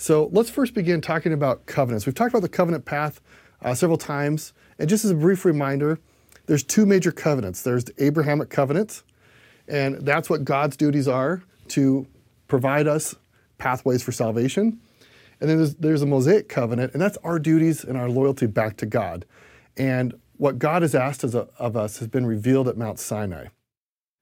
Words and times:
So 0.00 0.30
let's 0.32 0.48
first 0.48 0.72
begin 0.72 1.02
talking 1.02 1.34
about 1.34 1.66
covenants. 1.66 2.06
We've 2.06 2.14
talked 2.14 2.30
about 2.30 2.40
the 2.40 2.48
covenant 2.48 2.86
path 2.86 3.20
uh, 3.60 3.74
several 3.74 3.98
times. 3.98 4.54
And 4.78 4.88
just 4.88 5.04
as 5.04 5.10
a 5.10 5.14
brief 5.14 5.44
reminder, 5.44 5.98
there's 6.46 6.62
two 6.62 6.86
major 6.86 7.12
covenants 7.12 7.60
there's 7.60 7.84
the 7.84 8.02
Abrahamic 8.02 8.48
covenant, 8.48 9.02
and 9.68 9.96
that's 10.00 10.30
what 10.30 10.42
God's 10.42 10.78
duties 10.78 11.06
are 11.06 11.42
to 11.68 12.06
provide 12.48 12.86
us 12.86 13.14
pathways 13.58 14.02
for 14.02 14.10
salvation. 14.10 14.80
And 15.38 15.50
then 15.50 15.58
there's, 15.58 15.74
there's 15.74 16.00
a 16.00 16.06
Mosaic 16.06 16.48
covenant, 16.48 16.94
and 16.94 17.02
that's 17.02 17.18
our 17.18 17.38
duties 17.38 17.84
and 17.84 17.98
our 17.98 18.08
loyalty 18.08 18.46
back 18.46 18.78
to 18.78 18.86
God. 18.86 19.26
And 19.76 20.14
what 20.38 20.58
God 20.58 20.80
has 20.80 20.94
asked 20.94 21.24
of 21.24 21.76
us 21.76 21.98
has 21.98 22.08
been 22.08 22.24
revealed 22.24 22.68
at 22.68 22.78
Mount 22.78 22.98
Sinai. 22.98 23.48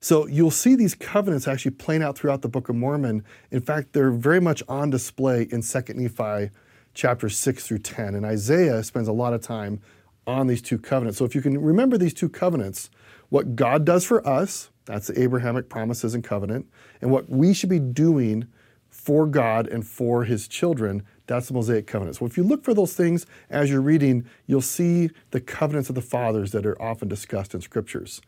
So 0.01 0.27
you'll 0.27 0.51
see 0.53 0.77
these 0.77 0.95
covenants 0.95 1.49
actually 1.49 1.73
playing 1.73 2.03
out 2.03 2.17
throughout 2.17 2.43
the 2.43 2.49
Book 2.49 2.69
of 2.69 2.77
Mormon. 2.77 3.25
In 3.51 3.61
fact, 3.61 3.93
they're 3.93 4.13
very 4.13 4.41
much 4.41 4.63
on 4.69 4.91
display 4.91 5.49
in 5.51 5.61
2nd 5.61 5.97
Nephi 5.97 6.53
chapters 6.95 7.37
6 7.37 7.67
through 7.67 7.79
10. 7.79 8.15
And 8.15 8.25
Isaiah 8.25 8.83
spends 8.85 9.09
a 9.09 9.13
lot 9.13 9.35
of 9.35 9.41
time 9.41 9.81
on 10.27 10.47
these 10.47 10.63
two 10.63 10.79
covenants. 10.79 11.19
So 11.19 11.25
if 11.25 11.35
you 11.35 11.41
can 11.41 11.59
remember 11.61 11.99
these 11.99 12.15
two 12.15 12.29
covenants, 12.29 12.91
what 13.29 13.57
God 13.57 13.85
does 13.85 14.05
for 14.05 14.27
us, 14.27 14.71
that's 14.85 15.09
the 15.09 15.21
Abrahamic 15.21 15.69
promises 15.69 16.15
and 16.15 16.23
covenant, 16.23 16.67
and 17.01 17.11
what 17.11 17.29
we 17.29 17.53
should 17.53 17.71
be 17.71 17.81
doing 17.81 18.47
for 18.89 19.27
God 19.27 19.67
and 19.67 19.87
for 19.87 20.25
his 20.25 20.49
children, 20.49 21.03
that's 21.27 21.49
the 21.49 21.55
Mosaic 21.55 21.87
covenant. 21.87 22.17
So 22.17 22.27
if 22.27 22.37
you 22.37 22.43
look 22.43 22.65
for 22.65 22.73
those 22.73 22.95
things 22.95 23.27
as 23.51 23.71
you're 23.71 23.81
reading, 23.81 24.27
you'll 24.47 24.61
see 24.61 25.11
the 25.31 25.41
covenants 25.41 25.89
of 25.89 25.95
the 25.95 26.03
fathers 26.03 26.53
that 26.53 26.65
are 26.67 26.81
often 26.81 27.09
discussed 27.09 27.55
in 27.55 27.61
scriptures. 27.61 28.21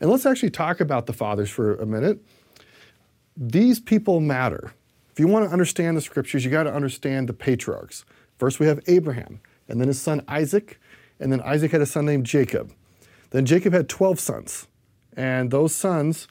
And 0.00 0.10
let's 0.10 0.26
actually 0.26 0.50
talk 0.50 0.80
about 0.80 1.06
the 1.06 1.12
fathers 1.12 1.50
for 1.50 1.76
a 1.76 1.86
minute. 1.86 2.18
These 3.36 3.80
people 3.80 4.20
matter. 4.20 4.72
If 5.10 5.20
you 5.20 5.26
want 5.26 5.46
to 5.46 5.52
understand 5.52 5.96
the 5.96 6.00
scriptures, 6.00 6.44
you 6.44 6.50
got 6.50 6.64
to 6.64 6.74
understand 6.74 7.28
the 7.28 7.32
patriarchs. 7.32 8.04
First, 8.38 8.60
we 8.60 8.66
have 8.66 8.80
Abraham, 8.86 9.40
and 9.68 9.80
then 9.80 9.88
his 9.88 10.00
son 10.00 10.22
Isaac, 10.28 10.78
and 11.18 11.32
then 11.32 11.40
Isaac 11.40 11.72
had 11.72 11.80
a 11.80 11.86
son 11.86 12.04
named 12.04 12.26
Jacob. 12.26 12.72
Then 13.30 13.46
Jacob 13.46 13.72
had 13.72 13.88
12 13.88 14.20
sons, 14.20 14.66
and 15.16 15.50
those 15.50 15.74
sons 15.74 16.28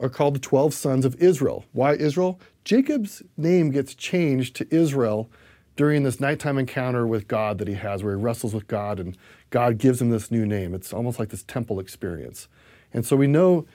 are 0.00 0.10
called 0.10 0.34
the 0.34 0.40
12 0.40 0.74
sons 0.74 1.04
of 1.04 1.14
Israel. 1.16 1.64
Why 1.72 1.94
Israel? 1.94 2.38
Jacob's 2.64 3.22
name 3.36 3.70
gets 3.70 3.94
changed 3.94 4.56
to 4.56 4.74
Israel 4.74 5.30
during 5.76 6.02
this 6.02 6.20
nighttime 6.20 6.58
encounter 6.58 7.06
with 7.06 7.26
God 7.26 7.58
that 7.58 7.68
he 7.68 7.74
has, 7.74 8.02
where 8.02 8.16
he 8.16 8.22
wrestles 8.22 8.54
with 8.54 8.66
God 8.66 9.00
and 9.00 9.16
God 9.50 9.78
gives 9.78 10.00
him 10.00 10.10
this 10.10 10.30
new 10.30 10.46
name. 10.46 10.74
It's 10.74 10.92
almost 10.92 11.18
like 11.18 11.28
this 11.28 11.42
temple 11.42 11.80
experience. 11.80 12.48
And 12.92 13.04
so 13.04 13.16
we 13.16 13.26
know 13.26 13.66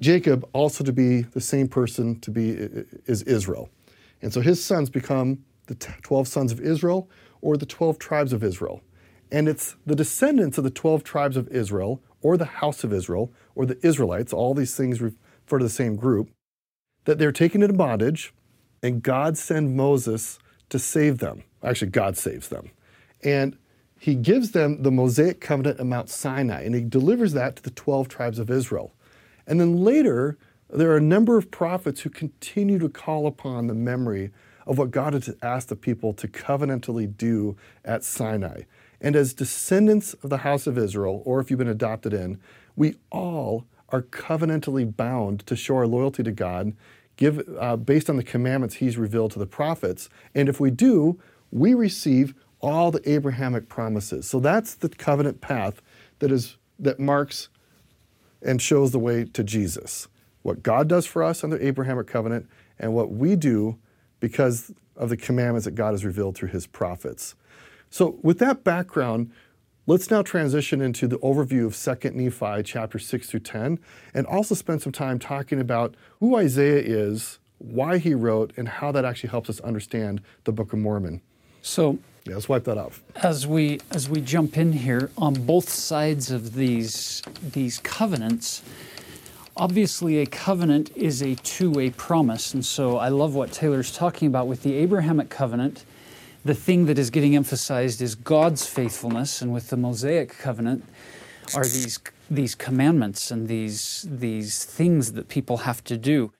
Jacob 0.00 0.48
also 0.52 0.84
to 0.84 0.92
be 0.92 1.22
the 1.22 1.40
same 1.40 1.68
person 1.68 2.20
to 2.20 2.30
be 2.30 2.50
is 3.06 3.22
Israel. 3.22 3.70
And 4.20 4.32
so 4.32 4.40
his 4.40 4.64
sons 4.64 4.90
become 4.90 5.44
the 5.66 5.74
12 5.74 6.28
sons 6.28 6.52
of 6.52 6.60
Israel 6.60 7.08
or 7.40 7.56
the 7.56 7.66
12 7.66 7.98
tribes 7.98 8.32
of 8.32 8.42
Israel. 8.42 8.82
And 9.30 9.48
it's 9.48 9.76
the 9.86 9.96
descendants 9.96 10.58
of 10.58 10.64
the 10.64 10.70
12 10.70 11.04
tribes 11.04 11.36
of 11.36 11.48
Israel 11.48 12.02
or 12.20 12.36
the 12.36 12.44
house 12.44 12.84
of 12.84 12.92
Israel 12.92 13.32
or 13.54 13.66
the 13.66 13.78
Israelites, 13.84 14.32
all 14.32 14.54
these 14.54 14.76
things 14.76 15.00
refer 15.00 15.58
to 15.58 15.64
the 15.64 15.70
same 15.70 15.96
group, 15.96 16.30
that 17.04 17.18
they're 17.18 17.32
taken 17.32 17.62
into 17.62 17.74
bondage 17.74 18.34
and 18.82 19.02
God 19.02 19.38
sends 19.38 19.70
Moses 19.72 20.38
to 20.68 20.78
save 20.78 21.18
them. 21.18 21.44
Actually, 21.62 21.90
God 21.90 22.16
saves 22.16 22.48
them. 22.48 22.70
And 23.22 23.56
he 24.02 24.16
gives 24.16 24.50
them 24.50 24.82
the 24.82 24.90
Mosaic 24.90 25.40
covenant 25.40 25.78
at 25.78 25.86
Mount 25.86 26.10
Sinai, 26.10 26.62
and 26.62 26.74
he 26.74 26.80
delivers 26.80 27.34
that 27.34 27.54
to 27.54 27.62
the 27.62 27.70
12 27.70 28.08
tribes 28.08 28.40
of 28.40 28.50
Israel. 28.50 28.92
And 29.46 29.60
then 29.60 29.76
later, 29.76 30.36
there 30.68 30.90
are 30.90 30.96
a 30.96 31.00
number 31.00 31.38
of 31.38 31.52
prophets 31.52 32.00
who 32.00 32.10
continue 32.10 32.80
to 32.80 32.88
call 32.88 33.28
upon 33.28 33.68
the 33.68 33.74
memory 33.74 34.32
of 34.66 34.76
what 34.76 34.90
God 34.90 35.12
had 35.12 35.36
asked 35.40 35.68
the 35.68 35.76
people 35.76 36.12
to 36.14 36.26
covenantally 36.26 37.16
do 37.16 37.56
at 37.84 38.02
Sinai. 38.02 38.62
And 39.00 39.14
as 39.14 39.32
descendants 39.32 40.14
of 40.14 40.30
the 40.30 40.38
house 40.38 40.66
of 40.66 40.76
Israel, 40.76 41.22
or 41.24 41.38
if 41.38 41.48
you've 41.48 41.58
been 41.60 41.68
adopted 41.68 42.12
in, 42.12 42.40
we 42.74 42.96
all 43.12 43.66
are 43.90 44.02
covenantally 44.02 44.96
bound 44.96 45.46
to 45.46 45.54
show 45.54 45.76
our 45.76 45.86
loyalty 45.86 46.24
to 46.24 46.32
God, 46.32 46.72
give 47.14 47.40
uh, 47.56 47.76
based 47.76 48.10
on 48.10 48.16
the 48.16 48.24
commandments 48.24 48.74
He's 48.74 48.98
revealed 48.98 49.30
to 49.30 49.38
the 49.38 49.46
prophets. 49.46 50.08
And 50.34 50.48
if 50.48 50.58
we 50.58 50.72
do, 50.72 51.20
we 51.52 51.72
receive 51.72 52.34
all 52.62 52.90
the 52.90 53.10
Abrahamic 53.10 53.68
promises. 53.68 54.28
So 54.28 54.40
that's 54.40 54.74
the 54.74 54.88
covenant 54.88 55.40
path 55.40 55.82
that 56.20 56.30
is 56.30 56.56
that 56.78 56.98
marks 56.98 57.48
and 58.40 58.60
shows 58.60 58.92
the 58.92 58.98
way 58.98 59.24
to 59.24 59.44
Jesus. 59.44 60.08
What 60.42 60.62
God 60.62 60.88
does 60.88 61.06
for 61.06 61.22
us 61.22 61.44
under 61.44 61.58
the 61.58 61.66
Abrahamic 61.66 62.06
covenant 62.06 62.48
and 62.78 62.94
what 62.94 63.12
we 63.12 63.36
do 63.36 63.78
because 64.20 64.72
of 64.96 65.08
the 65.08 65.16
commandments 65.16 65.64
that 65.64 65.74
God 65.74 65.92
has 65.92 66.04
revealed 66.04 66.36
through 66.36 66.48
his 66.48 66.66
prophets. 66.66 67.34
So 67.90 68.18
with 68.22 68.38
that 68.38 68.64
background, 68.64 69.30
let's 69.86 70.10
now 70.10 70.22
transition 70.22 70.80
into 70.80 71.06
the 71.06 71.18
overview 71.18 71.66
of 71.66 71.74
2nd 71.74 72.14
Nephi 72.14 72.62
chapter 72.64 72.98
6 72.98 73.28
through 73.28 73.40
10 73.40 73.78
and 74.14 74.26
also 74.26 74.54
spend 74.54 74.82
some 74.82 74.92
time 74.92 75.18
talking 75.18 75.60
about 75.60 75.94
who 76.18 76.36
Isaiah 76.36 76.82
is, 76.84 77.38
why 77.58 77.98
he 77.98 78.14
wrote, 78.14 78.52
and 78.56 78.68
how 78.68 78.90
that 78.92 79.04
actually 79.04 79.30
helps 79.30 79.48
us 79.48 79.60
understand 79.60 80.20
the 80.44 80.52
Book 80.52 80.72
of 80.72 80.80
Mormon. 80.80 81.20
So 81.60 81.98
yeah, 82.24 82.34
let's 82.34 82.48
wipe 82.48 82.64
that 82.64 82.78
off. 82.78 83.02
As 83.16 83.46
we 83.46 83.80
as 83.90 84.08
we 84.08 84.20
jump 84.20 84.56
in 84.56 84.72
here 84.72 85.10
on 85.18 85.34
both 85.34 85.68
sides 85.68 86.30
of 86.30 86.54
these 86.54 87.22
these 87.42 87.78
covenants, 87.78 88.62
obviously 89.56 90.18
a 90.18 90.26
covenant 90.26 90.96
is 90.96 91.20
a 91.20 91.34
two-way 91.36 91.90
promise, 91.90 92.54
and 92.54 92.64
so 92.64 92.96
I 92.96 93.08
love 93.08 93.34
what 93.34 93.50
Taylor's 93.50 93.92
talking 93.92 94.28
about 94.28 94.46
with 94.46 94.62
the 94.62 94.74
Abrahamic 94.74 95.30
covenant. 95.30 95.84
The 96.44 96.54
thing 96.54 96.86
that 96.86 96.98
is 96.98 97.10
getting 97.10 97.36
emphasized 97.36 98.00
is 98.02 98.14
God's 98.14 98.66
faithfulness, 98.66 99.42
and 99.42 99.52
with 99.52 99.70
the 99.70 99.76
Mosaic 99.76 100.38
covenant 100.38 100.84
are 101.54 101.64
these 101.64 101.98
these 102.30 102.54
commandments 102.54 103.30
and 103.30 103.48
these 103.48 104.06
these 104.08 104.64
things 104.64 105.12
that 105.12 105.28
people 105.28 105.58
have 105.58 105.82
to 105.84 105.96
do. 105.96 106.32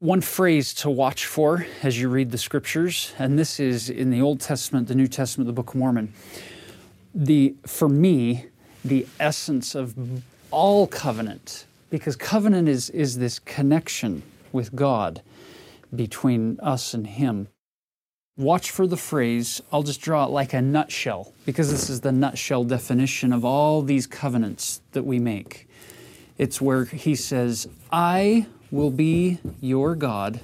One 0.00 0.22
phrase 0.22 0.72
to 0.76 0.88
watch 0.88 1.26
for 1.26 1.66
as 1.82 2.00
you 2.00 2.08
read 2.08 2.30
the 2.30 2.38
scriptures, 2.38 3.12
and 3.18 3.38
this 3.38 3.60
is 3.60 3.90
in 3.90 4.08
the 4.08 4.22
Old 4.22 4.40
Testament, 4.40 4.88
the 4.88 4.94
New 4.94 5.06
Testament, 5.06 5.46
the 5.46 5.52
Book 5.52 5.68
of 5.68 5.74
Mormon. 5.74 6.14
The 7.14 7.54
for 7.66 7.86
me, 7.86 8.46
the 8.82 9.06
essence 9.18 9.74
of 9.74 9.94
all 10.50 10.86
covenant, 10.86 11.66
because 11.90 12.16
covenant 12.16 12.66
is, 12.66 12.88
is 12.88 13.18
this 13.18 13.38
connection 13.40 14.22
with 14.52 14.74
God 14.74 15.20
between 15.94 16.58
us 16.60 16.94
and 16.94 17.06
Him. 17.06 17.48
Watch 18.38 18.70
for 18.70 18.86
the 18.86 18.96
phrase, 18.96 19.60
I'll 19.70 19.82
just 19.82 20.00
draw 20.00 20.24
it 20.24 20.30
like 20.30 20.54
a 20.54 20.62
nutshell, 20.62 21.34
because 21.44 21.70
this 21.70 21.90
is 21.90 22.00
the 22.00 22.10
nutshell 22.10 22.64
definition 22.64 23.34
of 23.34 23.44
all 23.44 23.82
these 23.82 24.06
covenants 24.06 24.80
that 24.92 25.04
we 25.04 25.18
make. 25.18 25.68
It's 26.38 26.58
where 26.58 26.86
he 26.86 27.14
says, 27.14 27.68
I 27.92 28.46
will 28.70 28.90
be 28.90 29.38
your 29.60 29.94
God, 29.94 30.40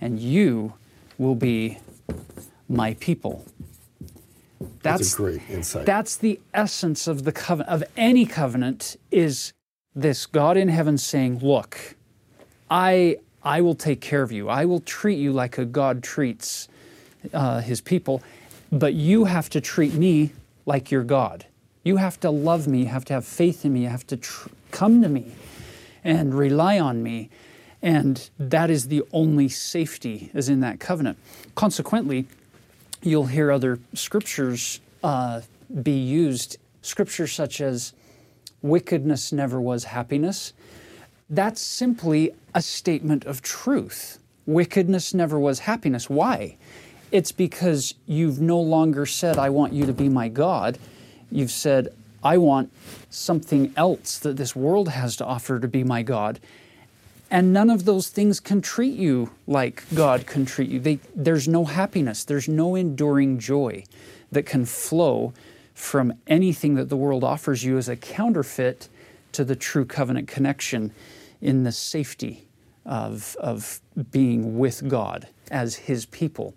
and 0.00 0.18
you 0.18 0.74
will 1.18 1.34
be 1.34 1.78
my 2.68 2.94
people. 2.94 3.44
That's, 4.82 5.00
that's 5.00 5.14
a 5.14 5.16
great 5.16 5.42
insight. 5.48 5.86
That's 5.86 6.16
the 6.16 6.40
essence 6.54 7.06
of 7.06 7.24
the 7.24 7.32
covenant 7.32 7.70
of 7.70 7.84
any 7.96 8.26
covenant 8.26 8.96
is 9.10 9.52
this 9.94 10.26
God 10.26 10.56
in 10.56 10.68
heaven 10.68 10.98
saying, 10.98 11.40
"Look, 11.40 11.96
I 12.70 13.18
I 13.42 13.60
will 13.60 13.74
take 13.74 14.00
care 14.00 14.22
of 14.22 14.32
you. 14.32 14.48
I 14.48 14.64
will 14.64 14.80
treat 14.80 15.18
you 15.18 15.32
like 15.32 15.58
a 15.58 15.64
God 15.64 16.02
treats 16.02 16.68
uh, 17.32 17.60
his 17.60 17.80
people, 17.80 18.22
but 18.70 18.94
you 18.94 19.24
have 19.24 19.48
to 19.50 19.60
treat 19.60 19.94
me 19.94 20.32
like 20.66 20.90
your 20.90 21.04
God. 21.04 21.46
You 21.84 21.96
have 21.96 22.20
to 22.20 22.30
love 22.30 22.66
me. 22.66 22.80
You 22.80 22.86
have 22.86 23.04
to 23.06 23.14
have 23.14 23.24
faith 23.24 23.64
in 23.64 23.72
me. 23.72 23.82
You 23.82 23.88
have 23.88 24.06
to 24.08 24.16
tr- 24.16 24.48
come 24.70 25.02
to 25.02 25.08
me 25.08 25.32
and 26.04 26.34
rely 26.34 26.78
on 26.78 27.02
me 27.02 27.30
and 27.82 28.28
that 28.38 28.70
is 28.70 28.88
the 28.88 29.02
only 29.12 29.48
safety 29.48 30.30
is 30.34 30.48
in 30.48 30.60
that 30.60 30.80
covenant. 30.80 31.18
Consequently, 31.54 32.26
you'll 33.02 33.26
hear 33.26 33.52
other 33.52 33.78
scriptures 33.94 34.80
uh, 35.02 35.42
be 35.82 35.98
used, 35.98 36.58
scriptures 36.82 37.32
such 37.32 37.60
as 37.60 37.92
wickedness 38.62 39.32
never 39.32 39.60
was 39.60 39.84
happiness. 39.84 40.52
That's 41.30 41.60
simply 41.60 42.32
a 42.54 42.62
statement 42.62 43.24
of 43.24 43.42
truth. 43.42 44.18
Wickedness 44.46 45.14
never 45.14 45.38
was 45.38 45.60
happiness. 45.60 46.08
Why? 46.08 46.56
It's 47.12 47.32
because 47.32 47.94
you've 48.06 48.40
no 48.40 48.60
longer 48.60 49.06
said, 49.06 49.38
I 49.38 49.50
want 49.50 49.72
you 49.72 49.86
to 49.86 49.92
be 49.92 50.08
my 50.08 50.28
God. 50.28 50.78
You've 51.30 51.50
said, 51.50 51.88
I 52.22 52.38
want 52.38 52.72
something 53.10 53.72
else 53.76 54.18
that 54.18 54.36
this 54.36 54.56
world 54.56 54.88
has 54.88 55.16
to 55.16 55.24
offer 55.24 55.60
to 55.60 55.68
be 55.68 55.84
my 55.84 56.02
God. 56.02 56.40
And 57.30 57.52
none 57.52 57.68
of 57.68 57.84
those 57.84 58.08
things 58.08 58.40
can 58.40 58.62
treat 58.62 58.94
you 58.94 59.30
like 59.46 59.84
God 59.94 60.26
can 60.26 60.46
treat 60.46 60.70
you. 60.70 60.80
They, 60.80 60.98
there's 61.14 61.46
no 61.46 61.66
happiness, 61.66 62.24
there's 62.24 62.48
no 62.48 62.74
enduring 62.74 63.38
joy 63.38 63.84
that 64.32 64.44
can 64.46 64.64
flow 64.64 65.32
from 65.74 66.14
anything 66.26 66.74
that 66.74 66.88
the 66.88 66.96
world 66.96 67.22
offers 67.22 67.64
you 67.64 67.78
as 67.78 67.88
a 67.88 67.96
counterfeit 67.96 68.88
to 69.32 69.44
the 69.44 69.54
true 69.54 69.84
covenant 69.84 70.26
connection 70.26 70.92
in 71.40 71.64
the 71.64 71.72
safety 71.72 72.48
of, 72.84 73.36
of 73.38 73.80
being 74.10 74.58
with 74.58 74.88
God 74.88 75.28
as 75.50 75.76
His 75.76 76.06
people. 76.06 76.54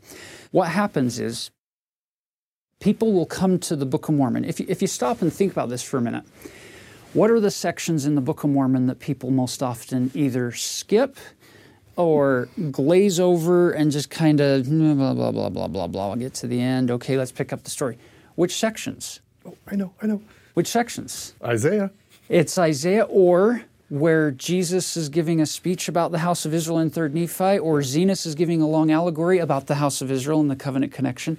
What 0.51 0.69
happens 0.69 1.19
is 1.19 1.51
people 2.79 3.13
will 3.13 3.25
come 3.25 3.59
to 3.59 3.75
the 3.75 3.85
Book 3.85 4.09
of 4.09 4.15
Mormon. 4.15 4.44
If 4.45 4.59
if 4.59 4.81
you 4.81 4.88
stop 4.88 5.21
and 5.21 5.31
think 5.31 5.51
about 5.51 5.69
this 5.69 5.83
for 5.83 5.97
a 5.97 6.01
minute, 6.01 6.23
what 7.13 7.30
are 7.30 7.40
the 7.40 7.52
sections 7.52 8.06
in 8.06 8.16
the 8.16 8.22
Book 8.22 8.44
of 8.44 8.50
Mormon 8.50 8.88
that 8.88 9.00
people 9.00 9.31
most 9.31 9.62
often 9.62 10.12
either 10.13 10.52
skip 10.52 11.18
or 11.98 12.48
glaze 12.72 13.19
over 13.19 13.72
and 13.72 13.92
just 13.92 14.10
kind 14.10 14.40
of 14.40 14.66
blah, 14.68 15.13
blah, 15.13 15.31
blah, 15.31 15.50
blah, 15.50 15.68
blah, 15.68 15.88
blah. 15.88 16.10
I'll 16.10 16.16
get 16.16 16.34
to 16.36 16.48
the 16.48 16.60
end. 16.60 16.90
Okay, 16.90 17.18
let's 17.18 17.31
pick 17.31 17.52
up 17.52 17.63
the 17.63 17.69
story. 17.69 17.98
Which 18.36 18.56
sections? 18.56 19.19
Oh, 19.46 19.56
I 19.68 19.75
know, 19.75 19.94
I 20.02 20.08
know. 20.08 20.22
Which 20.54 20.68
sections? 20.68 21.34
Isaiah. 21.44 21.92
It's 22.30 22.58
Isaiah 22.58 23.04
or 23.04 23.64
where 23.90 24.31
Jesus 24.31 24.96
is 24.96 25.10
giving 25.10 25.42
a 25.42 25.46
speech 25.46 25.90
about 25.90 26.14
the 26.14 26.19
house 26.19 26.46
of 26.46 26.54
Israel 26.54 26.80
in 26.80 26.90
3rd 26.90 27.12
Nephi, 27.12 27.60
or 27.60 27.80
Zenos 27.80 28.25
is 28.25 28.36
giving 28.36 28.62
a 28.62 28.68
long 28.68 28.90
allegory 28.90 29.40
about 29.40 29.68
the 29.68 29.75
house 29.75 30.02
of 30.02 30.10
Israel 30.10 30.40
and 30.40 30.50
the 30.50 30.56
covenant 30.56 30.94
connection. 30.94 31.38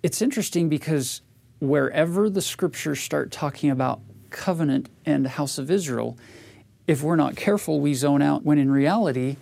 It's 0.00 0.22
interesting 0.22 0.68
because 0.68 1.22
wherever 1.58 2.30
the 2.30 2.40
scriptures 2.40 3.00
start 3.00 3.32
talking 3.32 3.68
about 3.68 4.00
covenant 4.32 4.88
and 5.06 5.26
house 5.26 5.58
of 5.58 5.70
Israel, 5.70 6.18
if 6.86 7.02
we're 7.02 7.16
not 7.16 7.36
careful, 7.36 7.80
we 7.80 7.94
zone 7.94 8.22
out 8.22 8.44
when 8.44 8.58
in 8.58 8.70
reality, 8.70 9.36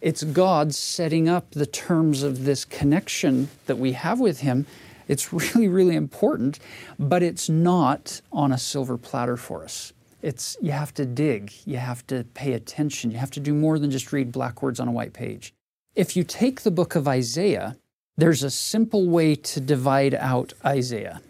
it's 0.00 0.22
God 0.22 0.74
setting 0.74 1.28
up 1.28 1.50
the 1.50 1.66
terms 1.66 2.22
of 2.22 2.44
this 2.44 2.64
connection 2.64 3.48
that 3.66 3.78
we 3.78 3.92
have 3.92 4.20
with 4.20 4.40
Him. 4.40 4.66
It's 5.08 5.32
really, 5.32 5.66
really 5.66 5.96
important, 5.96 6.60
but 6.98 7.22
it's 7.22 7.48
not 7.48 8.20
on 8.32 8.52
a 8.52 8.58
silver 8.58 8.96
platter 8.96 9.36
for 9.36 9.64
us 9.64 9.92
it's 10.24 10.56
you 10.62 10.72
have 10.72 10.94
to 10.94 11.04
dig, 11.04 11.52
you 11.66 11.76
have 11.76 12.04
to 12.06 12.24
pay 12.32 12.54
attention, 12.54 13.10
you 13.10 13.18
have 13.18 13.30
to 13.32 13.40
do 13.40 13.52
more 13.52 13.78
than 13.78 13.90
just 13.90 14.10
read 14.10 14.32
black 14.32 14.62
words 14.62 14.80
on 14.80 14.88
a 14.88 14.90
white 14.90 15.12
page. 15.12 15.52
If 15.94 16.16
you 16.16 16.24
take 16.24 16.62
the 16.62 16.70
book 16.70 16.94
of 16.94 17.06
Isaiah, 17.06 17.76
there's 18.16 18.42
a 18.42 18.50
simple 18.50 19.06
way 19.06 19.34
to 19.34 19.60
divide 19.60 20.14
out 20.14 20.54
Isaiah. 20.64 21.20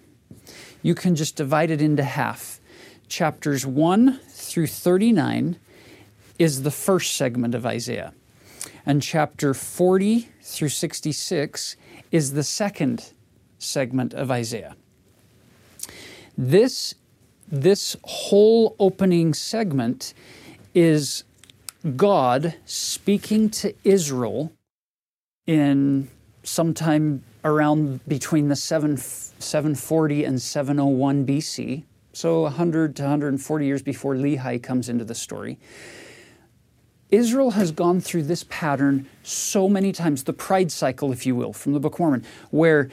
You 0.80 0.94
can 0.94 1.16
just 1.16 1.34
divide 1.34 1.72
it 1.72 1.82
into 1.82 2.04
half. 2.04 2.60
Chapters 3.08 3.66
1 3.66 4.18
through 4.28 4.66
39 4.66 5.58
is 6.38 6.62
the 6.62 6.70
first 6.70 7.14
segment 7.14 7.54
of 7.54 7.64
Isaiah, 7.64 8.12
and 8.84 9.02
chapter 9.02 9.54
40 9.54 10.28
through 10.42 10.68
66 10.68 11.76
is 12.10 12.32
the 12.32 12.42
second 12.42 13.12
segment 13.58 14.14
of 14.14 14.30
Isaiah. 14.30 14.76
This 16.36 16.94
this 17.46 17.96
whole 18.04 18.74
opening 18.78 19.34
segment 19.34 20.14
is 20.74 21.24
God 21.96 22.54
speaking 22.64 23.50
to 23.50 23.74
Israel 23.84 24.50
in 25.46 26.08
sometime 26.42 27.22
around 27.44 28.00
between 28.08 28.48
the 28.48 28.56
7, 28.56 28.96
740 28.96 30.24
and 30.24 30.40
701 30.40 31.26
BC, 31.26 31.84
so 32.14 32.42
100 32.42 32.96
to 32.96 33.02
140 33.02 33.66
years 33.66 33.82
before 33.82 34.14
Lehi 34.14 34.62
comes 34.62 34.88
into 34.88 35.04
the 35.04 35.14
story. 35.14 35.58
Israel 37.10 37.52
has 37.52 37.70
gone 37.70 38.00
through 38.00 38.24
this 38.24 38.44
pattern 38.48 39.08
so 39.22 39.68
many 39.68 39.92
times, 39.92 40.24
the 40.24 40.32
pride 40.32 40.72
cycle, 40.72 41.12
if 41.12 41.26
you 41.26 41.34
will, 41.34 41.52
from 41.52 41.72
the 41.72 41.80
Book 41.80 41.94
of 41.94 42.00
Mormon, 42.00 42.24
where 42.50 42.88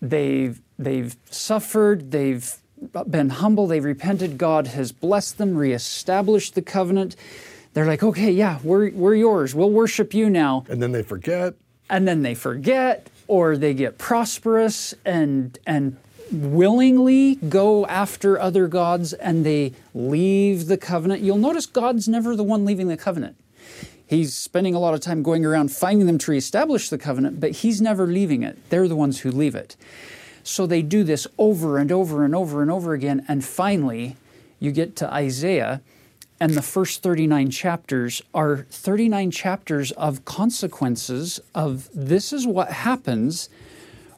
they've, 0.00 0.60
they've 0.78 1.16
suffered, 1.30 2.10
they've 2.10 2.54
been 3.08 3.30
humble, 3.30 3.66
they've 3.66 3.84
repented, 3.84 4.36
God 4.36 4.66
has 4.68 4.90
blessed 4.92 5.38
them, 5.38 5.56
reestablished 5.56 6.54
the 6.54 6.62
covenant. 6.62 7.16
They're 7.74 7.86
like, 7.86 8.02
okay, 8.02 8.30
yeah, 8.30 8.58
we're, 8.62 8.90
we're 8.90 9.14
yours. 9.14 9.54
We'll 9.54 9.70
worship 9.70 10.12
you 10.12 10.28
now. 10.28 10.64
And 10.68 10.82
then 10.82 10.92
they 10.92 11.02
forget. 11.02 11.54
And 11.88 12.06
then 12.06 12.22
they 12.22 12.34
forget, 12.34 13.08
or 13.28 13.56
they 13.56 13.74
get 13.74 13.98
prosperous 13.98 14.94
and, 15.04 15.58
and 15.66 15.96
willingly 16.32 17.36
go 17.36 17.86
after 17.86 18.38
other 18.38 18.66
gods 18.68 19.12
and 19.12 19.44
they 19.44 19.74
leave 19.94 20.66
the 20.66 20.76
covenant. 20.76 21.22
You'll 21.22 21.38
notice 21.38 21.66
God's 21.66 22.08
never 22.08 22.34
the 22.34 22.44
one 22.44 22.64
leaving 22.64 22.88
the 22.88 22.96
covenant. 22.96 23.36
He's 24.06 24.34
spending 24.34 24.74
a 24.74 24.78
lot 24.78 24.94
of 24.94 25.00
time 25.00 25.22
going 25.22 25.44
around 25.44 25.72
finding 25.72 26.06
them 26.06 26.18
to 26.18 26.30
reestablish 26.30 26.90
the 26.90 26.98
covenant, 26.98 27.40
but 27.40 27.52
he's 27.52 27.80
never 27.80 28.06
leaving 28.06 28.42
it. 28.42 28.58
They're 28.68 28.88
the 28.88 28.96
ones 28.96 29.20
who 29.20 29.30
leave 29.30 29.54
it. 29.54 29.76
So 30.44 30.66
they 30.66 30.82
do 30.82 31.04
this 31.04 31.26
over 31.38 31.78
and 31.78 31.90
over 31.90 32.24
and 32.24 32.34
over 32.34 32.62
and 32.62 32.70
over 32.70 32.92
again. 32.92 33.24
And 33.28 33.44
finally, 33.44 34.16
you 34.58 34.70
get 34.70 34.96
to 34.96 35.12
Isaiah, 35.12 35.80
and 36.40 36.54
the 36.54 36.62
first 36.62 37.02
39 37.02 37.50
chapters 37.50 38.20
are 38.34 38.66
39 38.70 39.30
chapters 39.30 39.92
of 39.92 40.24
consequences 40.24 41.40
of 41.54 41.88
this 41.94 42.32
is 42.32 42.46
what 42.46 42.70
happens 42.70 43.48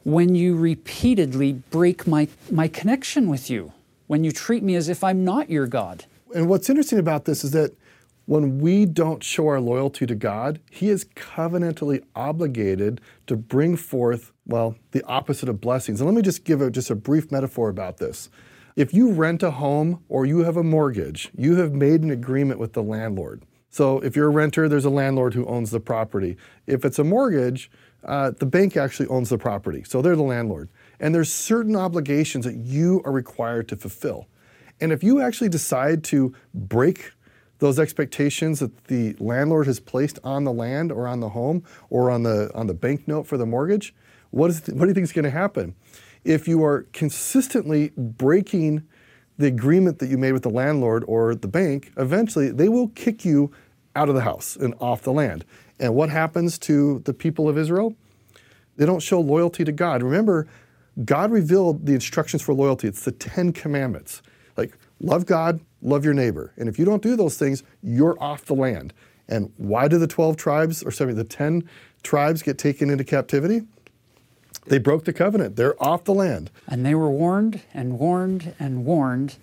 when 0.05 0.35
you 0.35 0.55
repeatedly 0.55 1.51
break 1.51 2.05
my, 2.05 2.27
my 2.51 2.67
connection 2.67 3.27
with 3.27 3.49
you, 3.49 3.73
when 4.05 4.23
you 4.23 4.31
treat 4.31 4.61
me 4.61 4.75
as 4.75 4.87
if 4.87 5.03
I'm 5.03 5.25
not 5.25 5.49
your 5.49 5.65
God. 5.65 6.05
And 6.33 6.47
what's 6.47 6.69
interesting 6.69 6.99
about 6.99 7.25
this 7.25 7.43
is 7.43 7.51
that 7.51 7.75
when 8.27 8.59
we 8.59 8.85
don't 8.85 9.23
show 9.23 9.47
our 9.47 9.59
loyalty 9.59 10.05
to 10.05 10.13
God, 10.13 10.59
He 10.69 10.89
is 10.89 11.05
covenantally 11.15 12.03
obligated 12.15 13.01
to 13.25 13.35
bring 13.35 13.75
forth, 13.75 14.31
well, 14.45 14.75
the 14.91 15.03
opposite 15.05 15.49
of 15.49 15.59
blessings. 15.59 15.99
And 15.99 16.07
let 16.07 16.15
me 16.15 16.21
just 16.21 16.43
give 16.43 16.61
a, 16.61 16.69
just 16.69 16.91
a 16.91 16.95
brief 16.95 17.31
metaphor 17.31 17.69
about 17.69 17.97
this. 17.97 18.29
If 18.75 18.93
you 18.93 19.11
rent 19.11 19.41
a 19.41 19.51
home 19.51 20.03
or 20.07 20.27
you 20.27 20.39
have 20.39 20.57
a 20.57 20.63
mortgage, 20.63 21.31
you 21.35 21.55
have 21.55 21.73
made 21.73 22.03
an 22.03 22.11
agreement 22.11 22.59
with 22.59 22.73
the 22.73 22.83
landlord. 22.83 23.41
So 23.69 23.99
if 23.99 24.15
you're 24.15 24.27
a 24.27 24.31
renter, 24.31 24.69
there's 24.69 24.85
a 24.85 24.89
landlord 24.89 25.33
who 25.33 25.45
owns 25.47 25.71
the 25.71 25.79
property. 25.79 26.37
If 26.67 26.85
it's 26.85 26.99
a 26.99 27.03
mortgage, 27.03 27.71
uh, 28.05 28.31
the 28.31 28.45
bank 28.45 28.77
actually 28.77 29.07
owns 29.07 29.29
the 29.29 29.37
property. 29.37 29.83
So 29.83 30.01
they're 30.01 30.15
the 30.15 30.23
landlord. 30.23 30.69
And 30.99 31.13
there's 31.13 31.31
certain 31.31 31.75
obligations 31.75 32.45
that 32.45 32.55
you 32.55 33.01
are 33.03 33.11
required 33.11 33.67
to 33.69 33.75
fulfill. 33.75 34.27
And 34.79 34.91
if 34.91 35.03
you 35.03 35.21
actually 35.21 35.49
decide 35.49 36.03
to 36.05 36.33
break 36.53 37.11
those 37.59 37.79
expectations 37.79 38.59
that 38.59 38.85
the 38.85 39.15
landlord 39.19 39.67
has 39.67 39.79
placed 39.79 40.19
on 40.23 40.43
the 40.43 40.51
land 40.51 40.91
or 40.91 41.07
on 41.07 41.21
the 41.21 41.29
home 41.29 41.63
or 41.89 42.11
on 42.11 42.23
the 42.23 42.51
on 42.53 42.67
the 42.67 42.73
bank 42.73 43.07
note 43.07 43.25
for 43.25 43.37
the 43.37 43.45
mortgage, 43.45 43.93
what 44.31 44.49
is 44.49 44.59
what 44.67 44.81
do 44.81 44.87
you 44.87 44.93
think 44.93 45.05
is 45.05 45.13
going 45.13 45.23
to 45.23 45.31
happen? 45.31 45.73
If 46.23 46.47
you 46.47 46.63
are 46.63 46.85
consistently 46.91 47.91
breaking 47.95 48.83
the 49.37 49.47
agreement 49.47 49.99
that 49.99 50.07
you 50.07 50.17
made 50.17 50.33
with 50.33 50.43
the 50.43 50.49
landlord 50.49 51.03
or 51.07 51.35
the 51.35 51.47
bank, 51.47 51.91
eventually 51.97 52.51
they 52.51 52.69
will 52.69 52.89
kick 52.89 53.23
you 53.23 53.51
out 53.95 54.09
of 54.09 54.15
the 54.15 54.21
house 54.21 54.55
and 54.55 54.73
off 54.79 55.01
the 55.01 55.13
land. 55.13 55.45
And 55.79 55.93
what 55.95 56.09
happens 56.09 56.57
to 56.59 56.99
the 56.99 57.13
people 57.13 57.49
of 57.49 57.57
Israel? 57.57 57.95
They 58.77 58.85
don't 58.85 59.01
show 59.01 59.19
loyalty 59.19 59.63
to 59.63 59.71
God. 59.71 60.03
Remember, 60.03 60.47
God 61.03 61.31
revealed 61.31 61.85
the 61.85 61.93
instructions 61.93 62.41
for 62.41 62.53
loyalty. 62.53 62.87
It's 62.87 63.03
the 63.03 63.11
10 63.11 63.53
commandments. 63.53 64.21
Like 64.55 64.77
love 64.99 65.25
God, 65.25 65.59
love 65.81 66.05
your 66.05 66.13
neighbor. 66.13 66.53
And 66.57 66.69
if 66.69 66.79
you 66.79 66.85
don't 66.85 67.01
do 67.01 67.15
those 67.15 67.37
things, 67.37 67.63
you're 67.81 68.17
off 68.21 68.45
the 68.45 68.55
land. 68.55 68.93
And 69.27 69.51
why 69.57 69.87
do 69.87 69.97
the 69.97 70.07
12 70.07 70.37
tribes, 70.37 70.83
or 70.83 70.91
sorry, 70.91 71.13
the 71.13 71.23
10 71.23 71.67
tribes 72.03 72.41
get 72.41 72.57
taken 72.57 72.89
into 72.89 73.03
captivity? 73.03 73.63
They 74.67 74.77
broke 74.77 75.05
the 75.05 75.13
covenant. 75.13 75.55
They're 75.55 75.81
off 75.81 76.03
the 76.05 76.13
land. 76.13 76.51
And 76.67 76.85
they 76.85 76.95
were 76.95 77.09
warned 77.09 77.61
and 77.73 77.99
warned 77.99 78.53
and 78.59 78.85
warned, 78.85 79.37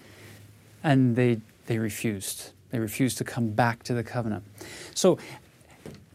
and 0.82 1.16
they, 1.16 1.40
they 1.66 1.78
refused. 1.78 2.50
They 2.70 2.78
refused 2.78 3.18
to 3.18 3.24
come 3.24 3.50
back 3.50 3.82
to 3.84 3.94
the 3.94 4.02
covenant. 4.02 4.44
So 4.94 5.18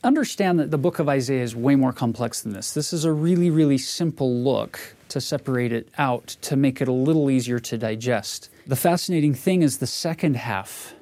understand 0.03 0.59
that 0.59 0.71
the 0.71 0.77
book 0.77 0.99
of 0.99 1.09
Isaiah 1.09 1.43
is 1.43 1.55
way 1.55 1.75
more 1.75 1.93
complex 1.93 2.41
than 2.41 2.53
this. 2.53 2.73
This 2.73 2.93
is 2.93 3.05
a 3.05 3.11
really, 3.11 3.49
really 3.49 3.77
simple 3.77 4.33
look 4.43 4.95
to 5.09 5.21
separate 5.21 5.71
it 5.71 5.89
out 5.97 6.27
to 6.41 6.55
make 6.55 6.81
it 6.81 6.87
a 6.87 6.93
little 6.93 7.29
easier 7.29 7.59
to 7.59 7.77
digest. 7.77 8.49
The 8.65 8.75
fascinating 8.75 9.33
thing 9.33 9.61
is 9.61 9.77
the 9.77 9.87
second 9.87 10.35
half 10.35 10.93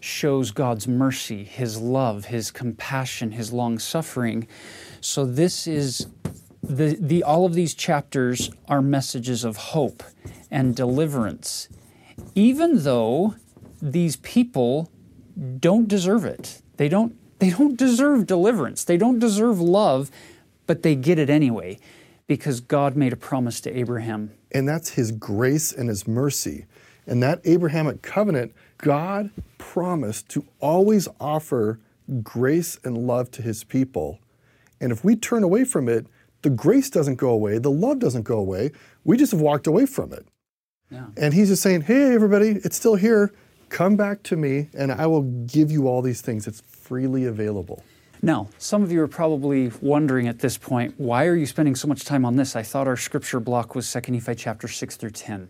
shows 0.00 0.50
God's 0.50 0.86
mercy, 0.86 1.44
His 1.44 1.78
love, 1.78 2.26
His 2.26 2.50
compassion, 2.50 3.32
His 3.32 3.52
long 3.52 3.78
suffering. 3.78 4.46
So 5.00 5.24
this 5.24 5.66
is 5.66 6.06
the, 6.62 6.96
the 7.00 7.22
all 7.22 7.44
of 7.44 7.54
these 7.54 7.74
chapters 7.74 8.50
are 8.68 8.82
messages 8.82 9.44
of 9.44 9.56
hope 9.56 10.02
and 10.50 10.74
deliverance, 10.74 11.68
even 12.34 12.82
though 12.84 13.34
these 13.82 14.16
people 14.16 14.90
don't 15.58 15.88
deserve 15.88 16.24
it. 16.24 16.62
They 16.76 16.88
don't 16.88 17.16
they 17.38 17.50
don't 17.50 17.76
deserve 17.76 18.26
deliverance. 18.26 18.84
They 18.84 18.96
don't 18.96 19.18
deserve 19.18 19.60
love, 19.60 20.10
but 20.66 20.82
they 20.82 20.94
get 20.94 21.18
it 21.18 21.30
anyway 21.30 21.78
because 22.26 22.60
God 22.60 22.96
made 22.96 23.12
a 23.12 23.16
promise 23.16 23.60
to 23.62 23.76
Abraham. 23.76 24.32
And 24.52 24.68
that's 24.68 24.90
his 24.90 25.12
grace 25.12 25.72
and 25.72 25.88
his 25.88 26.08
mercy. 26.08 26.66
And 27.06 27.22
that 27.22 27.40
Abrahamic 27.44 28.02
covenant, 28.02 28.52
God 28.78 29.30
promised 29.58 30.28
to 30.30 30.44
always 30.60 31.08
offer 31.20 31.78
grace 32.22 32.78
and 32.84 33.06
love 33.06 33.30
to 33.32 33.42
his 33.42 33.64
people. 33.64 34.18
And 34.80 34.92
if 34.92 35.04
we 35.04 35.16
turn 35.16 35.42
away 35.42 35.64
from 35.64 35.88
it, 35.88 36.06
the 36.42 36.50
grace 36.50 36.90
doesn't 36.90 37.16
go 37.16 37.30
away, 37.30 37.58
the 37.58 37.70
love 37.70 37.98
doesn't 37.98 38.22
go 38.22 38.38
away. 38.38 38.72
We 39.04 39.16
just 39.16 39.32
have 39.32 39.40
walked 39.40 39.66
away 39.66 39.86
from 39.86 40.12
it. 40.12 40.26
Yeah. 40.90 41.06
And 41.16 41.34
he's 41.34 41.48
just 41.48 41.62
saying, 41.62 41.82
hey, 41.82 42.14
everybody, 42.14 42.60
it's 42.62 42.76
still 42.76 42.96
here. 42.96 43.32
Come 43.68 43.96
back 43.96 44.22
to 44.24 44.36
me, 44.36 44.68
and 44.76 44.92
I 44.92 45.06
will 45.06 45.22
give 45.22 45.72
you 45.72 45.88
all 45.88 46.02
these 46.02 46.20
things. 46.20 46.46
It's 46.46 46.60
freely 46.86 47.24
available. 47.24 47.82
Now, 48.22 48.48
some 48.58 48.82
of 48.82 48.92
you 48.92 49.02
are 49.02 49.08
probably 49.08 49.72
wondering 49.80 50.28
at 50.28 50.38
this 50.38 50.56
point, 50.56 50.94
why 50.98 51.26
are 51.26 51.34
you 51.34 51.44
spending 51.46 51.74
so 51.74 51.88
much 51.88 52.04
time 52.04 52.24
on 52.24 52.36
this? 52.36 52.54
I 52.54 52.62
thought 52.62 52.86
our 52.86 52.96
scripture 52.96 53.40
block 53.40 53.74
was 53.74 53.92
2 53.92 54.12
Nephi 54.12 54.36
chapter 54.36 54.68
6 54.68 54.96
through 54.96 55.10
10. 55.10 55.48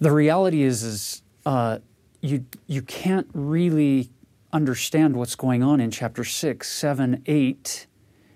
The 0.00 0.12
reality 0.12 0.62
is, 0.62 0.82
is 0.82 1.22
uh, 1.46 1.78
you, 2.20 2.44
you 2.66 2.82
can't 2.82 3.28
really 3.32 4.10
understand 4.52 5.16
what's 5.16 5.34
going 5.34 5.62
on 5.62 5.80
in 5.80 5.90
chapter 5.90 6.22
6, 6.22 6.68
7, 6.68 7.22
8, 7.24 7.86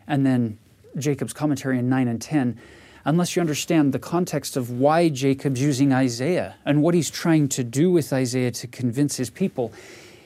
and 0.07 0.25
then 0.25 0.59
Jacob's 0.97 1.35
commentary 1.35 1.79
in 1.79 1.89
9 1.89 2.09
and 2.09 2.21
10 2.21 2.59
unless 3.05 3.37
you 3.37 3.41
understand 3.41 3.93
the 3.95 3.99
context 3.99 4.57
of 4.57 4.71
why 4.71 5.09
Jacob's 5.09 5.63
using 5.63 5.93
Isaiah 5.93 6.57
and 6.65 6.83
what 6.83 6.95
he's 6.95 7.11
trying 7.11 7.49
to 7.51 7.65
do 7.65 7.91
with 7.91 8.13
Isaiah 8.13 8.51
to 8.51 8.67
convince 8.67 9.17
his 9.17 9.31
people. 9.31 9.73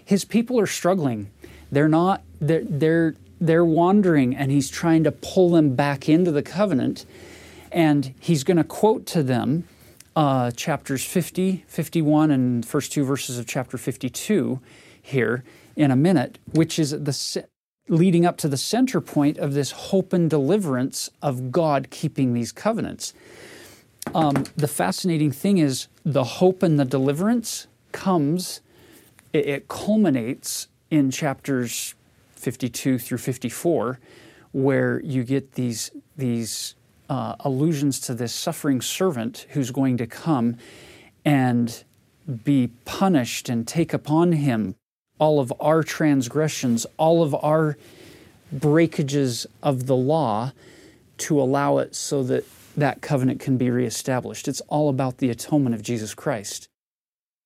His 0.04 0.24
people 0.24 0.58
are 0.60 0.66
struggling. 0.66 1.30
They're 1.70 1.88
not 1.88 2.22
they're 2.40 2.64
they're 2.64 3.14
they're 3.40 3.64
wandering 3.64 4.36
and 4.36 4.50
he's 4.50 4.70
trying 4.70 5.04
to 5.04 5.12
pull 5.12 5.50
them 5.50 5.74
back 5.74 6.08
into 6.08 6.30
the 6.30 6.42
covenant 6.42 7.04
and 7.70 8.14
he's 8.20 8.44
going 8.44 8.58
to 8.58 8.64
quote 8.64 9.06
to 9.06 9.22
them 9.22 9.64
uh, 10.14 10.50
chapters 10.52 11.04
50 11.04 11.64
51 11.66 12.30
and 12.30 12.66
first 12.66 12.92
two 12.92 13.04
verses 13.04 13.38
of 13.38 13.46
chapter 13.46 13.78
52 13.78 14.60
here 15.00 15.42
in 15.74 15.90
a 15.90 15.96
minute 15.96 16.38
which 16.52 16.78
is 16.78 16.90
the 16.90 17.46
leading 17.92 18.24
up 18.24 18.38
to 18.38 18.48
the 18.48 18.56
center 18.56 19.00
point 19.00 19.36
of 19.38 19.52
this 19.52 19.70
hope 19.70 20.12
and 20.12 20.30
deliverance 20.30 21.10
of 21.20 21.52
God 21.52 21.88
keeping 21.90 22.32
these 22.32 22.50
covenants. 22.50 23.12
Um, 24.14 24.44
the 24.56 24.66
fascinating 24.66 25.30
thing 25.30 25.58
is 25.58 25.88
the 26.04 26.24
hope 26.24 26.62
and 26.62 26.80
the 26.80 26.86
deliverance 26.86 27.66
comes, 27.92 28.61
it, 29.32 29.46
it 29.46 29.68
culminates 29.68 30.68
in 30.90 31.10
chapters 31.10 31.94
52 32.34 32.98
through 32.98 33.18
54, 33.18 33.98
where 34.52 35.00
you 35.02 35.24
get 35.24 35.52
these, 35.52 35.90
these 36.16 36.74
uh, 37.08 37.36
allusions 37.40 38.00
to 38.00 38.14
this 38.14 38.32
suffering 38.32 38.80
servant 38.80 39.46
who's 39.50 39.70
going 39.70 39.96
to 39.96 40.06
come 40.06 40.56
and 41.24 41.84
be 42.44 42.70
punished 42.84 43.48
and 43.48 43.66
take 43.66 43.92
upon 43.92 44.32
him 44.32 44.74
all 45.18 45.40
of 45.40 45.52
our 45.60 45.82
transgressions, 45.82 46.86
all 46.96 47.22
of 47.22 47.34
our 47.44 47.76
breakages 48.50 49.46
of 49.62 49.86
the 49.86 49.96
law 49.96 50.52
to 51.16 51.40
allow 51.40 51.78
it 51.78 51.94
so 51.94 52.22
that 52.24 52.44
that 52.76 53.00
covenant 53.00 53.40
can 53.40 53.56
be 53.56 53.70
reestablished. 53.70 54.48
It's 54.48 54.60
all 54.62 54.88
about 54.88 55.18
the 55.18 55.30
atonement 55.30 55.74
of 55.74 55.82
Jesus 55.82 56.14
Christ, 56.14 56.68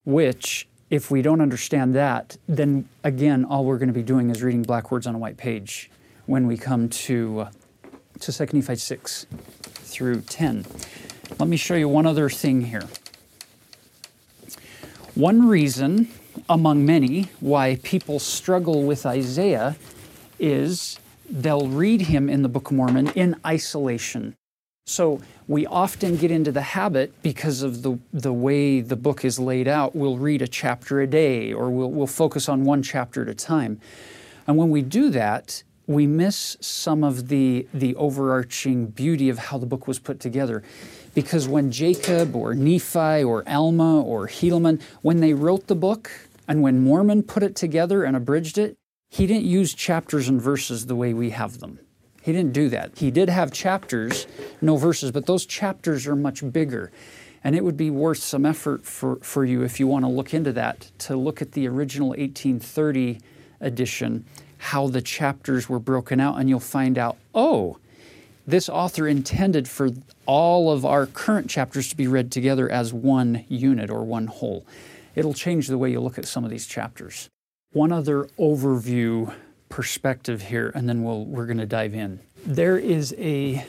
which, 0.05 0.67
if 0.91 1.11
we 1.11 1.23
don't 1.23 1.41
understand 1.41 1.95
that, 1.95 2.37
then 2.49 2.89
again, 3.03 3.45
all 3.45 3.65
we're 3.65 3.79
going 3.79 3.89
to 3.89 3.95
be 3.95 4.03
doing 4.03 4.31
is 4.31 4.43
reading 4.43 4.63
black 4.63 4.91
words 4.91 5.07
on 5.07 5.15
a 5.15 5.19
white 5.19 5.37
page 5.37 5.91
when 6.27 6.47
we 6.47 6.57
come 6.57 6.89
to, 6.89 7.41
uh, 7.41 7.51
to 8.21 8.33
2 8.33 8.47
Nephi 8.53 8.77
6 8.77 9.27
through 9.63 10.21
10. 10.23 10.65
Let 11.39 11.49
me 11.49 11.57
show 11.57 11.75
you 11.75 11.89
one 11.89 12.07
other 12.07 12.31
thing 12.31 12.63
here. 12.63 12.87
One 15.15 15.49
reason 15.49 16.09
among 16.49 16.85
many 16.85 17.31
why 17.41 17.77
people 17.83 18.19
struggle 18.19 18.83
with 18.85 19.07
Isaiah 19.07 19.77
is 20.39 21.01
they'll 21.29 21.69
read 21.69 22.03
him 22.03 22.29
in 22.29 22.43
the 22.43 22.49
Book 22.49 22.71
of 22.71 22.77
Mormon 22.77 23.09
in 23.09 23.37
isolation. 23.45 24.37
So 24.89 25.21
we 25.49 25.67
often 25.67 26.17
get 26.17 26.31
into 26.31 26.53
the 26.53 26.63
habit 26.63 27.13
because 27.21 27.63
of 27.63 27.83
the, 27.83 27.99
the 28.13 28.33
way 28.33 28.81
the 28.81 28.95
book 28.95 29.25
is 29.25 29.37
laid 29.39 29.67
out. 29.67 29.97
We'll 29.97 30.17
read 30.17 30.43
a 30.43 30.47
chapter 30.47 31.01
a 31.01 31.09
day 31.09 31.53
or 31.53 31.71
we'll, 31.71 31.91
we'll 31.91 32.07
focus 32.07 32.49
on 32.49 32.65
one 32.65 32.85
chapter 32.85 33.23
at 33.23 33.29
a 33.29 33.35
time. 33.35 33.81
And 34.47 34.57
when 34.57 34.71
we 34.71 34.83
do 34.83 35.11
that, 35.11 35.65
we 35.89 36.07
miss 36.07 36.57
some 36.61 37.03
of 37.03 37.29
the, 37.29 37.67
the 37.75 37.97
overarching 37.97 38.87
beauty 38.87 39.29
of 39.29 39.39
how 39.39 39.59
the 39.59 39.67
book 39.67 39.89
was 39.89 39.99
put 39.99 40.21
together. 40.21 40.63
Because 41.15 41.49
when 41.49 41.73
Jacob 41.73 42.37
or 42.37 42.55
Nephi 42.55 43.25
or 43.25 43.43
Alma 43.49 44.01
or 44.01 44.29
Helaman, 44.29 44.81
when 45.03 45.19
they 45.21 45.35
wrote 45.35 45.67
the 45.67 45.75
book, 45.75 46.11
and 46.47 46.63
when 46.63 46.85
Mormon 46.85 47.25
put 47.25 47.43
it 47.43 47.57
together 47.57 48.05
and 48.05 48.17
abridged 48.17 48.57
it, 48.57 48.77
he 49.11 49.27
didn't 49.27 49.47
use 49.47 49.75
chapters 49.75 50.29
and 50.29 50.41
verses 50.41 50.87
the 50.87 50.95
way 50.95 51.13
we 51.13 51.31
have 51.31 51.59
them. 51.59 51.81
He 52.27 52.33
didn't 52.33 52.55
do 52.55 52.69
that. 52.71 52.99
He 52.99 53.13
did 53.13 53.29
have 53.29 53.53
chapters, 53.53 54.27
no 54.61 54.77
verses, 54.77 55.13
but 55.13 55.27
those 55.27 55.47
chapters 55.47 56.09
are 56.09 56.17
much 56.17 56.43
bigger. 56.53 56.91
And 57.45 57.55
it 57.55 57.63
would 57.63 57.77
be 57.77 57.89
worth 57.89 58.19
some 58.19 58.45
effort 58.45 58.85
for, 58.85 59.15
for 59.23 59.45
you 59.45 59.63
if 59.63 59.79
you 59.79 59.87
want 59.87 60.05
to 60.05 60.09
look 60.09 60.35
into 60.35 60.53
that, 60.55 60.91
to 60.99 61.15
look 61.15 61.41
at 61.41 61.53
the 61.53 61.69
original 61.69 62.09
1830 62.09 63.21
edition, 63.61 64.25
how 64.59 64.89
the 64.89 65.01
chapters 65.01 65.69
were 65.69 65.79
broken 65.79 66.19
out, 66.19 66.41
and 66.41 66.49
you'll 66.49 66.59
find 66.59 66.99
out, 66.99 67.17
oh, 67.33 67.79
this 68.45 68.69
author 68.69 69.07
intended 69.07 69.69
for 69.69 69.91
all 70.27 70.73
of 70.73 70.85
our 70.85 71.07
current 71.07 71.49
chapters 71.49 71.89
to 71.91 71.97
be 71.97 72.09
read 72.09 72.33
together 72.33 72.69
as 72.69 72.93
one 72.93 73.45
unit 73.49 73.89
or 73.89 74.03
one 74.03 74.27
whole 74.27 74.67
it'll 75.15 75.33
change 75.33 75.67
the 75.69 75.79
way 75.79 75.91
you 75.91 75.99
look 75.99 76.19
at 76.19 76.27
some 76.27 76.45
of 76.45 76.51
these 76.51 76.67
chapters. 76.67 77.31
One 77.73 77.91
other 77.91 78.25
overview 78.39 79.35
perspective 79.69 80.43
here, 80.43 80.71
and 80.75 80.89
then 80.89 81.03
we'll, 81.03 81.25
we're 81.25 81.47
going 81.47 81.59
to 81.59 81.67
dive 81.67 81.95
in. 81.95 82.21
There 82.45 82.79
is 82.79 83.15
a 83.19 83.65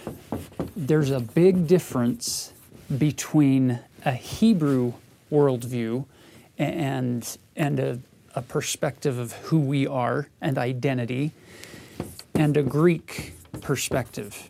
there's 0.76 1.10
a 1.10 1.20
big 1.20 1.68
difference 1.68 2.54
between 2.98 3.80
a 4.06 4.14
Hebrew 4.14 4.94
worldview 5.32 6.06
and 6.58 7.38
and 7.56 7.80
a, 7.80 8.00
a 8.36 8.42
perspective 8.42 9.18
of 9.18 9.34
who 9.34 9.60
we 9.60 9.88
are 9.88 10.30
and 10.42 10.58
identity, 10.58 11.32
and 12.36 12.56
a 12.56 12.64
Greek 12.64 13.34
perspective. 13.62 14.50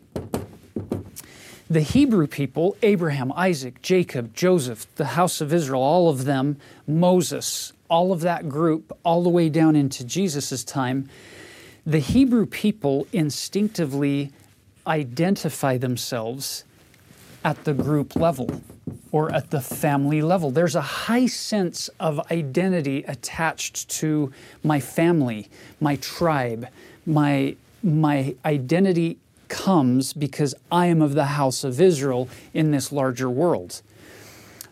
The 1.70 1.80
Hebrew 1.82 2.26
people, 2.26 2.76
Abraham, 2.82 3.30
Isaac, 3.32 3.82
Jacob, 3.82 4.34
Joseph, 4.34 4.86
the 4.96 5.04
house 5.04 5.42
of 5.42 5.52
Israel, 5.52 5.82
all 5.82 6.08
of 6.08 6.24
them, 6.24 6.56
Moses, 6.86 7.74
all 7.90 8.10
of 8.10 8.20
that 8.20 8.48
group, 8.48 8.96
all 9.04 9.22
the 9.22 9.28
way 9.28 9.50
down 9.50 9.76
into 9.76 10.02
Jesus' 10.04 10.64
time, 10.64 11.10
the 11.88 12.00
Hebrew 12.00 12.44
people 12.44 13.06
instinctively 13.14 14.30
identify 14.86 15.78
themselves 15.78 16.64
at 17.42 17.64
the 17.64 17.72
group 17.72 18.14
level 18.14 18.60
or 19.10 19.34
at 19.34 19.50
the 19.50 19.62
family 19.62 20.20
level. 20.20 20.50
There's 20.50 20.74
a 20.74 20.82
high 20.82 21.24
sense 21.24 21.88
of 21.98 22.20
identity 22.30 23.04
attached 23.04 23.88
to 24.00 24.30
my 24.62 24.80
family, 24.80 25.48
my 25.80 25.96
tribe, 25.96 26.68
my, 27.06 27.56
my 27.82 28.36
identity 28.44 29.16
comes 29.48 30.12
because 30.12 30.54
I 30.70 30.88
am 30.88 31.00
of 31.00 31.14
the 31.14 31.24
house 31.24 31.64
of 31.64 31.80
Israel 31.80 32.28
in 32.52 32.70
this 32.70 32.92
larger 32.92 33.30
world. 33.30 33.80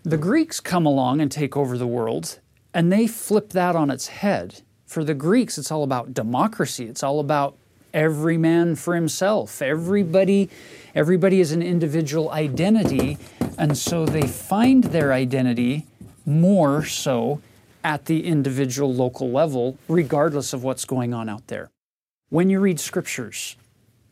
The 0.02 0.18
Greeks 0.18 0.60
come 0.60 0.84
along 0.84 1.22
and 1.22 1.32
take 1.32 1.56
over 1.56 1.78
the 1.78 1.86
world, 1.86 2.40
and 2.74 2.92
they 2.92 3.06
flip 3.06 3.52
that 3.54 3.74
on 3.74 3.88
its 3.88 4.08
head. 4.08 4.60
For 4.86 5.04
the 5.04 5.14
Greeks, 5.14 5.58
it's 5.58 5.70
all 5.70 5.82
about 5.82 6.14
democracy. 6.14 6.86
It's 6.86 7.02
all 7.02 7.20
about 7.20 7.56
every 7.92 8.38
man 8.38 8.76
for 8.76 8.94
himself. 8.94 9.60
Everybody, 9.60 10.48
everybody 10.94 11.40
is 11.40 11.52
an 11.52 11.62
individual 11.62 12.30
identity, 12.30 13.18
and 13.58 13.76
so 13.76 14.06
they 14.06 14.26
find 14.26 14.84
their 14.84 15.12
identity 15.12 15.86
more 16.24 16.84
so 16.84 17.40
at 17.82 18.06
the 18.06 18.26
individual 18.26 18.92
local 18.92 19.30
level, 19.30 19.78
regardless 19.88 20.52
of 20.52 20.62
what's 20.62 20.84
going 20.84 21.14
on 21.14 21.28
out 21.28 21.46
there. 21.48 21.70
When 22.28 22.50
you 22.50 22.60
read 22.60 22.80
scriptures, 22.80 23.56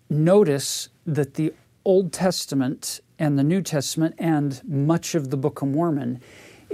notice 0.09 0.89
that 1.07 1.35
the 1.35 1.53
Old 1.85 2.13
Testament 2.13 3.01
and 3.19 3.39
the 3.39 3.43
New 3.45 3.63
Testament 3.63 4.15
and 4.19 4.63
much 4.65 5.15
of 5.15 5.31
the 5.31 5.37
Book 5.37 5.63
of 5.63 5.69
Mormon 5.69 6.21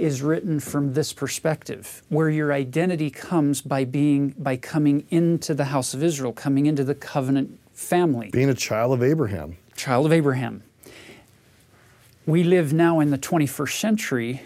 is 0.01 0.23
written 0.23 0.59
from 0.59 0.93
this 0.93 1.13
perspective 1.13 2.01
where 2.09 2.29
your 2.29 2.51
identity 2.51 3.11
comes 3.11 3.61
by 3.61 3.85
being 3.85 4.29
by 4.37 4.57
coming 4.57 5.05
into 5.11 5.53
the 5.53 5.65
house 5.65 5.93
of 5.93 6.03
Israel 6.03 6.33
coming 6.33 6.65
into 6.65 6.83
the 6.83 6.95
covenant 6.95 7.59
family. 7.73 8.31
Being 8.31 8.49
a 8.49 8.55
child 8.55 8.93
of 8.93 9.03
Abraham. 9.03 9.57
Child 9.75 10.07
of 10.07 10.11
Abraham. 10.11 10.63
We 12.25 12.43
live 12.43 12.73
now 12.73 12.99
in 12.99 13.11
the 13.11 13.17
21st 13.17 13.79
century 13.79 14.41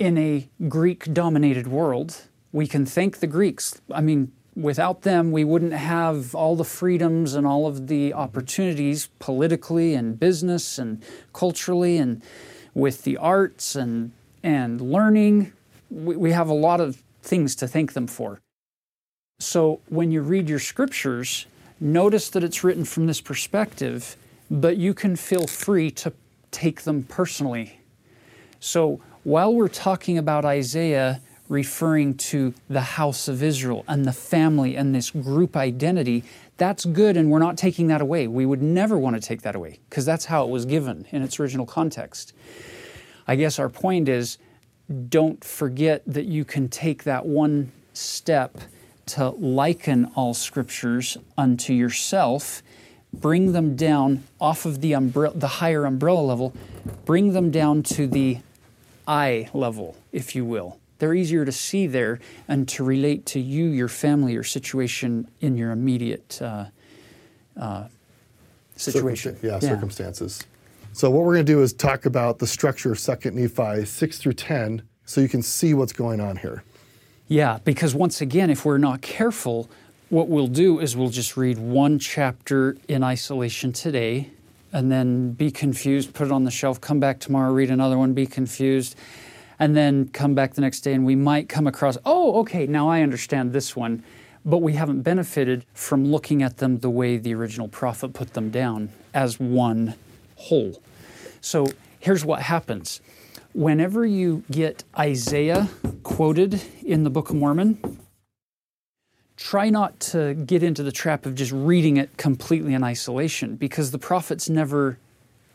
in 0.00 0.18
a 0.18 0.48
Greek 0.68 1.12
dominated 1.14 1.68
world. 1.68 2.22
We 2.50 2.66
can 2.66 2.84
thank 2.84 3.20
the 3.20 3.28
Greeks. 3.28 3.80
I 3.92 4.00
mean 4.00 4.32
without 4.56 5.02
them, 5.02 5.30
we 5.30 5.44
wouldn't 5.44 5.72
have 5.72 6.34
all 6.34 6.56
the 6.56 6.64
freedoms 6.64 7.34
and 7.34 7.46
all 7.46 7.68
of 7.68 7.86
the 7.86 8.12
opportunities 8.12 9.08
politically 9.20 9.94
and 9.94 10.18
business 10.18 10.78
and 10.78 11.02
culturally 11.32 11.96
and 11.96 12.22
with 12.74 13.02
the 13.04 13.16
arts 13.16 13.76
and, 13.76 14.10
and 14.44 14.80
learning. 14.80 15.52
We, 15.90 16.14
we 16.14 16.30
have 16.30 16.48
a 16.48 16.54
lot 16.54 16.80
of 16.80 17.02
things 17.22 17.56
to 17.56 17.66
thank 17.66 17.94
them 17.94 18.06
for. 18.06 18.40
So 19.40 19.80
when 19.88 20.12
you 20.12 20.20
read 20.20 20.48
your 20.48 20.60
scriptures, 20.60 21.46
notice 21.80 22.28
that 22.30 22.44
it's 22.44 22.62
written 22.62 22.84
from 22.84 23.06
this 23.06 23.20
perspective, 23.20 24.16
but 24.48 24.76
you 24.76 24.94
can 24.94 25.16
feel 25.16 25.48
free 25.48 25.90
to 25.92 26.12
take 26.52 26.82
them 26.82 27.02
personally. 27.04 27.80
So 28.60 29.00
while 29.24 29.52
we're 29.52 29.68
talking 29.68 30.18
about 30.18 30.44
Isaiah 30.44 31.20
referring 31.48 32.14
to 32.16 32.54
the 32.68 32.80
house 32.80 33.28
of 33.28 33.42
Israel 33.42 33.84
and 33.88 34.04
the 34.04 34.12
family 34.12 34.76
and 34.76 34.94
this 34.94 35.10
group 35.10 35.56
identity, 35.56 36.22
that's 36.56 36.84
good 36.84 37.16
and 37.16 37.30
we're 37.30 37.38
not 37.38 37.58
taking 37.58 37.88
that 37.88 38.00
away. 38.00 38.28
We 38.28 38.46
would 38.46 38.62
never 38.62 38.96
want 38.98 39.16
to 39.16 39.20
take 39.20 39.42
that 39.42 39.54
away 39.54 39.80
because 39.88 40.04
that's 40.04 40.26
how 40.26 40.44
it 40.44 40.50
was 40.50 40.64
given 40.64 41.06
in 41.10 41.22
its 41.22 41.40
original 41.40 41.66
context. 41.66 42.32
I 43.26 43.36
guess 43.36 43.58
our 43.58 43.68
point 43.68 44.08
is 44.08 44.38
don't 45.08 45.42
forget 45.42 46.02
that 46.06 46.26
you 46.26 46.44
can 46.44 46.68
take 46.68 47.04
that 47.04 47.24
one 47.24 47.72
step 47.94 48.58
to 49.06 49.30
liken 49.30 50.10
all 50.14 50.34
scriptures 50.34 51.16
unto 51.36 51.72
yourself, 51.72 52.62
bring 53.12 53.52
them 53.52 53.76
down 53.76 54.24
off 54.40 54.64
of 54.64 54.80
the, 54.80 54.92
umbre- 54.92 55.38
the 55.38 55.48
higher 55.48 55.84
umbrella 55.84 56.20
level, 56.20 56.54
bring 57.04 57.32
them 57.32 57.50
down 57.50 57.82
to 57.82 58.06
the 58.06 58.38
eye 59.06 59.48
level, 59.52 59.96
if 60.12 60.34
you 60.34 60.44
will. 60.44 60.78
They're 60.98 61.14
easier 61.14 61.44
to 61.44 61.52
see 61.52 61.86
there 61.86 62.20
and 62.48 62.68
to 62.68 62.84
relate 62.84 63.26
to 63.26 63.40
you, 63.40 63.66
your 63.66 63.88
family, 63.88 64.32
your 64.32 64.44
situation 64.44 65.28
in 65.40 65.56
your 65.56 65.72
immediate 65.72 66.40
uh, 66.40 66.66
uh, 67.60 67.88
situation. 68.76 69.36
yeah, 69.42 69.52
yeah, 69.52 69.58
circumstances. 69.58 70.44
So, 70.94 71.10
what 71.10 71.24
we're 71.24 71.34
going 71.34 71.44
to 71.44 71.52
do 71.52 71.60
is 71.60 71.72
talk 71.72 72.06
about 72.06 72.38
the 72.38 72.46
structure 72.46 72.92
of 72.92 72.98
2nd 72.98 73.32
Nephi 73.32 73.84
6 73.84 74.18
through 74.18 74.34
10 74.34 74.80
so 75.04 75.20
you 75.20 75.28
can 75.28 75.42
see 75.42 75.74
what's 75.74 75.92
going 75.92 76.20
on 76.20 76.36
here. 76.36 76.62
Yeah, 77.26 77.58
because 77.64 77.96
once 77.96 78.20
again, 78.20 78.48
if 78.48 78.64
we're 78.64 78.78
not 78.78 79.00
careful, 79.00 79.68
what 80.10 80.28
we'll 80.28 80.46
do 80.46 80.78
is 80.78 80.96
we'll 80.96 81.08
just 81.08 81.36
read 81.36 81.58
one 81.58 81.98
chapter 81.98 82.76
in 82.86 83.02
isolation 83.02 83.72
today 83.72 84.30
and 84.72 84.92
then 84.92 85.32
be 85.32 85.50
confused, 85.50 86.14
put 86.14 86.28
it 86.28 86.32
on 86.32 86.44
the 86.44 86.50
shelf, 86.52 86.80
come 86.80 87.00
back 87.00 87.18
tomorrow, 87.18 87.52
read 87.52 87.72
another 87.72 87.98
one, 87.98 88.12
be 88.12 88.24
confused, 88.24 88.94
and 89.58 89.76
then 89.76 90.06
come 90.10 90.36
back 90.36 90.54
the 90.54 90.60
next 90.60 90.82
day 90.82 90.92
and 90.92 91.04
we 91.04 91.16
might 91.16 91.48
come 91.48 91.66
across, 91.66 91.98
oh, 92.04 92.38
okay, 92.38 92.68
now 92.68 92.88
I 92.88 93.02
understand 93.02 93.52
this 93.52 93.74
one. 93.74 94.04
But 94.44 94.58
we 94.58 94.74
haven't 94.74 95.02
benefited 95.02 95.64
from 95.74 96.04
looking 96.04 96.40
at 96.40 96.58
them 96.58 96.78
the 96.78 96.90
way 96.90 97.16
the 97.16 97.34
original 97.34 97.66
prophet 97.66 98.12
put 98.12 98.34
them 98.34 98.50
down 98.50 98.90
as 99.12 99.40
one 99.40 99.96
whole. 100.36 100.82
So 101.40 101.66
here's 102.00 102.24
what 102.24 102.42
happens 102.42 103.00
whenever 103.52 104.04
you 104.04 104.42
get 104.50 104.84
Isaiah 104.98 105.68
quoted 106.02 106.60
in 106.82 107.04
the 107.04 107.10
Book 107.10 107.30
of 107.30 107.36
Mormon, 107.36 107.98
try 109.36 109.70
not 109.70 109.98
to 110.00 110.34
get 110.34 110.62
into 110.62 110.82
the 110.82 110.92
trap 110.92 111.24
of 111.24 111.34
just 111.34 111.52
reading 111.52 111.96
it 111.96 112.16
completely 112.16 112.74
in 112.74 112.82
isolation 112.82 113.56
because 113.56 113.90
the 113.90 113.98
prophets 113.98 114.48
never 114.48 114.98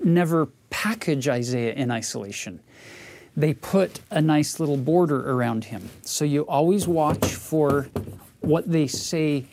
never 0.01 0.47
package 0.69 1.27
Isaiah 1.27 1.73
in 1.73 1.91
isolation. 1.91 2.61
They 3.35 3.53
put 3.53 3.99
a 4.09 4.21
nice 4.21 4.59
little 4.59 4.77
border 4.77 5.31
around 5.31 5.65
him. 5.65 5.89
So 6.01 6.25
you 6.25 6.43
always 6.43 6.87
watch 6.87 7.25
for 7.25 7.89
what 8.41 8.69
they 8.69 8.87
say 8.87 9.45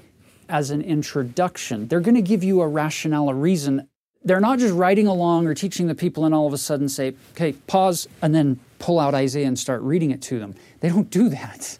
as 0.48 0.70
an 0.70 0.82
introduction. 0.82 1.88
They're 1.88 2.00
going 2.00 2.14
to 2.14 2.22
give 2.22 2.44
you 2.44 2.60
a 2.60 2.68
rationale, 2.68 3.28
a 3.28 3.34
reason 3.34 3.88
they're 4.26 4.40
not 4.40 4.58
just 4.58 4.74
riding 4.74 5.06
along 5.06 5.46
or 5.46 5.54
teaching 5.54 5.86
the 5.86 5.94
people 5.94 6.24
and 6.24 6.34
all 6.34 6.48
of 6.48 6.52
a 6.52 6.58
sudden 6.58 6.88
say, 6.88 7.14
okay, 7.30 7.52
pause, 7.52 8.08
and 8.20 8.34
then 8.34 8.58
pull 8.80 8.98
out 8.98 9.14
Isaiah 9.14 9.46
and 9.46 9.56
start 9.58 9.80
reading 9.82 10.10
it 10.10 10.20
to 10.22 10.40
them. 10.40 10.56
They 10.80 10.88
don't 10.88 11.08
do 11.08 11.28
that. 11.28 11.78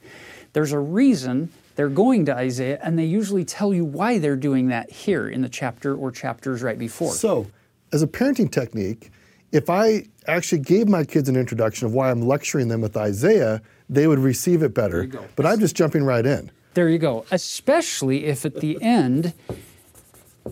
There's 0.53 0.73
a 0.73 0.79
reason 0.79 1.51
they're 1.75 1.89
going 1.89 2.25
to 2.27 2.35
Isaiah, 2.35 2.79
and 2.83 2.99
they 2.99 3.05
usually 3.05 3.45
tell 3.45 3.75
you 3.75 3.85
why 3.85 4.19
they're 4.19 4.37
doing 4.37 4.69
that 4.69 4.91
here 4.91 5.29
in 5.29 5.43
the 5.43 5.49
chapter 5.49 5.95
or 5.95 6.11
chapters 6.11 6.63
right 6.63 6.79
before. 6.79 7.13
So, 7.13 7.49
as 7.93 8.03
a 8.03 8.07
parenting 8.07 8.51
technique, 8.51 9.11
if 9.53 9.69
I 9.69 10.07
actually 10.27 10.61
gave 10.61 10.89
my 10.89 11.05
kids 11.05 11.29
an 11.29 11.37
introduction 11.37 11.87
of 11.87 11.93
why 11.93 12.11
I'm 12.11 12.23
lecturing 12.23 12.69
them 12.69 12.81
with 12.81 12.97
Isaiah, 12.97 13.61
they 13.91 14.07
would 14.07 14.19
receive 14.21 14.63
it 14.63 14.73
better. 14.73 15.09
But 15.35 15.47
I'm 15.47 15.61
just 15.61 15.77
jumping 15.77 16.05
right 16.05 16.25
in. 16.25 16.51
There 16.75 16.89
you 16.89 16.99
go. 16.99 17.27
Especially 17.31 18.27
if 18.27 18.45
at 18.47 18.61
the 18.61 18.81
end 18.81 19.35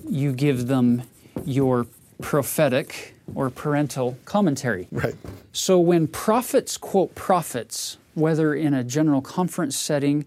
you 0.08 0.32
give 0.32 0.66
them 0.66 1.02
your 1.44 1.86
prophetic 2.20 3.14
or 3.34 3.50
parental 3.50 4.16
commentary. 4.24 4.88
Right. 4.90 5.14
So 5.52 5.78
when 5.78 6.06
prophets 6.06 6.76
quote 6.76 7.14
prophets, 7.14 7.96
whether 8.14 8.54
in 8.54 8.74
a 8.74 8.84
general 8.84 9.20
conference 9.20 9.76
setting 9.76 10.26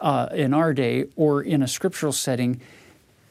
uh, 0.00 0.28
in 0.32 0.54
our 0.54 0.72
day 0.72 1.06
or 1.16 1.42
in 1.42 1.62
a 1.62 1.68
scriptural 1.68 2.12
setting, 2.12 2.60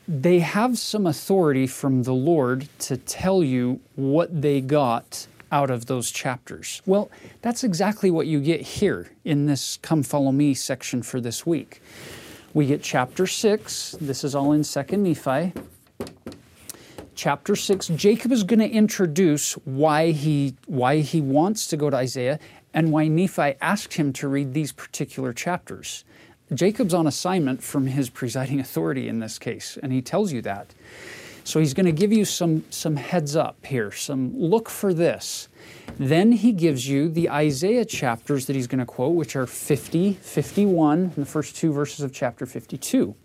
they 0.08 0.39
have 0.39 0.78
some 0.78 1.06
authority 1.06 1.67
from 1.67 2.04
the 2.04 2.13
Lord 2.13 2.67
to 2.80 2.98
tell 2.98 3.43
you 3.43 3.80
what 3.95 4.41
they 4.41 4.62
got 4.62 5.28
out 5.52 5.69
of 5.69 5.86
those 5.86 6.12
chapters. 6.12 6.82
Well, 6.86 7.10
that's 7.41 7.63
exactly 7.63 8.12
what 8.12 8.28
you 8.28 8.41
get 8.41 8.62
here 8.62 9.12
in 9.24 9.45
this 9.45 9.78
Come 9.82 10.04
Follow 10.04 10.32
Me 10.32 10.54
section 10.54 11.02
for 11.02 11.21
this 11.21 11.45
week. 11.45 11.82
We 12.54 12.65
get 12.65 12.82
chapter 12.82 13.28
6, 13.28 13.98
this 14.02 14.24
is 14.24 14.34
all 14.34 14.52
in 14.52 14.62
2nd 14.62 15.00
Nephi 15.00 15.54
chapter 17.17 17.56
6, 17.56 17.88
Jacob 17.89 18.32
is 18.32 18.43
going 18.43 18.60
to 18.60 18.69
introduce 18.69 19.53
why 19.65 20.12
he, 20.12 20.56
why 20.67 20.99
he 20.99 21.19
wants 21.19 21.67
to 21.67 21.75
go 21.75 21.89
to 21.89 21.97
Isaiah 21.97 22.39
and 22.73 22.91
why 22.91 23.08
Nephi 23.08 23.56
asked 23.60 23.95
him 23.95 24.13
to 24.13 24.27
read 24.27 24.53
these 24.53 24.71
particular 24.71 25.34
chapters. 25.34 26.06
Jacob's 26.53 26.93
on 26.93 27.08
assignment 27.08 27.62
from 27.62 27.88
his 27.88 28.10
presiding 28.10 28.60
authority 28.60 29.10
in 29.10 29.19
this 29.19 29.38
case, 29.39 29.77
and 29.82 29.91
he 29.91 30.01
tells 30.01 30.32
you 30.32 30.41
that. 30.43 30.73
So 31.43 31.60
he's 31.60 31.73
going 31.73 31.88
to 31.88 31.91
give 31.91 32.13
you 32.13 32.23
some, 32.23 32.63
some 32.69 32.97
heads 32.97 33.36
up 33.36 33.65
here, 33.65 33.91
some 33.91 34.38
look 34.38 34.69
for 34.69 34.93
this. 34.93 35.47
Then 35.97 36.34
he 36.34 36.51
gives 36.51 36.88
you 36.88 37.10
the 37.10 37.30
Isaiah 37.30 37.86
chapters 37.86 38.45
that 38.45 38.56
he's 38.56 38.67
going 38.67 38.80
to 38.80 38.86
quote, 38.86 39.15
which 39.15 39.36
are 39.36 39.47
50, 39.47 40.13
51, 40.13 40.99
and 40.99 41.15
the 41.15 41.25
first 41.25 41.56
two 41.56 41.73
verses 41.73 42.01
of 42.01 42.13
chapter 42.13 42.45
52. 42.45 43.15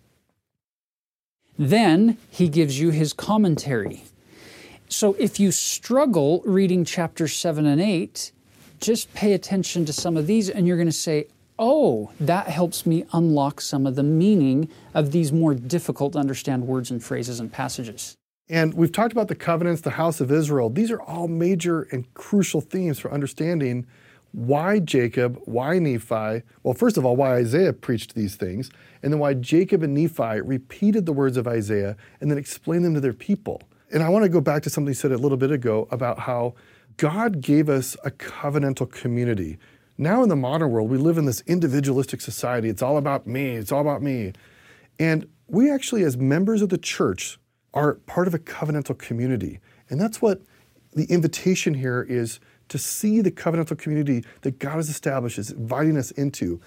Then 1.58 2.18
he 2.30 2.48
gives 2.48 2.80
you 2.80 2.90
his 2.90 3.12
commentary. 3.12 4.04
So 4.88 5.14
if 5.18 5.40
you 5.40 5.52
struggle 5.52 6.42
reading 6.44 6.84
chapters 6.84 7.34
7 7.34 7.66
and 7.66 7.80
8, 7.80 8.32
just 8.80 9.12
pay 9.14 9.32
attention 9.32 9.84
to 9.86 9.92
some 9.92 10.16
of 10.16 10.26
these 10.26 10.50
and 10.50 10.66
you're 10.66 10.76
going 10.76 10.86
to 10.88 10.92
say, 10.92 11.28
oh, 11.58 12.10
that 12.18 12.48
helps 12.48 12.84
me 12.84 13.04
unlock 13.12 13.60
some 13.60 13.86
of 13.86 13.94
the 13.94 14.02
meaning 14.02 14.68
of 14.94 15.12
these 15.12 15.32
more 15.32 15.54
difficult 15.54 16.14
to 16.14 16.18
understand 16.18 16.66
words 16.66 16.90
and 16.90 17.02
phrases 17.02 17.40
and 17.40 17.52
passages. 17.52 18.16
And 18.48 18.74
we've 18.74 18.92
talked 18.92 19.12
about 19.12 19.28
the 19.28 19.34
covenants, 19.34 19.82
the 19.82 19.90
house 19.90 20.20
of 20.20 20.30
Israel. 20.32 20.68
These 20.68 20.90
are 20.90 21.00
all 21.00 21.28
major 21.28 21.82
and 21.92 22.12
crucial 22.14 22.60
themes 22.60 22.98
for 22.98 23.12
understanding 23.12 23.86
why 24.32 24.78
Jacob, 24.78 25.38
why 25.44 25.78
Nephi, 25.78 26.42
well, 26.62 26.74
first 26.74 26.96
of 26.96 27.04
all, 27.04 27.16
why 27.16 27.34
Isaiah 27.36 27.72
preached 27.72 28.14
these 28.14 28.34
things, 28.34 28.70
and 29.02 29.12
then 29.12 29.20
why 29.20 29.34
Jacob 29.34 29.82
and 29.82 29.94
Nephi 29.94 30.40
repeated 30.40 31.06
the 31.06 31.12
words 31.12 31.36
of 31.36 31.46
Isaiah 31.46 31.96
and 32.20 32.30
then 32.30 32.38
explained 32.38 32.84
them 32.84 32.94
to 32.94 33.00
their 33.00 33.12
people. 33.12 33.62
And 33.92 34.02
I 34.02 34.08
want 34.08 34.24
to 34.24 34.30
go 34.30 34.40
back 34.40 34.62
to 34.62 34.70
something 34.70 34.88
you 34.88 34.94
said 34.94 35.12
a 35.12 35.18
little 35.18 35.36
bit 35.36 35.50
ago 35.50 35.86
about 35.90 36.20
how 36.20 36.54
God 36.96 37.40
gave 37.42 37.68
us 37.68 37.96
a 38.04 38.10
covenantal 38.10 38.90
community. 38.90 39.58
Now, 39.98 40.22
in 40.22 40.30
the 40.30 40.36
modern 40.36 40.70
world, 40.70 40.90
we 40.90 40.96
live 40.96 41.18
in 41.18 41.26
this 41.26 41.42
individualistic 41.46 42.22
society. 42.22 42.68
It's 42.70 42.82
all 42.82 42.96
about 42.96 43.26
me, 43.26 43.50
it's 43.50 43.70
all 43.70 43.82
about 43.82 44.02
me. 44.02 44.32
And 44.98 45.28
we 45.46 45.70
actually, 45.70 46.04
as 46.04 46.16
members 46.16 46.62
of 46.62 46.70
the 46.70 46.78
church, 46.78 47.38
are 47.74 47.94
part 48.06 48.26
of 48.26 48.34
a 48.34 48.38
covenantal 48.38 48.96
community. 48.98 49.60
And 49.90 50.00
that's 50.00 50.22
what 50.22 50.40
the 50.94 51.04
invitation 51.04 51.74
here 51.74 52.06
is 52.08 52.40
to 52.72 52.78
see 52.78 53.20
the 53.20 53.30
covenantal 53.30 53.78
community 53.78 54.24
that 54.40 54.58
God 54.58 54.76
has 54.76 54.88
established, 54.88 55.38
is 55.38 55.50
inviting 55.50 55.98
us 55.98 56.10
into. 56.12 56.58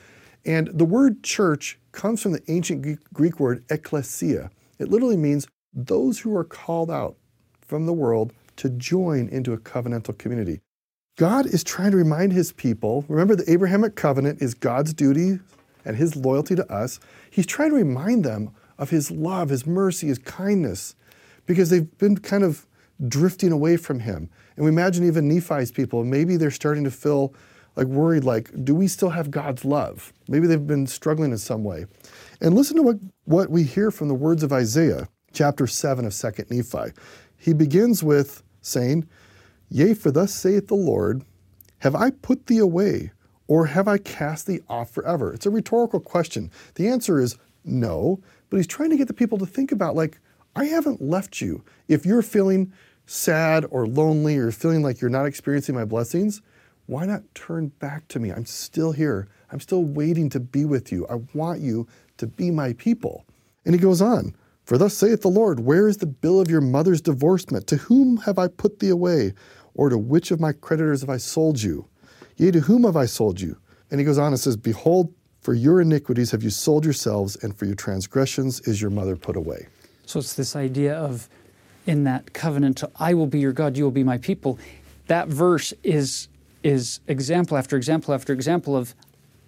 And 0.46 0.68
the 0.68 0.86
word 0.86 1.24
church 1.24 1.80
comes 1.94 2.22
from 2.22 2.32
the 2.32 2.44
ancient 2.48 3.00
Greek 3.12 3.40
word 3.40 3.68
ekklesia. 3.70 4.52
It 4.78 4.90
literally 4.90 5.18
means 5.18 5.48
those 5.74 6.20
who 6.20 6.36
are 6.36 6.44
called 6.44 6.92
out 6.92 7.16
from 7.60 7.88
the 7.88 7.94
world 7.94 8.34
to 8.58 8.70
join 8.70 9.28
into 9.30 9.52
a 9.52 9.58
covenantal 9.58 10.16
community. 10.16 10.62
God 11.18 11.48
is 11.48 11.64
trying 11.64 11.90
to 11.90 11.98
remind 11.98 12.34
his 12.34 12.52
people 12.52 13.04
remember, 13.08 13.36
the 13.36 13.52
Abrahamic 13.52 13.96
covenant 13.96 14.44
is 14.44 14.54
God's 14.54 14.94
duty 14.94 15.40
and 15.86 15.98
his 15.98 16.16
loyalty 16.16 16.56
to 16.56 16.72
us. 16.72 17.00
He's 17.32 17.48
trying 17.48 17.72
to 17.72 17.78
remind 17.78 18.24
them 18.24 18.52
of 18.78 18.92
his 18.92 19.10
love, 19.10 19.50
his 19.50 19.66
mercy, 19.66 20.06
his 20.06 20.20
kindness, 20.20 20.96
because 21.48 21.72
they've 21.72 21.98
been 21.98 22.18
kind 22.18 22.44
of 22.44 22.68
drifting 23.08 23.52
away 23.52 23.78
from 23.78 24.00
him. 24.00 24.30
And 24.56 24.66
we 24.66 24.72
imagine 24.72 25.06
even 25.06 25.28
Nephi's 25.28 25.72
people, 25.72 26.04
maybe 26.04 26.38
they're 26.38 26.52
starting 26.52 26.84
to 26.86 26.92
feel 26.92 27.34
like 27.76 27.88
worried, 27.88 28.24
like, 28.24 28.52
do 28.64 28.74
we 28.74 28.88
still 28.88 29.10
have 29.10 29.30
God's 29.30 29.66
love? 29.66 30.14
Maybe 30.28 30.48
they've 30.48 30.66
been 30.66 30.88
struggling 30.88 31.32
in 31.32 31.38
some 31.38 31.64
way. 31.64 31.86
And 32.42 32.54
listen 32.54 32.78
to 32.78 32.84
what, 32.84 32.98
what 33.26 33.50
we 33.50 33.64
hear 33.64 33.92
from 33.92 34.08
the 34.08 34.14
words 34.14 34.44
of 34.44 34.54
Isaiah, 34.54 35.10
chapter 35.34 35.68
7 35.68 36.06
of 36.06 36.14
2nd 36.14 36.52
Nephi. 36.52 36.94
He 37.38 37.54
begins 37.54 38.02
with 38.02 38.44
saying, 38.62 39.08
Yea, 39.70 39.94
for 39.94 40.12
thus 40.12 40.34
saith 40.34 40.68
the 40.68 40.76
Lord, 40.76 41.24
Have 41.80 41.96
I 41.96 42.12
put 42.12 42.48
thee 42.48 42.60
away, 42.60 43.12
or 43.48 43.66
have 43.66 43.88
I 43.88 43.98
cast 43.98 44.48
thee 44.48 44.62
off 44.70 44.92
forever? 44.92 45.34
It's 45.34 45.46
a 45.46 45.52
rhetorical 45.52 46.00
question. 46.00 46.52
The 46.76 46.88
answer 46.88 47.20
is 47.20 47.38
no, 47.66 48.22
but 48.50 48.58
he's 48.58 48.68
trying 48.68 48.92
to 48.92 48.98
get 48.98 49.08
the 49.08 49.14
people 49.14 49.38
to 49.40 49.46
think 49.46 49.72
about, 49.72 49.96
like, 49.96 50.20
I 50.56 50.66
haven't 50.66 51.02
left 51.02 51.42
you. 51.42 51.66
If 51.90 52.06
you're 52.06 52.22
feeling 52.22 52.72
sad 53.06 53.66
or 53.72 53.86
lonely 53.86 54.38
or 54.38 54.52
feeling 54.52 54.82
like 54.82 55.02
you're 55.02 55.10
not 55.10 55.26
experiencing 55.26 55.76
my 55.76 55.86
blessings, 55.86 56.42
Why 56.86 57.06
not 57.06 57.24
turn 57.34 57.70
back 57.80 58.08
to 58.10 58.20
me? 58.20 58.32
I'm 58.32 58.46
still 58.46 58.92
here. 58.92 59.28
I'm 59.52 59.60
still 59.60 59.84
waiting 59.84 60.30
to 60.30 60.40
be 60.40 60.66
with 60.66 60.92
you. 60.92 61.06
I 61.10 61.16
want 61.34 61.60
you 61.60 61.88
to 62.18 62.28
be 62.28 62.52
my 62.52 62.74
people. 62.74 63.26
And 63.66 63.74
he 63.74 63.82
goes 63.82 64.02
on, 64.02 64.36
For 64.64 64.78
thus 64.78 64.94
saith 64.94 65.22
the 65.22 65.28
Lord, 65.28 65.60
Where 65.60 65.88
is 65.88 65.98
the 65.98 66.06
bill 66.06 66.40
of 66.40 66.50
your 66.50 66.62
mother's 66.62 67.02
divorcement? 67.02 67.68
To 67.68 67.78
whom 67.78 68.18
have 68.18 68.38
I 68.40 68.48
put 68.48 68.80
thee 68.80 68.90
away? 68.90 69.34
Or 69.74 69.90
to 69.90 69.98
which 69.98 70.32
of 70.32 70.40
my 70.40 70.54
creditors 70.54 71.02
have 71.02 71.10
I 71.10 71.18
sold 71.18 71.62
you? 71.62 71.90
Yea, 72.38 72.52
to 72.52 72.62
whom 72.62 72.84
have 72.84 72.96
I 72.96 73.08
sold 73.08 73.42
you? 73.42 73.58
And 73.92 74.00
he 74.00 74.06
goes 74.06 74.18
on 74.18 74.28
and 74.28 74.40
says, 74.40 74.56
Behold, 74.56 75.14
for 75.42 75.54
your 75.54 75.82
iniquities 75.82 76.32
have 76.32 76.44
you 76.44 76.50
sold 76.50 76.86
yourselves, 76.86 77.36
and 77.44 77.58
for 77.58 77.66
your 77.66 77.76
transgressions 77.76 78.62
is 78.62 78.82
your 78.82 78.92
mother 78.92 79.16
put 79.16 79.36
away. 79.36 79.68
So 80.06 80.20
it's 80.20 80.34
this 80.34 80.56
idea 80.56 80.96
of 80.96 81.30
in 81.86 82.04
that 82.06 82.34
covenant, 82.34 82.84
I 83.00 83.14
will 83.14 83.28
be 83.28 83.40
your 83.40 83.54
God, 83.54 83.78
you 83.78 83.84
will 83.84 83.92
be 83.92 84.04
my 84.04 84.18
people. 84.18 84.60
That 85.08 85.28
verse 85.28 85.74
is 85.84 86.30
is 86.64 87.00
example 87.08 87.58
after 87.58 87.78
example 87.78 88.12
after 88.14 88.34
example 88.34 88.76
of 88.76 88.96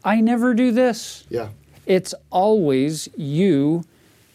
I 0.03 0.21
never 0.21 0.53
do 0.53 0.71
this. 0.71 1.25
Yeah. 1.29 1.49
It's 1.87 2.13
always 2.29 3.09
you 3.17 3.83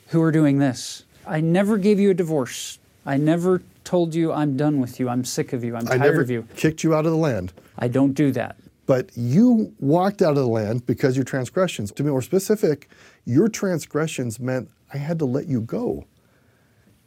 who 0.08 0.20
are 0.20 0.32
doing 0.32 0.58
this. 0.58 1.04
I 1.26 1.40
never 1.40 1.78
gave 1.78 2.00
you 2.00 2.10
a 2.10 2.14
divorce. 2.14 2.78
I 3.06 3.16
never 3.16 3.62
told 3.84 4.14
you 4.14 4.32
I'm 4.32 4.56
done 4.56 4.80
with 4.80 4.98
you. 4.98 5.08
I'm 5.08 5.24
sick 5.24 5.52
of 5.52 5.62
you. 5.62 5.76
I'm 5.76 5.86
I 5.88 5.96
tired 5.96 6.20
of 6.20 6.30
you. 6.30 6.46
kicked 6.56 6.82
you 6.82 6.94
out 6.94 7.06
of 7.06 7.12
the 7.12 7.18
land. 7.18 7.52
I 7.78 7.88
don't 7.88 8.12
do 8.14 8.32
that. 8.32 8.56
But 8.86 9.10
you 9.14 9.72
walked 9.78 10.22
out 10.22 10.30
of 10.30 10.36
the 10.42 10.46
land 10.48 10.84
because 10.86 11.16
your 11.16 11.24
transgressions. 11.24 11.92
To 11.92 12.02
be 12.02 12.10
more 12.10 12.22
specific, 12.22 12.88
your 13.24 13.48
transgressions 13.48 14.40
meant 14.40 14.68
I 14.92 14.98
had 14.98 15.18
to 15.20 15.24
let 15.24 15.46
you 15.46 15.60
go. 15.60 16.04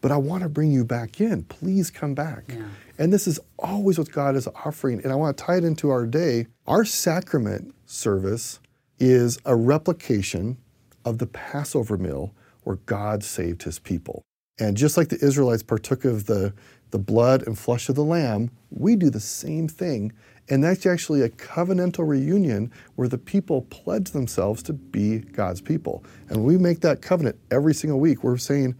But 0.06 0.12
I 0.12 0.18
want 0.18 0.44
to 0.44 0.50
bring 0.50 0.72
you 0.72 0.86
back 0.86 1.20
in. 1.20 1.46
Please 1.46 1.89
come 1.89 2.13
back. 2.13 2.44
Yeah. 2.48 2.68
And 3.00 3.12
this 3.12 3.26
is 3.26 3.39
always 3.58 3.98
what 3.98 4.12
God 4.12 4.36
is 4.36 4.48
offering. 4.63 5.02
And 5.02 5.12
I 5.12 5.15
want 5.15 5.36
to 5.36 5.44
tie 5.44 5.58
it 5.58 5.63
into 5.63 5.89
our 5.89 6.06
day. 6.06 6.46
Our 6.68 6.86
sacrament 6.86 7.74
service 7.88 8.60
is 9.00 9.39
a 9.46 9.56
replication 9.56 10.58
of 11.06 11.18
the 11.18 11.26
Passover 11.26 11.98
meal 11.98 12.36
where 12.65 12.76
God 12.86 13.24
saved 13.24 13.63
his 13.63 13.80
people. 13.80 14.22
And 14.60 14.78
just 14.78 14.96
like 14.96 15.08
the 15.08 15.26
Israelites 15.26 15.63
partook 15.63 16.06
of 16.06 16.28
the, 16.28 16.54
the 16.91 17.00
blood 17.00 17.41
and 17.48 17.58
flesh 17.58 17.89
of 17.89 17.96
the 17.96 18.04
lamb, 18.04 18.52
we 18.70 18.96
do 18.96 19.10
the 19.10 19.20
same 19.20 19.68
thing. 19.68 20.13
And 20.50 20.63
that's 20.63 20.86
actually 20.86 21.24
a 21.24 21.30
covenantal 21.30 22.08
reunion 22.08 22.72
where 22.94 23.08
the 23.08 23.18
people 23.18 23.63
pledge 23.72 24.12
themselves 24.12 24.62
to 24.63 24.74
be 24.74 25.18
God's 25.18 25.62
people. 25.62 26.04
And 26.30 26.44
we 26.44 26.60
make 26.60 26.82
that 26.82 27.02
covenant 27.02 27.39
every 27.50 27.74
single 27.74 28.00
week, 28.00 28.24
we're 28.24 28.38
saying, 28.38 28.76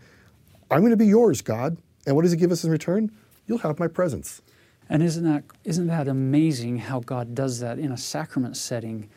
I'm 0.72 0.80
going 0.80 0.92
to 0.92 0.98
be 0.98 1.08
yours, 1.08 1.42
God. 1.42 1.78
And 2.06 2.16
what 2.16 2.24
does 2.24 2.32
he 2.32 2.38
give 2.38 2.52
us 2.52 2.64
in 2.64 2.72
return? 2.72 3.12
You'll 3.48 3.60
have 3.60 3.80
my 3.80 3.88
presence. 3.88 4.42
And 4.90 5.02
isn't 5.02 5.24
that 5.24 5.44
isn't 5.64 5.88
that 5.88 6.08
amazing 6.08 6.78
how 6.78 7.00
God 7.00 7.34
does 7.34 7.60
that 7.60 7.80
in 7.80 7.92
a 7.92 7.98
sacrament 7.98 8.56
setting 8.56 9.10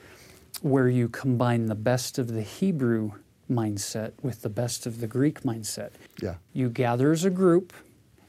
where 0.63 0.89
you 0.89 1.09
combine 1.09 1.67
the 1.67 1.75
best 1.75 2.19
of 2.19 2.33
the 2.33 2.43
Hebrew 2.43 3.13
mindset 3.51 4.13
with 4.23 4.43
the 4.43 4.49
best 4.49 4.87
of 4.87 5.01
the 5.01 5.07
Greek 5.07 5.43
mindset? 5.43 5.91
Yeah. 6.23 6.37
You 6.53 6.71
gather 6.71 7.13
as 7.13 7.25
a 7.25 7.31
group, 7.31 7.73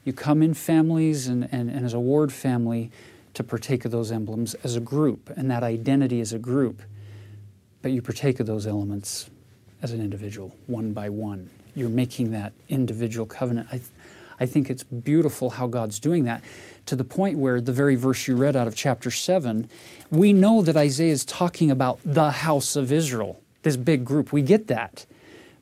you 0.04 0.12
come 0.12 0.42
in 0.42 0.54
families 0.54 1.28
and, 1.28 1.48
and, 1.50 1.70
and 1.70 1.84
as 1.84 1.94
a 1.94 2.00
ward 2.00 2.32
family 2.32 2.90
to 3.34 3.44
partake 3.44 3.84
of 3.84 3.90
those 3.90 4.12
emblems 4.12 4.54
as 4.64 4.76
a 4.76 4.80
group 4.80 5.30
and 5.36 5.50
that 5.50 5.62
identity 5.62 6.20
as 6.20 6.32
a 6.32 6.38
group. 6.38 6.82
But 7.82 7.92
you 7.92 8.02
partake 8.02 8.40
of 8.40 8.46
those 8.46 8.66
elements 8.66 9.30
as 9.80 9.92
an 9.92 10.00
individual, 10.00 10.54
one 10.66 10.92
by 10.92 11.08
one. 11.08 11.48
You're 11.74 11.88
making 11.88 12.32
that 12.32 12.52
individual 12.68 13.26
covenant. 13.26 13.68
I, 13.72 13.80
I 14.38 14.46
think 14.46 14.70
it's 14.70 14.82
beautiful 14.82 15.50
how 15.50 15.66
God's 15.66 15.98
doing 15.98 16.24
that 16.24 16.42
to 16.86 16.96
the 16.96 17.04
point 17.04 17.38
where 17.38 17.60
the 17.60 17.72
very 17.72 17.94
verse 17.94 18.26
you 18.26 18.34
read 18.34 18.56
out 18.56 18.66
of 18.66 18.74
chapter 18.74 19.10
7, 19.10 19.68
we 20.10 20.32
know 20.32 20.60
that 20.62 20.76
Isaiah 20.76 21.12
is 21.12 21.24
talking 21.24 21.70
about 21.70 22.00
the 22.04 22.30
house 22.30 22.74
of 22.74 22.90
Israel, 22.90 23.40
this 23.62 23.76
big 23.76 24.04
group. 24.04 24.32
We 24.32 24.42
get 24.42 24.66
that. 24.66 25.06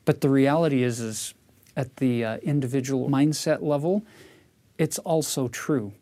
But 0.05 0.21
the 0.21 0.29
reality 0.29 0.81
is, 0.81 0.99
is 0.99 1.33
at 1.75 1.97
the 1.97 2.25
uh, 2.25 2.37
individual 2.37 3.09
mindset 3.09 3.61
level, 3.61 4.03
it's 4.77 4.97
also 4.99 5.47
true. 5.49 5.93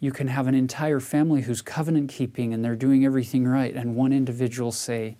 You 0.00 0.12
can 0.12 0.28
have 0.28 0.46
an 0.46 0.54
entire 0.54 0.98
family 0.98 1.42
who's 1.42 1.62
covenant 1.62 2.10
keeping 2.10 2.52
and 2.52 2.64
they're 2.64 2.74
doing 2.74 3.04
everything 3.04 3.46
right, 3.46 3.74
and 3.74 3.94
one 3.94 4.12
individual 4.12 4.72
say, 4.72 5.16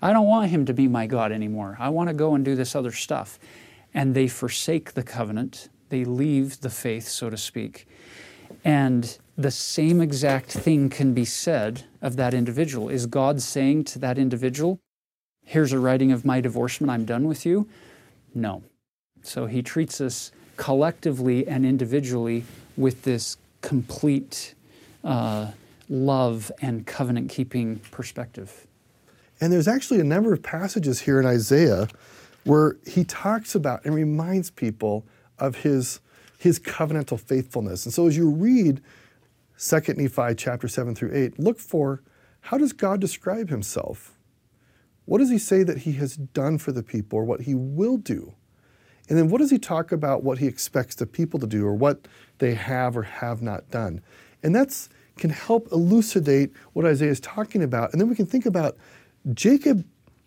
I 0.00 0.12
don't 0.12 0.26
want 0.26 0.50
him 0.50 0.66
to 0.66 0.74
be 0.74 0.88
my 0.88 1.06
God 1.06 1.32
anymore. 1.32 1.76
I 1.80 1.88
want 1.88 2.08
to 2.08 2.14
go 2.14 2.34
and 2.34 2.44
do 2.44 2.54
this 2.54 2.76
other 2.76 2.92
stuff. 2.92 3.38
And 3.94 4.14
they 4.14 4.28
forsake 4.28 4.92
the 4.92 5.02
covenant, 5.02 5.68
they 5.88 6.04
leave 6.04 6.60
the 6.60 6.70
faith, 6.70 7.08
so 7.08 7.30
to 7.30 7.36
speak. 7.36 7.88
And 8.64 9.18
the 9.36 9.50
same 9.50 10.00
exact 10.00 10.50
thing 10.50 10.90
can 10.90 11.14
be 11.14 11.24
said 11.24 11.84
of 12.02 12.16
that 12.16 12.34
individual. 12.34 12.88
Is 12.88 13.06
God 13.06 13.40
saying 13.40 13.84
to 13.84 13.98
that 14.00 14.18
individual, 14.18 14.80
Here's 15.44 15.72
a 15.72 15.78
writing 15.78 16.12
of 16.12 16.26
my 16.26 16.42
divorcement, 16.42 16.90
I'm 16.90 17.06
done 17.06 17.26
with 17.26 17.46
you? 17.46 17.66
No. 18.34 18.62
So 19.22 19.46
he 19.46 19.62
treats 19.62 19.98
us 19.98 20.30
collectively 20.58 21.48
and 21.48 21.64
individually 21.64 22.44
with 22.76 23.02
this 23.04 23.38
complete 23.62 24.54
uh, 25.02 25.52
love 25.88 26.52
and 26.60 26.86
covenant 26.86 27.30
keeping 27.30 27.78
perspective. 27.90 28.66
And 29.40 29.52
there's 29.52 29.68
actually 29.68 30.00
a 30.00 30.04
number 30.04 30.32
of 30.32 30.42
passages 30.42 31.00
here 31.00 31.20
in 31.20 31.26
Isaiah 31.26 31.88
where 32.44 32.76
he 32.86 33.04
talks 33.04 33.54
about 33.54 33.84
and 33.84 33.94
reminds 33.94 34.50
people 34.50 35.06
of 35.38 35.56
his, 35.56 36.00
his 36.38 36.58
covenantal 36.58 37.20
faithfulness. 37.20 37.84
And 37.84 37.94
so 37.94 38.06
as 38.06 38.16
you 38.16 38.30
read 38.30 38.80
2 39.58 39.80
Nephi 39.96 40.34
chapter 40.34 40.66
7 40.68 40.94
through 40.94 41.14
8, 41.14 41.38
look 41.38 41.58
for 41.58 42.02
how 42.40 42.58
does 42.58 42.72
God 42.72 43.00
describe 43.00 43.48
himself? 43.48 44.16
What 45.04 45.18
does 45.18 45.30
he 45.30 45.38
say 45.38 45.62
that 45.62 45.78
he 45.78 45.92
has 45.92 46.16
done 46.16 46.58
for 46.58 46.72
the 46.72 46.82
people 46.82 47.18
or 47.18 47.24
what 47.24 47.42
he 47.42 47.54
will 47.54 47.96
do? 47.96 48.34
And 49.08 49.16
then 49.16 49.28
what 49.28 49.38
does 49.38 49.50
he 49.50 49.58
talk 49.58 49.90
about 49.90 50.22
what 50.22 50.38
he 50.38 50.46
expects 50.46 50.94
the 50.94 51.06
people 51.06 51.40
to 51.40 51.46
do 51.46 51.66
or 51.66 51.74
what 51.74 52.06
they 52.38 52.54
have 52.54 52.96
or 52.96 53.04
have 53.04 53.40
not 53.40 53.70
done? 53.70 54.02
And 54.42 54.54
that's 54.54 54.88
can 55.18 55.30
help 55.30 55.70
elucidate 55.72 56.52
what 56.72 56.86
Isaiah 56.86 57.10
is 57.10 57.20
talking 57.20 57.62
about. 57.62 57.92
And 57.92 58.00
then 58.00 58.08
we 58.08 58.14
can 58.14 58.26
think 58.26 58.46
about 58.46 58.76
Jacob 59.34 59.84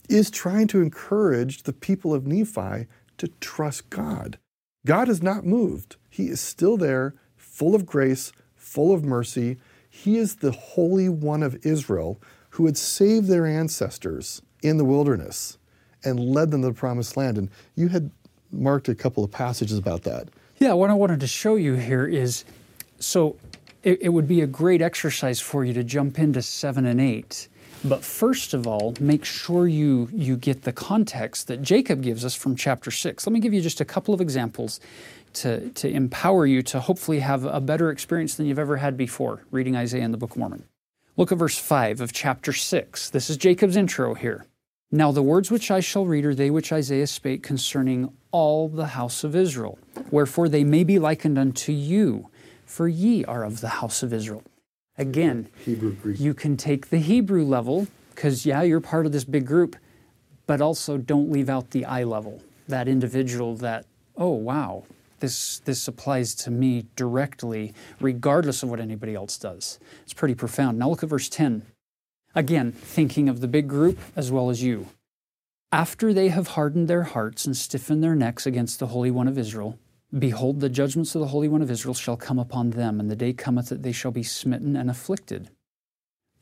is 0.09 0.29
trying 0.29 0.67
to 0.67 0.81
encourage 0.81 1.63
the 1.63 1.73
people 1.73 2.13
of 2.13 2.27
Nephi 2.27 2.87
to 3.17 3.27
trust 3.39 3.89
God. 3.89 4.37
God 4.85 5.07
has 5.07 5.21
not 5.21 5.45
moved. 5.45 5.95
He 6.09 6.27
is 6.27 6.41
still 6.41 6.77
there, 6.77 7.15
full 7.35 7.73
of 7.73 7.85
grace, 7.85 8.31
full 8.55 8.93
of 8.93 9.03
mercy. 9.03 9.57
He 9.89 10.17
is 10.17 10.35
the 10.35 10.51
Holy 10.51 11.09
One 11.09 11.43
of 11.43 11.65
Israel 11.65 12.19
who 12.51 12.65
had 12.65 12.77
saved 12.77 13.27
their 13.27 13.45
ancestors 13.45 14.41
in 14.61 14.77
the 14.77 14.85
wilderness 14.85 15.57
and 16.03 16.19
led 16.19 16.51
them 16.51 16.61
to 16.61 16.67
the 16.67 16.73
promised 16.73 17.15
land. 17.15 17.37
And 17.37 17.49
you 17.75 17.87
had 17.87 18.11
marked 18.51 18.89
a 18.89 18.95
couple 18.95 19.23
of 19.23 19.31
passages 19.31 19.77
about 19.77 20.03
that. 20.03 20.29
Yeah, 20.59 20.73
what 20.73 20.89
I 20.89 20.93
wanted 20.93 21.19
to 21.21 21.27
show 21.27 21.55
you 21.55 21.75
here 21.75 22.05
is 22.05 22.43
so 22.99 23.37
it, 23.83 24.01
it 24.01 24.09
would 24.09 24.27
be 24.27 24.41
a 24.41 24.47
great 24.47 24.81
exercise 24.81 25.39
for 25.39 25.65
you 25.65 25.73
to 25.73 25.83
jump 25.83 26.19
into 26.19 26.41
7 26.41 26.85
and 26.85 27.01
8 27.01 27.47
but 27.83 28.03
first 28.03 28.53
of 28.53 28.67
all, 28.67 28.93
make 28.99 29.25
sure 29.25 29.67
you, 29.67 30.07
you 30.13 30.37
get 30.37 30.63
the 30.63 30.71
context 30.71 31.47
that 31.47 31.61
Jacob 31.61 32.03
gives 32.03 32.23
us 32.23 32.35
from 32.35 32.55
chapter 32.55 32.91
6. 32.91 33.25
Let 33.25 33.33
me 33.33 33.39
give 33.39 33.53
you 33.53 33.61
just 33.61 33.81
a 33.81 33.85
couple 33.85 34.13
of 34.13 34.21
examples 34.21 34.79
to, 35.33 35.69
to 35.69 35.89
empower 35.89 36.45
you 36.45 36.61
to 36.63 36.79
hopefully 36.79 37.19
have 37.19 37.45
a 37.45 37.59
better 37.59 37.89
experience 37.89 38.35
than 38.35 38.45
you've 38.45 38.59
ever 38.59 38.77
had 38.77 38.97
before 38.97 39.43
reading 39.51 39.75
Isaiah 39.75 40.03
and 40.03 40.13
the 40.13 40.17
Book 40.17 40.31
of 40.31 40.37
Mormon. 40.37 40.63
Look 41.17 41.31
at 41.31 41.37
verse 41.37 41.57
5 41.57 42.01
of 42.01 42.13
chapter 42.13 42.53
6. 42.53 43.09
This 43.09 43.29
is 43.29 43.37
Jacob's 43.37 43.75
intro 43.75 44.13
here. 44.13 44.45
Now 44.91 45.11
the 45.11 45.23
words 45.23 45.49
which 45.49 45.71
I 45.71 45.79
shall 45.79 46.05
read 46.05 46.25
are 46.25 46.35
they 46.35 46.49
which 46.49 46.73
Isaiah 46.73 47.07
spake 47.07 47.43
concerning 47.43 48.11
all 48.31 48.67
the 48.67 48.87
house 48.87 49.23
of 49.23 49.35
Israel. 49.35 49.79
Wherefore 50.09 50.49
they 50.49 50.63
may 50.63 50.83
be 50.83 50.99
likened 50.99 51.37
unto 51.37 51.71
you, 51.71 52.29
for 52.65 52.87
ye 52.87 53.23
are 53.25 53.43
of 53.43 53.61
the 53.61 53.69
house 53.69 54.03
of 54.03 54.13
Israel. 54.13 54.43
Again, 55.01 55.49
Hebrew, 55.65 55.95
you 56.13 56.35
can 56.35 56.55
take 56.55 56.91
the 56.91 56.99
Hebrew 56.99 57.43
level, 57.43 57.87
because, 58.13 58.45
yeah, 58.45 58.61
you're 58.61 58.79
part 58.79 59.07
of 59.07 59.11
this 59.11 59.23
big 59.23 59.47
group, 59.47 59.75
but 60.45 60.61
also 60.61 60.95
don't 60.97 61.31
leave 61.31 61.49
out 61.49 61.71
the 61.71 61.85
I 61.85 62.03
level, 62.03 62.43
that 62.67 62.87
individual 62.87 63.55
that, 63.57 63.87
oh, 64.15 64.29
wow, 64.29 64.83
this, 65.19 65.57
this 65.65 65.87
applies 65.87 66.35
to 66.35 66.51
me 66.51 66.85
directly, 66.95 67.73
regardless 67.99 68.61
of 68.61 68.69
what 68.69 68.79
anybody 68.79 69.15
else 69.15 69.39
does. 69.39 69.79
It's 70.03 70.13
pretty 70.13 70.35
profound. 70.35 70.77
Now 70.77 70.89
look 70.89 71.01
at 71.01 71.09
verse 71.09 71.29
10. 71.29 71.63
Again, 72.35 72.71
thinking 72.71 73.27
of 73.27 73.41
the 73.41 73.47
big 73.47 73.67
group 73.67 73.97
as 74.15 74.31
well 74.31 74.51
as 74.51 74.61
you. 74.61 74.87
After 75.71 76.13
they 76.13 76.27
have 76.27 76.49
hardened 76.49 76.87
their 76.87 77.03
hearts 77.03 77.45
and 77.47 77.57
stiffened 77.57 78.03
their 78.03 78.15
necks 78.15 78.45
against 78.45 78.79
the 78.79 78.87
Holy 78.87 79.09
One 79.09 79.27
of 79.27 79.39
Israel, 79.39 79.79
Behold, 80.17 80.59
the 80.59 80.69
judgments 80.69 81.15
of 81.15 81.21
the 81.21 81.27
Holy 81.27 81.47
One 81.47 81.61
of 81.61 81.71
Israel 81.71 81.93
shall 81.93 82.17
come 82.17 82.37
upon 82.37 82.71
them, 82.71 82.99
and 82.99 83.09
the 83.09 83.15
day 83.15 83.31
cometh 83.31 83.69
that 83.69 83.81
they 83.81 83.93
shall 83.93 84.11
be 84.11 84.23
smitten 84.23 84.75
and 84.75 84.89
afflicted. 84.89 85.49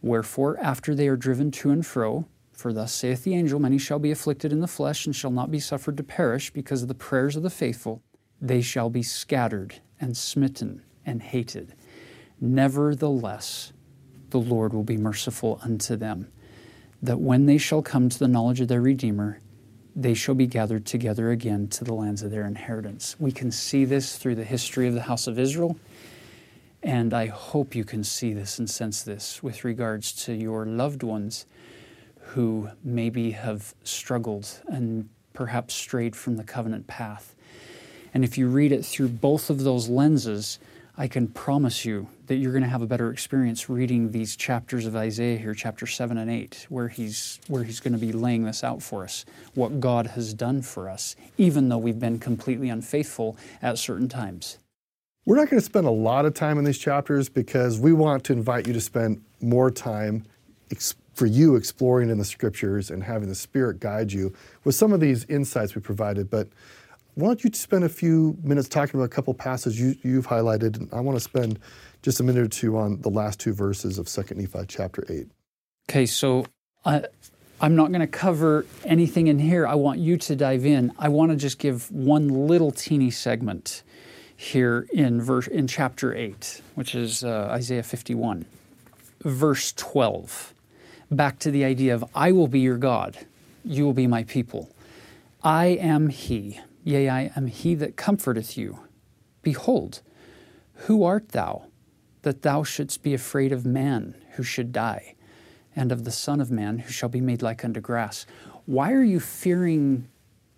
Wherefore, 0.01 0.57
after 0.59 0.95
they 0.95 1.07
are 1.07 1.15
driven 1.15 1.51
to 1.51 1.69
and 1.69 1.85
fro, 1.85 2.25
for 2.51 2.73
thus 2.73 2.91
saith 2.93 3.23
the 3.23 3.35
angel, 3.35 3.59
many 3.59 3.77
shall 3.77 3.99
be 3.99 4.11
afflicted 4.11 4.51
in 4.51 4.59
the 4.59 4.67
flesh, 4.67 5.05
and 5.05 5.15
shall 5.15 5.29
not 5.29 5.51
be 5.51 5.59
suffered 5.59 5.97
to 5.97 6.03
perish, 6.03 6.51
because 6.51 6.81
of 6.81 6.87
the 6.87 6.95
prayers 6.95 7.35
of 7.35 7.43
the 7.43 7.49
faithful, 7.49 8.01
they 8.41 8.61
shall 8.61 8.89
be 8.89 9.03
scattered 9.03 9.75
and 10.01 10.17
smitten 10.17 10.81
and 11.05 11.21
hated. 11.21 11.75
Nevertheless, 12.41 13.71
the 14.31 14.39
Lord 14.39 14.73
will 14.73 14.83
be 14.83 14.97
merciful 14.97 15.59
unto 15.61 15.95
them, 15.95 16.27
that 17.03 17.19
when 17.19 17.45
they 17.45 17.57
shall 17.57 17.81
come 17.81 18.09
to 18.09 18.19
the 18.19 18.27
knowledge 18.27 18.61
of 18.61 18.67
their 18.67 18.81
Redeemer, 18.81 19.39
they 19.95 20.13
shall 20.13 20.35
be 20.35 20.47
gathered 20.47 20.85
together 20.85 21.31
again 21.31 21.67
to 21.67 21.83
the 21.83 21.93
lands 21.93 22.21
of 22.21 22.31
their 22.31 22.45
inheritance. 22.45 23.15
We 23.19 23.31
can 23.31 23.51
see 23.51 23.85
this 23.85 24.17
through 24.17 24.35
the 24.35 24.43
history 24.43 24.87
of 24.87 24.93
the 24.93 25.01
house 25.03 25.27
of 25.27 25.39
Israel, 25.39 25.77
and 26.81 27.13
I 27.13 27.27
hope 27.27 27.75
you 27.75 27.83
can 27.83 28.03
see 28.03 28.33
this 28.33 28.59
and 28.59 28.69
sense 28.69 29.01
this 29.03 29.43
with 29.43 29.63
regards 29.63 30.13
to 30.25 30.33
your 30.33 30.65
loved 30.65 31.03
ones 31.03 31.45
who 32.19 32.69
maybe 32.83 33.31
have 33.31 33.73
struggled 33.83 34.61
and 34.67 35.09
perhaps 35.33 35.73
strayed 35.73 36.15
from 36.15 36.37
the 36.37 36.43
covenant 36.43 36.87
path. 36.87 37.35
And 38.13 38.23
if 38.23 38.37
you 38.37 38.47
read 38.47 38.71
it 38.71 38.85
through 38.85 39.09
both 39.09 39.49
of 39.49 39.63
those 39.63 39.89
lenses, 39.89 40.59
I 41.01 41.07
can 41.07 41.29
promise 41.29 41.85
you 41.85 42.09
that 42.27 42.35
you're 42.35 42.51
going 42.51 42.65
to 42.65 42.69
have 42.69 42.81
a 42.81 42.85
better 42.85 43.09
experience 43.09 43.69
reading 43.69 44.11
these 44.11 44.35
chapters 44.35 44.85
of 44.85 44.97
Isaiah 44.97 45.37
here, 45.37 45.53
chapter 45.53 45.87
7 45.87 46.17
and 46.17 46.29
8, 46.29 46.65
where 46.67 46.89
he's, 46.89 47.39
where 47.47 47.63
he's 47.63 47.79
going 47.79 47.93
to 47.93 47.99
be 47.99 48.11
laying 48.11 48.43
this 48.43 48.65
out 48.65 48.83
for 48.83 49.05
us, 49.05 49.23
what 49.55 49.79
God 49.79 50.07
has 50.07 50.33
done 50.33 50.61
for 50.61 50.89
us, 50.89 51.15
even 51.37 51.69
though 51.69 51.77
we've 51.77 52.01
been 52.01 52.19
completely 52.19 52.67
unfaithful 52.67 53.37
at 53.61 53.77
certain 53.77 54.09
times. 54.09 54.57
We're 55.23 55.37
not 55.37 55.49
going 55.49 55.61
to 55.61 55.65
spend 55.65 55.87
a 55.87 55.91
lot 55.91 56.25
of 56.25 56.33
time 56.33 56.57
in 56.57 56.65
these 56.65 56.77
chapters 56.77 57.29
because 57.29 57.79
we 57.79 57.93
want 57.93 58.25
to 58.25 58.33
invite 58.33 58.67
you 58.67 58.73
to 58.73 58.81
spend 58.81 59.23
more 59.39 59.71
time 59.71 60.25
ex- 60.69 60.95
for 61.13 61.27
you 61.27 61.55
exploring 61.55 62.09
in 62.09 62.17
the 62.17 62.25
scriptures 62.25 62.91
and 62.91 63.03
having 63.03 63.29
the 63.29 63.35
Spirit 63.35 63.79
guide 63.79 64.11
you 64.11 64.33
with 64.65 64.75
some 64.75 64.91
of 64.91 64.99
these 64.99 65.23
insights 65.29 65.75
we 65.75 65.81
provided. 65.81 66.29
But 66.29 66.49
why 67.15 67.27
don't 67.27 67.43
you 67.43 67.49
spend 67.53 67.83
a 67.83 67.89
few 67.89 68.37
minutes 68.43 68.69
talking 68.69 68.99
about 68.99 69.05
a 69.05 69.09
couple 69.09 69.33
passages 69.33 69.79
you, 70.03 70.15
have 70.15 70.27
highlighted? 70.27 70.77
And 70.77 70.89
I 70.93 70.99
want 71.01 71.17
to 71.17 71.23
spend 71.23 71.59
just 72.01 72.19
a 72.19 72.23
minute 72.23 72.43
or 72.43 72.47
two 72.47 72.77
on 72.77 73.01
the 73.01 73.09
last 73.09 73.39
two 73.39 73.53
verses 73.53 73.97
of 73.97 74.07
2 74.07 74.35
Nephi 74.35 74.59
chapter 74.67 75.05
8. 75.09 75.27
Okay, 75.89 76.05
so 76.05 76.45
I, 76.85 77.03
I'm 77.59 77.75
not 77.75 77.89
going 77.89 78.01
to 78.01 78.07
cover 78.07 78.65
anything 78.85 79.27
in 79.27 79.39
here. 79.39 79.67
I 79.67 79.75
want 79.75 79.99
you 79.99 80.17
to 80.17 80.35
dive 80.35 80.65
in. 80.65 80.93
I 80.97 81.09
want 81.09 81.31
to 81.31 81.37
just 81.37 81.59
give 81.59 81.91
one 81.91 82.47
little 82.47 82.71
teeny 82.71 83.11
segment 83.11 83.83
here 84.37 84.87
in 84.93 85.21
verse 85.21 85.47
in 85.47 85.67
chapter 85.67 86.15
8, 86.15 86.61
which 86.75 86.95
is 86.95 87.23
uh, 87.23 87.49
Isaiah 87.51 87.83
51, 87.83 88.45
verse 89.21 89.73
12. 89.73 90.53
Back 91.11 91.39
to 91.39 91.51
the 91.51 91.65
idea 91.65 91.95
of 91.95 92.05
I 92.15 92.31
will 92.31 92.47
be 92.47 92.59
your 92.59 92.77
God, 92.77 93.17
you 93.65 93.83
will 93.83 93.93
be 93.93 94.07
my 94.07 94.23
people. 94.23 94.69
I 95.43 95.67
am 95.67 96.09
he 96.09 96.59
Yea, 96.83 97.09
I 97.09 97.31
am 97.35 97.47
he 97.47 97.75
that 97.75 97.97
comforteth 97.97 98.57
you. 98.57 98.79
Behold, 99.41 100.01
who 100.73 101.03
art 101.03 101.29
thou, 101.29 101.65
that 102.21 102.41
thou 102.41 102.63
shouldst 102.63 103.03
be 103.03 103.13
afraid 103.13 103.51
of 103.51 103.65
man 103.65 104.15
who 104.35 104.43
should 104.43 104.71
die, 104.71 105.15
and 105.75 105.91
of 105.91 106.03
the 106.03 106.11
Son 106.11 106.39
of 106.41 106.51
Man 106.51 106.79
who 106.79 106.91
shall 106.91 107.09
be 107.09 107.21
made 107.21 107.41
like 107.41 107.63
unto 107.63 107.81
grass? 107.81 108.25
Why 108.65 108.93
are 108.93 109.03
you 109.03 109.19
fearing 109.19 110.07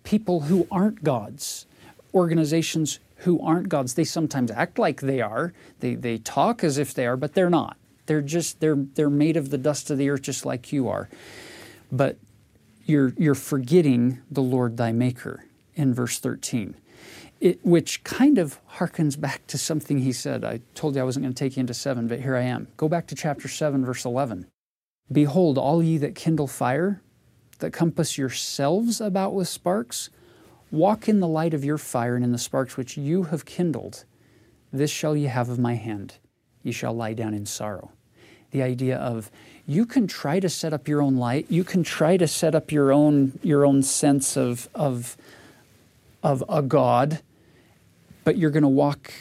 people 0.04 0.40
who 0.40 0.66
aren't 0.70 1.02
gods, 1.02 1.66
organizations 2.14 3.00
who 3.16 3.40
aren't 3.40 3.68
gods? 3.68 3.94
They 3.94 4.04
sometimes 4.04 4.50
act 4.50 4.78
like 4.78 5.00
they 5.00 5.20
are, 5.20 5.52
they, 5.80 5.94
they 5.94 6.18
talk 6.18 6.62
as 6.62 6.78
if 6.78 6.94
they 6.94 7.06
are, 7.06 7.16
but 7.16 7.34
they're 7.34 7.50
not. 7.50 7.76
They're 8.06 8.20
just 8.20 8.60
they're 8.60 8.76
they're 8.76 9.08
made 9.08 9.36
of 9.36 9.50
the 9.50 9.58
dust 9.58 9.88
of 9.90 9.96
the 9.96 10.10
earth 10.10 10.22
just 10.22 10.44
like 10.44 10.72
you 10.72 10.88
are. 10.88 11.08
But 11.90 12.18
you're 12.84 13.14
you're 13.16 13.36
forgetting 13.36 14.20
the 14.28 14.42
Lord 14.42 14.76
thy 14.76 14.90
maker 14.90 15.44
in 15.74 15.94
verse 15.94 16.18
13, 16.18 16.74
it, 17.40 17.64
which 17.64 18.04
kind 18.04 18.38
of 18.38 18.60
harkens 18.76 19.20
back 19.20 19.46
to 19.48 19.58
something 19.58 19.98
he 19.98 20.12
said. 20.12 20.44
I 20.44 20.60
told 20.74 20.94
you 20.94 21.00
I 21.00 21.04
wasn't 21.04 21.24
going 21.24 21.34
to 21.34 21.38
take 21.38 21.56
you 21.56 21.60
into 21.60 21.74
7, 21.74 22.08
but 22.08 22.20
here 22.20 22.36
I 22.36 22.42
am. 22.42 22.68
Go 22.76 22.88
back 22.88 23.06
to 23.08 23.14
chapter 23.14 23.48
7, 23.48 23.84
verse 23.84 24.04
11. 24.04 24.46
Behold, 25.10 25.58
all 25.58 25.82
ye 25.82 25.98
that 25.98 26.14
kindle 26.14 26.46
fire, 26.46 27.02
that 27.58 27.72
compass 27.72 28.16
yourselves 28.16 29.00
about 29.00 29.34
with 29.34 29.48
sparks, 29.48 30.10
walk 30.70 31.08
in 31.08 31.20
the 31.20 31.28
light 31.28 31.54
of 31.54 31.64
your 31.64 31.78
fire 31.78 32.16
and 32.16 32.24
in 32.24 32.32
the 32.32 32.38
sparks 32.38 32.76
which 32.76 32.96
you 32.96 33.24
have 33.24 33.44
kindled. 33.44 34.04
This 34.72 34.90
shall 34.90 35.16
ye 35.16 35.26
have 35.26 35.48
of 35.48 35.58
my 35.58 35.74
hand. 35.74 36.14
Ye 36.62 36.72
shall 36.72 36.94
lie 36.94 37.12
down 37.12 37.34
in 37.34 37.46
sorrow. 37.46 37.90
The 38.52 38.62
idea 38.62 38.96
of 38.96 39.30
you 39.66 39.86
can 39.86 40.06
try 40.06 40.40
to 40.40 40.48
set 40.48 40.72
up 40.72 40.88
your 40.88 41.02
own 41.02 41.16
light, 41.16 41.46
you 41.48 41.64
can 41.64 41.82
try 41.82 42.16
to 42.16 42.26
set 42.26 42.54
up 42.54 42.70
your 42.70 42.92
own 42.92 43.38
your 43.42 43.64
own 43.64 43.82
sense 43.82 44.36
of 44.36 44.68
of 44.74 45.16
of 46.22 46.44
a 46.48 46.62
God, 46.62 47.20
but 48.24 48.36
you're 48.36 48.50
going 48.50 48.62
to 48.62 48.68
walk 48.68 49.12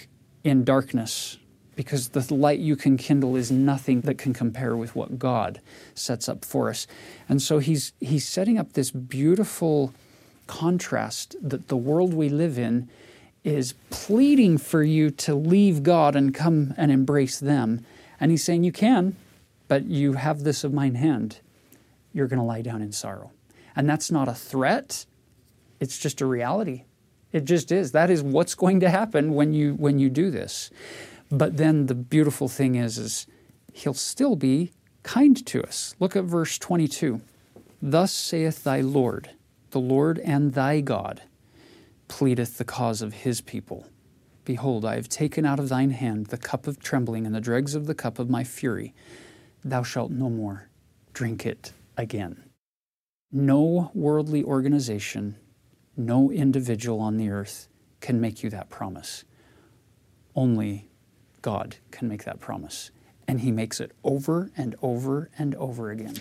in 0.43 0.63
darkness 0.63 1.37
because 1.75 2.09
the 2.09 2.33
light 2.33 2.59
you 2.59 2.75
can 2.75 2.97
kindle 2.97 3.35
is 3.35 3.51
nothing 3.51 4.01
that 4.01 4.17
can 4.17 4.33
compare 4.33 4.75
with 4.75 4.95
what 4.95 5.17
God 5.17 5.61
sets 5.95 6.27
up 6.29 6.45
for 6.45 6.69
us. 6.69 6.85
And 7.27 7.41
so 7.41 7.59
he's 7.59 7.93
he's 7.99 8.27
setting 8.27 8.57
up 8.57 8.73
this 8.73 8.91
beautiful 8.91 9.93
contrast 10.47 11.35
that 11.41 11.69
the 11.69 11.77
world 11.77 12.13
we 12.13 12.29
live 12.29 12.59
in 12.59 12.89
is 13.43 13.73
pleading 13.89 14.57
for 14.57 14.83
you 14.83 15.09
to 15.09 15.33
leave 15.33 15.81
God 15.81 16.15
and 16.15 16.33
come 16.33 16.73
and 16.77 16.91
embrace 16.91 17.39
them. 17.39 17.85
And 18.19 18.29
he's 18.29 18.43
saying 18.43 18.63
you 18.63 18.71
can, 18.71 19.15
but 19.67 19.85
you 19.85 20.13
have 20.13 20.43
this 20.43 20.63
of 20.63 20.73
mine 20.73 20.95
hand. 20.95 21.39
You're 22.13 22.27
going 22.27 22.39
to 22.39 22.45
lie 22.45 22.61
down 22.61 22.81
in 22.81 22.91
sorrow. 22.91 23.31
And 23.75 23.89
that's 23.89 24.11
not 24.11 24.27
a 24.27 24.33
threat. 24.33 25.05
It's 25.79 25.97
just 25.97 26.21
a 26.21 26.25
reality. 26.25 26.83
It 27.31 27.45
just 27.45 27.71
is. 27.71 27.91
That 27.91 28.09
is 28.09 28.21
what's 28.21 28.55
going 28.55 28.79
to 28.81 28.89
happen 28.89 29.33
when 29.33 29.53
you 29.53 29.73
when 29.75 29.99
you 29.99 30.09
do 30.09 30.31
this. 30.31 30.69
But 31.29 31.57
then 31.57 31.85
the 31.85 31.95
beautiful 31.95 32.47
thing 32.47 32.75
is 32.75 32.97
is 32.97 33.27
he'll 33.73 33.93
still 33.93 34.35
be 34.35 34.71
kind 35.03 35.45
to 35.47 35.63
us. 35.63 35.95
Look 35.99 36.15
at 36.15 36.25
verse 36.25 36.57
22. 36.57 37.21
Thus 37.81 38.11
saith 38.11 38.63
thy 38.63 38.81
Lord, 38.81 39.31
the 39.71 39.79
Lord 39.79 40.19
and 40.19 40.53
thy 40.53 40.81
God 40.81 41.23
pleadeth 42.07 42.57
the 42.57 42.65
cause 42.65 43.01
of 43.01 43.13
his 43.13 43.41
people. 43.41 43.87
Behold, 44.43 44.83
I 44.83 44.95
have 44.95 45.07
taken 45.07 45.45
out 45.45 45.59
of 45.59 45.69
thine 45.69 45.91
hand 45.91 46.27
the 46.27 46.37
cup 46.37 46.67
of 46.67 46.79
trembling 46.79 47.25
and 47.25 47.33
the 47.33 47.41
dregs 47.41 47.73
of 47.73 47.87
the 47.87 47.95
cup 47.95 48.19
of 48.19 48.29
my 48.29 48.43
fury. 48.43 48.93
Thou 49.63 49.83
shalt 49.83 50.11
no 50.11 50.29
more 50.29 50.69
drink 51.13 51.45
it 51.45 51.71
again. 51.97 52.43
No 53.31 53.91
worldly 53.93 54.43
organization 54.43 55.37
no 56.05 56.31
individual 56.31 56.99
on 56.99 57.17
the 57.17 57.29
earth 57.29 57.67
can 57.99 58.19
make 58.19 58.43
you 58.43 58.49
that 58.49 58.69
promise. 58.69 59.23
Only 60.35 60.89
God 61.41 61.77
can 61.91 62.07
make 62.07 62.23
that 62.25 62.39
promise. 62.39 62.91
And 63.27 63.41
He 63.41 63.51
makes 63.51 63.79
it 63.79 63.91
over 64.03 64.51
and 64.57 64.75
over 64.81 65.29
and 65.37 65.55
over 65.55 65.91
again. 65.91 66.15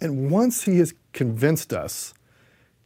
And 0.00 0.30
once 0.30 0.64
He 0.64 0.78
has 0.78 0.94
convinced 1.12 1.72
us 1.72 2.14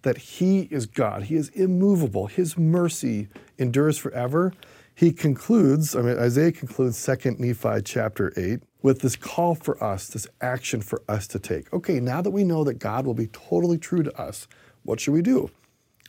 that 0.02 0.18
He 0.18 0.62
is 0.70 0.86
God, 0.86 1.24
He 1.24 1.36
is 1.36 1.48
immovable, 1.50 2.26
His 2.26 2.58
mercy 2.58 3.28
endures 3.58 3.96
forever, 3.96 4.52
He 4.94 5.12
concludes, 5.12 5.96
I 5.96 6.02
mean, 6.02 6.18
Isaiah 6.18 6.52
concludes 6.52 6.98
2nd 6.98 7.38
Nephi 7.38 7.82
chapter 7.82 8.32
8 8.36 8.60
with 8.82 9.00
this 9.00 9.16
call 9.16 9.54
for 9.54 9.82
us, 9.82 10.08
this 10.08 10.26
action 10.42 10.82
for 10.82 11.02
us 11.08 11.26
to 11.28 11.38
take. 11.38 11.72
Okay, 11.72 12.00
now 12.00 12.20
that 12.20 12.30
we 12.30 12.44
know 12.44 12.64
that 12.64 12.74
God 12.74 13.06
will 13.06 13.14
be 13.14 13.28
totally 13.28 13.78
true 13.78 14.02
to 14.02 14.20
us, 14.20 14.46
what 14.82 15.00
should 15.00 15.14
we 15.14 15.22
do? 15.22 15.50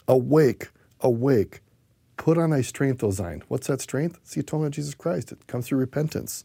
Awake, 0.07 0.69
awake, 1.01 1.61
put 2.17 2.37
on 2.37 2.51
thy 2.51 2.61
strength, 2.61 3.03
O 3.03 3.11
Zion. 3.11 3.43
What's 3.47 3.67
that 3.67 3.81
strength? 3.81 4.19
It's 4.21 4.35
the 4.35 4.41
atonement 4.41 4.73
of 4.73 4.75
Jesus 4.75 4.93
Christ. 4.93 5.31
It 5.31 5.47
comes 5.47 5.67
through 5.67 5.79
repentance. 5.79 6.43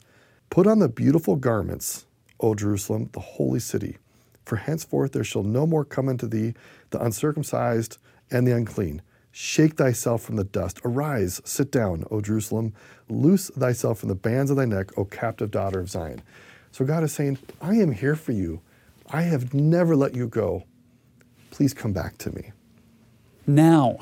Put 0.48 0.66
on 0.66 0.78
the 0.78 0.88
beautiful 0.88 1.36
garments, 1.36 2.06
O 2.40 2.54
Jerusalem, 2.54 3.10
the 3.12 3.20
holy 3.20 3.60
city. 3.60 3.98
For 4.44 4.56
henceforth 4.56 5.12
there 5.12 5.24
shall 5.24 5.42
no 5.42 5.66
more 5.66 5.84
come 5.84 6.08
unto 6.08 6.26
thee 6.26 6.54
the 6.90 7.02
uncircumcised 7.02 7.98
and 8.30 8.46
the 8.46 8.56
unclean. 8.56 9.02
Shake 9.32 9.76
thyself 9.76 10.22
from 10.22 10.36
the 10.36 10.44
dust. 10.44 10.80
Arise, 10.84 11.40
sit 11.44 11.70
down, 11.70 12.04
O 12.10 12.20
Jerusalem. 12.20 12.72
Loose 13.08 13.48
thyself 13.50 14.00
from 14.00 14.08
the 14.08 14.14
bands 14.14 14.50
of 14.50 14.56
thy 14.56 14.64
neck, 14.64 14.96
O 14.98 15.04
captive 15.04 15.50
daughter 15.50 15.78
of 15.80 15.88
Zion. 15.88 16.22
So 16.72 16.84
God 16.84 17.04
is 17.04 17.12
saying, 17.12 17.38
I 17.60 17.74
am 17.74 17.92
here 17.92 18.16
for 18.16 18.32
you. 18.32 18.60
I 19.10 19.22
have 19.22 19.54
never 19.54 19.94
let 19.94 20.14
you 20.14 20.26
go. 20.26 20.64
Please 21.50 21.74
come 21.74 21.92
back 21.92 22.16
to 22.18 22.30
me. 22.30 22.52
Now, 23.50 23.98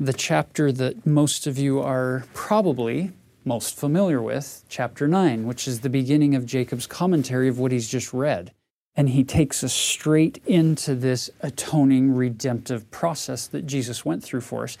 the 0.00 0.12
chapter 0.12 0.72
that 0.72 1.06
most 1.06 1.46
of 1.46 1.56
you 1.56 1.80
are 1.80 2.24
probably 2.34 3.12
most 3.44 3.76
familiar 3.76 4.20
with, 4.20 4.64
chapter 4.68 5.06
9, 5.06 5.46
which 5.46 5.68
is 5.68 5.80
the 5.80 5.88
beginning 5.88 6.34
of 6.34 6.44
Jacob's 6.44 6.88
commentary 6.88 7.46
of 7.46 7.56
what 7.56 7.70
he's 7.70 7.88
just 7.88 8.12
read. 8.12 8.52
And 8.96 9.10
he 9.10 9.22
takes 9.22 9.62
us 9.62 9.72
straight 9.72 10.42
into 10.44 10.96
this 10.96 11.30
atoning, 11.40 12.16
redemptive 12.16 12.90
process 12.90 13.46
that 13.46 13.64
Jesus 13.64 14.04
went 14.04 14.24
through 14.24 14.40
for 14.40 14.64
us. 14.64 14.76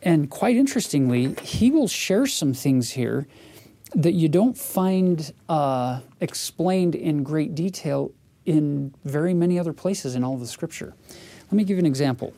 And 0.00 0.30
quite 0.30 0.56
interestingly, 0.56 1.34
he 1.42 1.70
will 1.70 1.88
share 1.88 2.24
some 2.24 2.54
things 2.54 2.92
here 2.92 3.26
that 3.94 4.12
you 4.14 4.30
don't 4.30 4.56
find 4.56 5.30
uh, 5.46 6.00
explained 6.22 6.94
in 6.94 7.22
great 7.22 7.54
detail 7.54 8.12
in 8.46 8.94
very 9.04 9.34
many 9.34 9.58
other 9.58 9.74
places 9.74 10.14
in 10.14 10.24
all 10.24 10.32
of 10.32 10.40
the 10.40 10.46
scripture. 10.46 10.94
Let 11.42 11.52
me 11.52 11.64
give 11.64 11.76
you 11.76 11.80
an 11.80 11.86
example. 11.86 12.32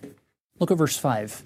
Look 0.63 0.71
at 0.71 0.79
verse 0.79 0.97
5. 0.97 1.43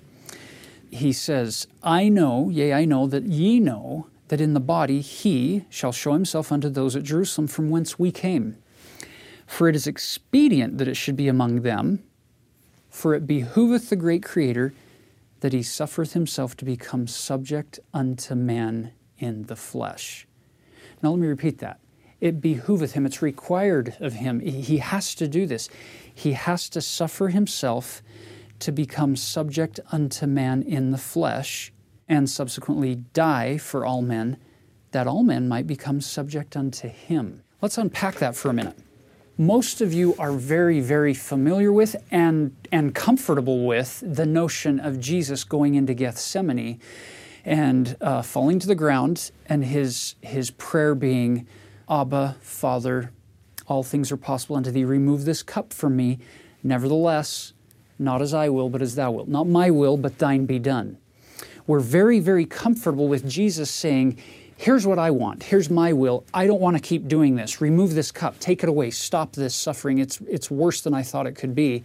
He 0.90 1.10
says, 1.10 1.66
I 1.82 2.10
know, 2.10 2.50
yea, 2.50 2.74
I 2.74 2.84
know 2.84 3.06
that 3.06 3.22
ye 3.22 3.58
know, 3.58 4.08
that 4.28 4.42
in 4.42 4.52
the 4.52 4.60
body 4.60 5.00
he 5.00 5.64
shall 5.70 5.90
show 5.90 6.12
himself 6.12 6.52
unto 6.52 6.68
those 6.68 6.94
at 6.94 7.02
Jerusalem 7.02 7.46
from 7.46 7.70
whence 7.70 7.98
we 7.98 8.12
came. 8.12 8.58
For 9.46 9.70
it 9.70 9.74
is 9.74 9.86
expedient 9.86 10.76
that 10.76 10.86
it 10.86 10.98
should 10.98 11.16
be 11.16 11.28
among 11.28 11.62
them, 11.62 12.02
for 12.90 13.14
it 13.14 13.26
behooveth 13.26 13.88
the 13.88 13.96
great 13.96 14.22
Creator 14.22 14.74
that 15.40 15.54
he 15.54 15.62
suffereth 15.62 16.12
himself 16.12 16.54
to 16.58 16.66
become 16.66 17.06
subject 17.06 17.80
unto 17.94 18.34
man 18.34 18.92
in 19.18 19.44
the 19.44 19.56
flesh. 19.56 20.26
Now, 21.02 21.12
let 21.12 21.20
me 21.20 21.26
repeat 21.26 21.56
that. 21.60 21.80
It 22.20 22.42
behooveth 22.42 22.92
him, 22.92 23.06
it's 23.06 23.22
required 23.22 23.96
of 23.98 24.12
him. 24.12 24.40
He 24.40 24.76
has 24.76 25.14
to 25.14 25.26
do 25.26 25.46
this. 25.46 25.70
He 26.14 26.34
has 26.34 26.68
to 26.68 26.82
suffer 26.82 27.28
himself 27.28 28.02
to 28.60 28.72
become 28.72 29.16
subject 29.16 29.80
unto 29.92 30.26
man 30.26 30.62
in 30.62 30.90
the 30.90 30.98
flesh 30.98 31.72
and 32.08 32.28
subsequently 32.30 32.96
die 33.12 33.58
for 33.58 33.84
all 33.84 34.02
men, 34.02 34.36
that 34.92 35.06
all 35.06 35.22
men 35.22 35.48
might 35.48 35.66
become 35.66 36.00
subject 36.00 36.56
unto 36.56 36.88
him. 36.88 37.42
Let's 37.60 37.78
unpack 37.78 38.16
that 38.16 38.36
for 38.36 38.50
a 38.50 38.52
minute. 38.52 38.76
Most 39.38 39.80
of 39.80 39.92
you 39.92 40.14
are 40.18 40.32
very, 40.32 40.80
very 40.80 41.12
familiar 41.12 41.70
with 41.72 41.96
and, 42.10 42.56
and 42.72 42.94
comfortable 42.94 43.66
with 43.66 44.02
the 44.06 44.24
notion 44.24 44.80
of 44.80 44.98
Jesus 44.98 45.44
going 45.44 45.74
into 45.74 45.92
Gethsemane 45.92 46.80
and 47.44 47.96
uh, 48.00 48.22
falling 48.22 48.58
to 48.58 48.66
the 48.66 48.74
ground, 48.74 49.30
and 49.46 49.64
his, 49.64 50.16
his 50.20 50.50
prayer 50.50 50.94
being, 50.94 51.46
Abba, 51.88 52.36
Father, 52.40 53.12
all 53.68 53.82
things 53.82 54.10
are 54.10 54.16
possible 54.16 54.56
unto 54.56 54.70
thee. 54.70 54.84
Remove 54.84 55.24
this 55.24 55.42
cup 55.42 55.72
from 55.72 55.96
me. 55.96 56.18
Nevertheless, 56.62 57.52
not 57.98 58.22
as 58.22 58.34
I 58.34 58.48
will, 58.48 58.68
but 58.68 58.82
as 58.82 58.94
thou 58.94 59.10
wilt. 59.10 59.28
Not 59.28 59.46
my 59.46 59.70
will, 59.70 59.96
but 59.96 60.18
thine 60.18 60.46
be 60.46 60.58
done 60.58 60.98
we're 61.66 61.80
very, 61.80 62.20
very 62.20 62.44
comfortable 62.44 63.08
with 63.08 63.28
Jesus 63.28 63.70
saying, 63.70 64.18
Here's 64.58 64.86
what 64.86 64.98
I 64.98 65.10
want. 65.10 65.42
Here's 65.42 65.68
my 65.68 65.92
will. 65.92 66.24
I 66.32 66.46
don't 66.46 66.62
want 66.62 66.78
to 66.78 66.82
keep 66.82 67.08
doing 67.08 67.36
this. 67.36 67.60
Remove 67.60 67.94
this 67.94 68.10
cup. 68.10 68.38
Take 68.40 68.62
it 68.62 68.70
away. 68.70 68.90
Stop 68.90 69.34
this 69.34 69.54
suffering. 69.54 69.98
It's, 69.98 70.18
it's 70.22 70.50
worse 70.50 70.80
than 70.80 70.94
I 70.94 71.02
thought 71.02 71.26
it 71.26 71.32
could 71.32 71.54
be. 71.54 71.84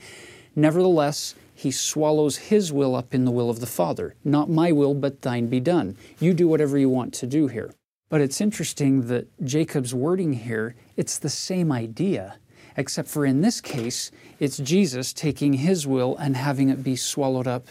Nevertheless, 0.55 1.35
he 1.53 1.69
swallows 1.69 2.37
his 2.37 2.71
will 2.71 2.95
up 2.95 3.13
in 3.13 3.25
the 3.25 3.31
will 3.31 3.49
of 3.49 3.59
the 3.59 3.65
Father. 3.65 4.15
Not 4.23 4.49
my 4.49 4.71
will, 4.71 4.93
but 4.93 5.21
thine 5.21 5.47
be 5.47 5.59
done. 5.59 5.97
You 6.21 6.33
do 6.33 6.47
whatever 6.47 6.77
you 6.77 6.87
want 6.87 7.13
to 7.15 7.27
do 7.27 7.47
here. 7.47 7.73
But 8.07 8.21
it's 8.21 8.39
interesting 8.39 9.07
that 9.07 9.27
Jacob's 9.43 9.93
wording 9.93 10.31
here, 10.31 10.75
it's 10.95 11.17
the 11.17 11.29
same 11.29 11.73
idea, 11.73 12.37
except 12.77 13.07
for 13.07 13.25
in 13.25 13.41
this 13.41 13.61
case, 13.61 14.11
it's 14.39 14.57
Jesus 14.57 15.13
taking 15.13 15.53
his 15.53 15.85
will 15.85 16.15
and 16.17 16.35
having 16.35 16.69
it 16.69 16.83
be 16.83 16.95
swallowed 16.95 17.47
up 17.47 17.67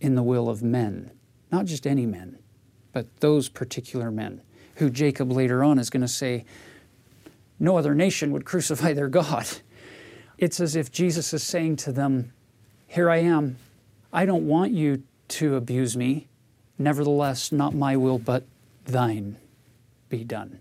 in 0.00 0.14
the 0.14 0.22
will 0.22 0.48
of 0.48 0.62
men, 0.62 1.10
not 1.50 1.64
just 1.64 1.86
any 1.86 2.06
men, 2.06 2.38
but 2.92 3.06
those 3.20 3.48
particular 3.48 4.10
men, 4.10 4.42
who 4.76 4.90
Jacob 4.90 5.30
later 5.30 5.62
on 5.62 5.78
is 5.78 5.90
going 5.90 6.00
to 6.00 6.08
say, 6.08 6.44
no 7.62 7.76
other 7.76 7.94
nation 7.94 8.32
would 8.32 8.44
crucify 8.44 8.92
their 8.92 9.08
God. 9.08 9.46
It's 10.36 10.58
as 10.58 10.74
if 10.74 10.90
Jesus 10.90 11.32
is 11.32 11.44
saying 11.44 11.76
to 11.76 11.92
them, 11.92 12.32
Here 12.88 13.08
I 13.08 13.18
am. 13.18 13.56
I 14.12 14.26
don't 14.26 14.48
want 14.48 14.72
you 14.72 15.04
to 15.28 15.54
abuse 15.54 15.96
me. 15.96 16.26
Nevertheless, 16.76 17.52
not 17.52 17.74
my 17.74 17.96
will, 17.96 18.18
but 18.18 18.44
thine 18.84 19.36
be 20.08 20.24
done. 20.24 20.58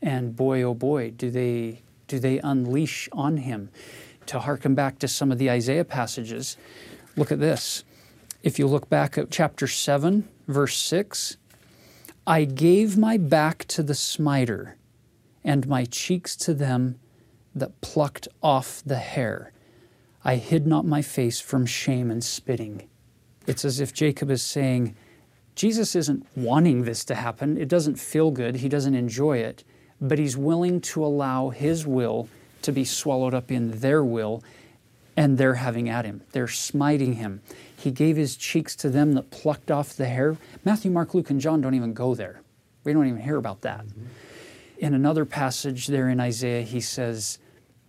And 0.00 0.34
boy, 0.34 0.62
oh 0.62 0.72
boy, 0.72 1.10
do 1.10 1.30
they, 1.30 1.82
do 2.08 2.18
they 2.18 2.38
unleash 2.38 3.08
on 3.12 3.38
him. 3.38 3.70
To 4.26 4.40
harken 4.40 4.74
back 4.74 4.98
to 5.00 5.08
some 5.08 5.30
of 5.30 5.38
the 5.38 5.50
Isaiah 5.50 5.84
passages, 5.84 6.56
look 7.16 7.30
at 7.30 7.40
this. 7.40 7.84
If 8.42 8.58
you 8.58 8.66
look 8.66 8.88
back 8.88 9.18
at 9.18 9.30
chapter 9.30 9.66
7, 9.66 10.28
verse 10.48 10.76
6, 10.78 11.36
I 12.26 12.44
gave 12.44 12.96
my 12.96 13.16
back 13.18 13.66
to 13.66 13.82
the 13.82 13.94
smiter, 13.94 14.76
and 15.42 15.68
my 15.68 15.84
cheeks 15.84 16.36
to 16.36 16.54
them 16.54 16.98
that 17.54 17.80
plucked 17.82 18.28
off 18.42 18.82
the 18.84 18.96
hair. 18.96 19.52
I 20.24 20.36
hid 20.36 20.66
not 20.66 20.86
my 20.86 21.02
face 21.02 21.38
from 21.40 21.66
shame 21.66 22.10
and 22.10 22.24
spitting. 22.24 22.88
It's 23.46 23.64
as 23.64 23.78
if 23.78 23.92
Jacob 23.92 24.30
is 24.30 24.42
saying, 24.42 24.96
Jesus 25.54 25.94
isn't 25.94 26.26
wanting 26.34 26.84
this 26.84 27.04
to 27.04 27.14
happen. 27.14 27.58
It 27.58 27.68
doesn't 27.68 27.96
feel 27.96 28.30
good. 28.30 28.56
He 28.56 28.68
doesn't 28.68 28.94
enjoy 28.94 29.38
it. 29.38 29.64
But 30.00 30.18
he's 30.18 30.36
willing 30.36 30.80
to 30.82 31.04
allow 31.04 31.50
his 31.50 31.86
will 31.86 32.28
to 32.62 32.72
be 32.72 32.84
swallowed 32.84 33.34
up 33.34 33.50
in 33.50 33.80
their 33.80 34.02
will, 34.02 34.42
and 35.16 35.38
they're 35.38 35.54
having 35.54 35.88
at 35.88 36.04
him. 36.04 36.22
They're 36.32 36.48
smiting 36.48 37.14
him. 37.14 37.40
He 37.76 37.90
gave 37.90 38.16
his 38.16 38.36
cheeks 38.36 38.74
to 38.76 38.90
them 38.90 39.12
that 39.12 39.30
plucked 39.30 39.70
off 39.70 39.96
the 39.96 40.06
hair. 40.06 40.36
Matthew, 40.64 40.90
Mark, 40.90 41.14
Luke, 41.14 41.30
and 41.30 41.40
John 41.40 41.60
don't 41.60 41.74
even 41.74 41.92
go 41.92 42.14
there. 42.14 42.40
We 42.82 42.92
don't 42.92 43.06
even 43.06 43.20
hear 43.20 43.36
about 43.36 43.60
that. 43.62 43.86
Mm-hmm. 43.86 44.04
In 44.78 44.94
another 44.94 45.24
passage 45.24 45.86
there 45.86 46.08
in 46.08 46.20
Isaiah, 46.20 46.62
he 46.62 46.80
says 46.80 47.38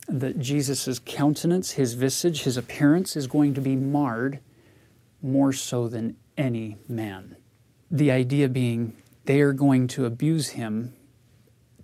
that 0.08 0.40
Jesus' 0.40 1.00
countenance, 1.00 1.72
his 1.72 1.94
visage, 1.94 2.44
his 2.44 2.58
appearance 2.58 3.16
is 3.16 3.28
going 3.28 3.54
to 3.56 3.62
be 3.62 3.76
marred 3.76 4.40
more 5.22 5.52
so 5.52 5.88
than 5.88 6.16
any 6.38 6.78
man. 6.88 7.36
The 7.90 8.12
idea 8.12 8.48
being 8.48 8.96
they 9.26 9.42
are 9.42 9.54
going 9.54 9.88
to 9.88 10.06
abuse 10.06 10.50
him 10.50 10.94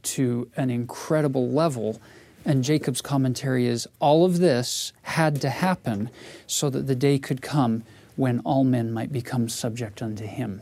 to 0.04 0.50
an 0.58 0.70
incredible 0.70 1.50
level. 1.50 2.02
And 2.46 2.64
Jacob's 2.64 3.02
commentary 3.02 3.68
is 3.68 3.88
all 4.00 4.26
of 4.26 4.40
this 4.40 4.94
had 5.04 5.42
to 5.42 5.50
happen 5.50 6.10
so 6.48 6.70
that 6.70 6.88
the 6.88 6.96
day 6.96 7.20
could 7.20 7.42
come 7.42 7.84
when 8.16 8.40
all 8.40 8.64
men 8.64 8.92
might 8.92 9.12
become 9.12 9.48
subject 9.48 10.02
unto 10.02 10.26
him 10.26 10.62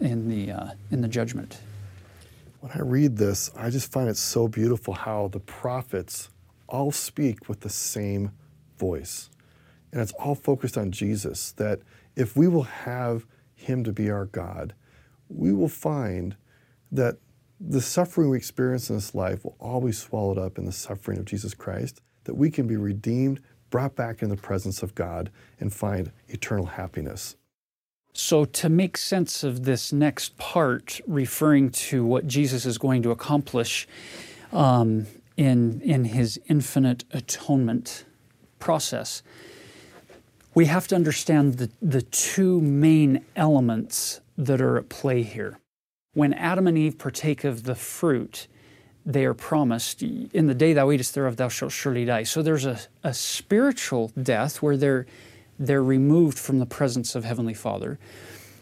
in 0.00 0.28
the, 0.28 0.52
uh, 0.52 0.70
in 0.90 1.00
the 1.00 1.08
judgment. 1.08 1.58
When 2.60 2.72
I 2.72 2.80
read 2.80 3.16
this, 3.16 3.50
I 3.56 3.70
just 3.70 3.90
find 3.90 4.08
it 4.08 4.16
so 4.16 4.46
beautiful 4.46 4.94
how 4.94 5.28
the 5.28 5.40
prophets 5.40 6.28
all 6.68 6.92
speak 6.92 7.48
with 7.48 7.60
the 7.60 7.68
same 7.68 8.30
voice. 8.78 9.30
And 9.92 10.00
it's 10.00 10.12
all 10.12 10.34
focused 10.34 10.78
on 10.78 10.90
Jesus, 10.90 11.52
that 11.52 11.80
if 12.16 12.36
we 12.36 12.48
will 12.48 12.62
have 12.62 13.26
him 13.54 13.84
to 13.84 13.92
be 13.92 14.10
our 14.10 14.26
God, 14.26 14.74
we 15.28 15.52
will 15.52 15.68
find 15.68 16.36
that 16.90 17.16
the 17.68 17.80
suffering 17.80 18.30
we 18.30 18.36
experience 18.36 18.90
in 18.90 18.96
this 18.96 19.14
life 19.14 19.44
will 19.44 19.56
always 19.60 20.00
be 20.00 20.08
swallowed 20.08 20.38
up 20.38 20.58
in 20.58 20.64
the 20.64 20.72
suffering 20.72 21.18
of 21.18 21.24
Jesus 21.24 21.54
Christ, 21.54 22.00
that 22.24 22.34
we 22.34 22.50
can 22.50 22.66
be 22.66 22.76
redeemed 22.76 23.40
brought 23.70 23.94
back 23.96 24.22
in 24.22 24.28
the 24.28 24.36
presence 24.36 24.82
of 24.82 24.94
God 24.94 25.30
and 25.58 25.72
find 25.72 26.12
eternal 26.28 26.66
happiness. 26.66 27.36
So, 28.14 28.44
to 28.44 28.68
make 28.68 28.98
sense 28.98 29.42
of 29.42 29.64
this 29.64 29.92
next 29.92 30.36
part, 30.36 31.00
referring 31.06 31.70
to 31.70 32.04
what 32.04 32.26
Jesus 32.26 32.66
is 32.66 32.76
going 32.76 33.02
to 33.04 33.10
accomplish 33.10 33.88
um, 34.52 35.06
in, 35.38 35.80
in 35.80 36.04
his 36.04 36.38
infinite 36.46 37.04
atonement 37.12 38.04
process, 38.58 39.22
we 40.54 40.66
have 40.66 40.86
to 40.88 40.94
understand 40.94 41.54
the, 41.54 41.70
the 41.80 42.02
two 42.02 42.60
main 42.60 43.24
elements 43.34 44.20
that 44.36 44.60
are 44.60 44.76
at 44.76 44.90
play 44.90 45.22
here. 45.22 45.58
When 46.14 46.34
Adam 46.34 46.66
and 46.66 46.76
Eve 46.76 46.98
partake 46.98 47.42
of 47.42 47.64
the 47.64 47.74
fruit, 47.74 48.46
they 49.06 49.24
are 49.24 49.32
promised, 49.32 50.02
in 50.02 50.46
the 50.46 50.54
day 50.54 50.74
thou 50.74 50.90
eatest 50.90 51.14
thereof, 51.14 51.36
thou 51.36 51.48
shalt 51.48 51.72
surely 51.72 52.04
die. 52.04 52.24
So 52.24 52.42
there's 52.42 52.66
a, 52.66 52.78
a 53.02 53.14
spiritual 53.14 54.12
death 54.20 54.60
where 54.60 54.76
they're, 54.76 55.06
they're 55.58 55.82
removed 55.82 56.38
from 56.38 56.58
the 56.58 56.66
presence 56.66 57.14
of 57.14 57.24
Heavenly 57.24 57.54
Father. 57.54 57.98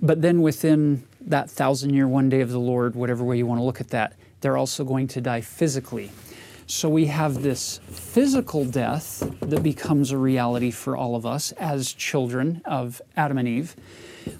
But 0.00 0.22
then 0.22 0.42
within 0.42 1.06
that 1.20 1.50
thousand 1.50 1.92
year, 1.92 2.06
one 2.06 2.28
day 2.28 2.40
of 2.40 2.50
the 2.50 2.60
Lord, 2.60 2.94
whatever 2.94 3.24
way 3.24 3.36
you 3.36 3.46
want 3.46 3.58
to 3.58 3.64
look 3.64 3.80
at 3.80 3.88
that, 3.88 4.14
they're 4.40 4.56
also 4.56 4.84
going 4.84 5.08
to 5.08 5.20
die 5.20 5.40
physically. 5.40 6.10
So 6.70 6.88
we 6.88 7.06
have 7.06 7.42
this 7.42 7.80
physical 7.88 8.64
death 8.64 9.28
that 9.40 9.60
becomes 9.60 10.12
a 10.12 10.16
reality 10.16 10.70
for 10.70 10.96
all 10.96 11.16
of 11.16 11.26
us 11.26 11.50
as 11.52 11.92
children 11.92 12.62
of 12.64 13.02
Adam 13.16 13.38
and 13.38 13.48
Eve. 13.48 13.74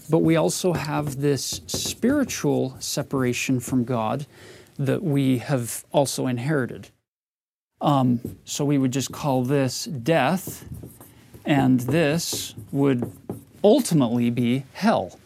But 0.08 0.18
we 0.18 0.36
also 0.36 0.72
have 0.72 1.20
this 1.20 1.60
spiritual 1.66 2.76
separation 2.78 3.58
from 3.58 3.82
God 3.82 4.28
that 4.78 5.02
we 5.02 5.38
have 5.38 5.84
also 5.90 6.28
inherited. 6.28 6.90
Um, 7.80 8.20
so 8.44 8.64
we 8.64 8.78
would 8.78 8.92
just 8.92 9.10
call 9.10 9.42
this 9.42 9.86
death, 9.86 10.64
and 11.44 11.80
this 11.80 12.54
would 12.70 13.10
ultimately 13.64 14.30
be 14.30 14.66
hell. 14.74 15.18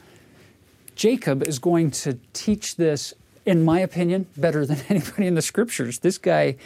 Jacob 0.97 1.47
is 1.47 1.59
going 1.59 1.91
to 1.91 2.19
teach 2.33 2.77
this, 2.77 3.13
in 3.45 3.63
my 3.63 3.81
opinion, 3.81 4.27
better 4.39 4.65
than 4.65 4.81
anybody 4.89 5.27
in 5.27 5.35
the 5.35 5.43
scriptures. 5.43 5.99
This 5.99 6.17
guy 6.17 6.57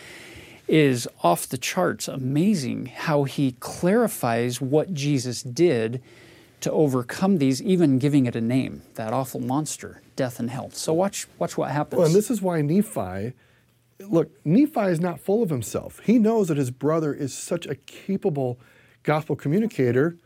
is 0.68 1.08
off 1.22 1.48
the 1.48 1.58
charts, 1.58 2.06
amazing 2.08 2.86
how 2.86 3.24
he 3.24 3.52
clarifies 3.52 4.60
what 4.60 4.92
Jesus 4.92 5.42
did 5.42 6.02
to 6.60 6.70
overcome 6.72 7.38
these, 7.38 7.62
even 7.62 7.98
giving 7.98 8.26
it 8.26 8.36
a 8.36 8.40
name, 8.40 8.82
that 8.94 9.12
awful 9.12 9.40
monster, 9.40 10.02
death 10.16 10.38
and 10.38 10.50
hell. 10.50 10.70
So 10.70 10.92
watch, 10.92 11.26
watch 11.38 11.56
what 11.56 11.70
happens. 11.70 11.98
Well, 11.98 12.06
and 12.06 12.14
this 12.14 12.30
is 12.30 12.42
why 12.42 12.60
Nephi, 12.62 13.32
look, 14.00 14.30
Nephi 14.44 14.80
is 14.80 15.00
not 15.00 15.20
full 15.20 15.42
of 15.42 15.50
himself. 15.50 16.00
He 16.04 16.18
knows 16.18 16.48
that 16.48 16.56
his 16.56 16.70
brother 16.70 17.14
is 17.14 17.32
such 17.32 17.66
a 17.66 17.74
capable 17.74 18.58
gospel 19.04 19.36
communicator 19.36 20.16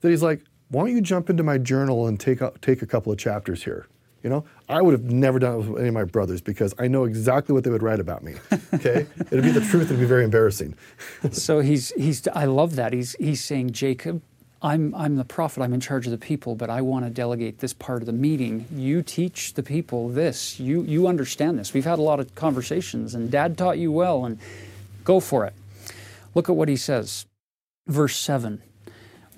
that 0.00 0.10
he's 0.10 0.22
like, 0.22 0.44
why 0.68 0.82
don't 0.82 0.94
you 0.94 1.00
jump 1.00 1.30
into 1.30 1.42
my 1.42 1.58
journal 1.58 2.06
and 2.06 2.20
take 2.20 2.40
a, 2.40 2.52
take 2.60 2.82
a 2.82 2.86
couple 2.86 3.10
of 3.12 3.18
chapters 3.18 3.64
here? 3.64 3.86
You 4.22 4.30
know, 4.30 4.44
I 4.68 4.82
would 4.82 4.92
have 4.92 5.04
never 5.04 5.38
done 5.38 5.54
it 5.54 5.56
with 5.58 5.78
any 5.78 5.88
of 5.88 5.94
my 5.94 6.04
brothers 6.04 6.40
because 6.40 6.74
I 6.78 6.88
know 6.88 7.04
exactly 7.04 7.52
what 7.52 7.62
they 7.62 7.70
would 7.70 7.82
write 7.82 8.00
about 8.00 8.22
me. 8.22 8.34
Okay, 8.74 9.06
it'd 9.32 9.42
be 9.42 9.50
the 9.50 9.62
truth. 9.62 9.86
It'd 9.86 9.98
be 9.98 10.04
very 10.04 10.24
embarrassing. 10.24 10.74
so 11.32 11.60
he's 11.60 11.90
he's. 11.92 12.26
I 12.28 12.44
love 12.44 12.76
that. 12.76 12.92
He's 12.92 13.16
he's 13.18 13.42
saying, 13.42 13.72
Jacob, 13.72 14.22
I'm 14.60 14.94
I'm 14.94 15.16
the 15.16 15.24
prophet. 15.24 15.62
I'm 15.62 15.72
in 15.72 15.80
charge 15.80 16.06
of 16.06 16.12
the 16.12 16.18
people, 16.18 16.54
but 16.54 16.68
I 16.68 16.82
want 16.82 17.04
to 17.06 17.10
delegate 17.10 17.58
this 17.58 17.72
part 17.72 18.02
of 18.02 18.06
the 18.06 18.12
meeting. 18.12 18.66
You 18.72 19.02
teach 19.02 19.54
the 19.54 19.62
people 19.62 20.08
this. 20.08 20.60
You 20.60 20.82
you 20.82 21.06
understand 21.06 21.58
this. 21.58 21.72
We've 21.72 21.84
had 21.84 21.98
a 21.98 22.02
lot 22.02 22.20
of 22.20 22.34
conversations, 22.34 23.14
and 23.14 23.30
Dad 23.30 23.56
taught 23.56 23.78
you 23.78 23.90
well, 23.90 24.24
and 24.24 24.38
go 25.02 25.18
for 25.18 25.46
it. 25.46 25.54
Look 26.34 26.48
at 26.48 26.56
what 26.56 26.68
he 26.68 26.76
says, 26.76 27.26
verse 27.86 28.16
seven. 28.16 28.62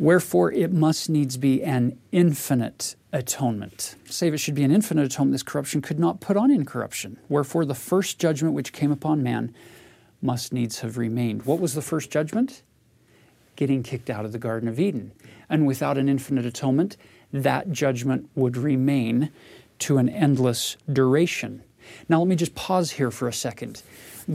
Wherefore 0.00 0.50
it 0.50 0.72
must 0.72 1.10
needs 1.10 1.36
be 1.36 1.62
an 1.62 1.98
infinite 2.10 2.96
atonement. 3.12 3.96
Save 4.06 4.32
it 4.32 4.38
should 4.38 4.54
be 4.54 4.64
an 4.64 4.70
infinite 4.70 5.04
atonement, 5.04 5.34
this 5.34 5.42
corruption 5.42 5.82
could 5.82 6.00
not 6.00 6.22
put 6.22 6.38
on 6.38 6.50
incorruption. 6.50 7.18
Wherefore 7.28 7.66
the 7.66 7.74
first 7.74 8.18
judgment 8.18 8.54
which 8.54 8.72
came 8.72 8.90
upon 8.90 9.22
man 9.22 9.54
must 10.22 10.54
needs 10.54 10.80
have 10.80 10.96
remained. 10.96 11.44
What 11.44 11.60
was 11.60 11.74
the 11.74 11.82
first 11.82 12.10
judgment? 12.10 12.62
Getting 13.56 13.82
kicked 13.82 14.08
out 14.08 14.24
of 14.24 14.32
the 14.32 14.38
Garden 14.38 14.70
of 14.70 14.80
Eden. 14.80 15.12
And 15.50 15.66
without 15.66 15.98
an 15.98 16.08
infinite 16.08 16.46
atonement, 16.46 16.96
that 17.30 17.70
judgment 17.70 18.30
would 18.34 18.56
remain 18.56 19.30
to 19.80 19.98
an 19.98 20.08
endless 20.08 20.78
duration. 20.90 21.62
Now, 22.08 22.20
let 22.20 22.28
me 22.28 22.36
just 22.36 22.54
pause 22.54 22.92
here 22.92 23.10
for 23.10 23.28
a 23.28 23.34
second. 23.34 23.82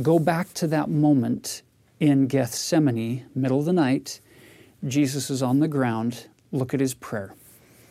Go 0.04 0.20
back 0.20 0.54
to 0.56 0.68
that 0.68 0.92
moment 0.92 1.64
in 2.00 2.28
Gethsemane, 2.28 3.26
middle 3.34 3.58
of 3.58 3.66
the 3.66 3.74
night 3.74 4.20
Jesus 4.86 5.30
is 5.30 5.42
on 5.42 5.60
the 5.60 5.68
ground. 5.68 6.28
Look 6.52 6.74
at 6.74 6.80
his 6.80 6.94
prayer 6.94 7.34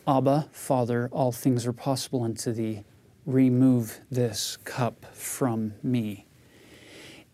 Abba, 0.07 0.47
Father, 0.51 1.09
all 1.11 1.31
things 1.31 1.65
are 1.65 1.73
possible 1.73 2.23
unto 2.23 2.53
thee. 2.53 2.83
Remove 3.25 4.01
this 4.11 4.57
cup 4.63 5.05
from 5.13 5.73
me. 5.81 6.27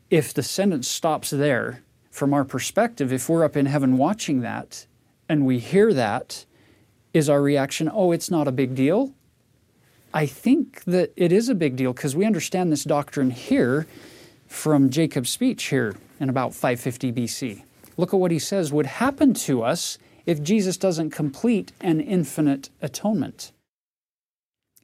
If 0.09 0.33
the 0.33 0.43
sentence 0.43 0.87
stops 0.87 1.29
there, 1.29 1.83
from 2.09 2.33
our 2.33 2.43
perspective, 2.43 3.11
if 3.11 3.29
we're 3.29 3.43
up 3.43 3.55
in 3.57 3.65
heaven 3.65 3.97
watching 3.97 4.41
that 4.41 4.85
and 5.27 5.45
we 5.45 5.59
hear 5.59 5.93
that, 5.93 6.45
is 7.13 7.29
our 7.29 7.41
reaction, 7.41 7.89
oh, 7.91 8.11
it's 8.11 8.31
not 8.31 8.47
a 8.47 8.51
big 8.51 8.75
deal? 8.75 9.13
I 10.13 10.25
think 10.25 10.83
that 10.85 11.13
it 11.15 11.31
is 11.31 11.49
a 11.49 11.55
big 11.55 11.75
deal 11.75 11.93
because 11.93 12.15
we 12.15 12.25
understand 12.25 12.71
this 12.71 12.83
doctrine 12.83 13.31
here 13.31 13.87
from 14.47 14.89
Jacob's 14.89 15.29
speech 15.29 15.65
here 15.65 15.95
in 16.19 16.29
about 16.29 16.53
550 16.53 17.13
BC. 17.13 17.63
Look 17.97 18.13
at 18.13 18.19
what 18.19 18.31
he 18.31 18.39
says 18.39 18.71
would 18.71 18.85
happen 18.85 19.33
to 19.33 19.63
us 19.63 19.97
if 20.25 20.41
Jesus 20.41 20.77
doesn't 20.77 21.11
complete 21.11 21.71
an 21.81 21.99
infinite 21.99 22.69
atonement. 22.81 23.51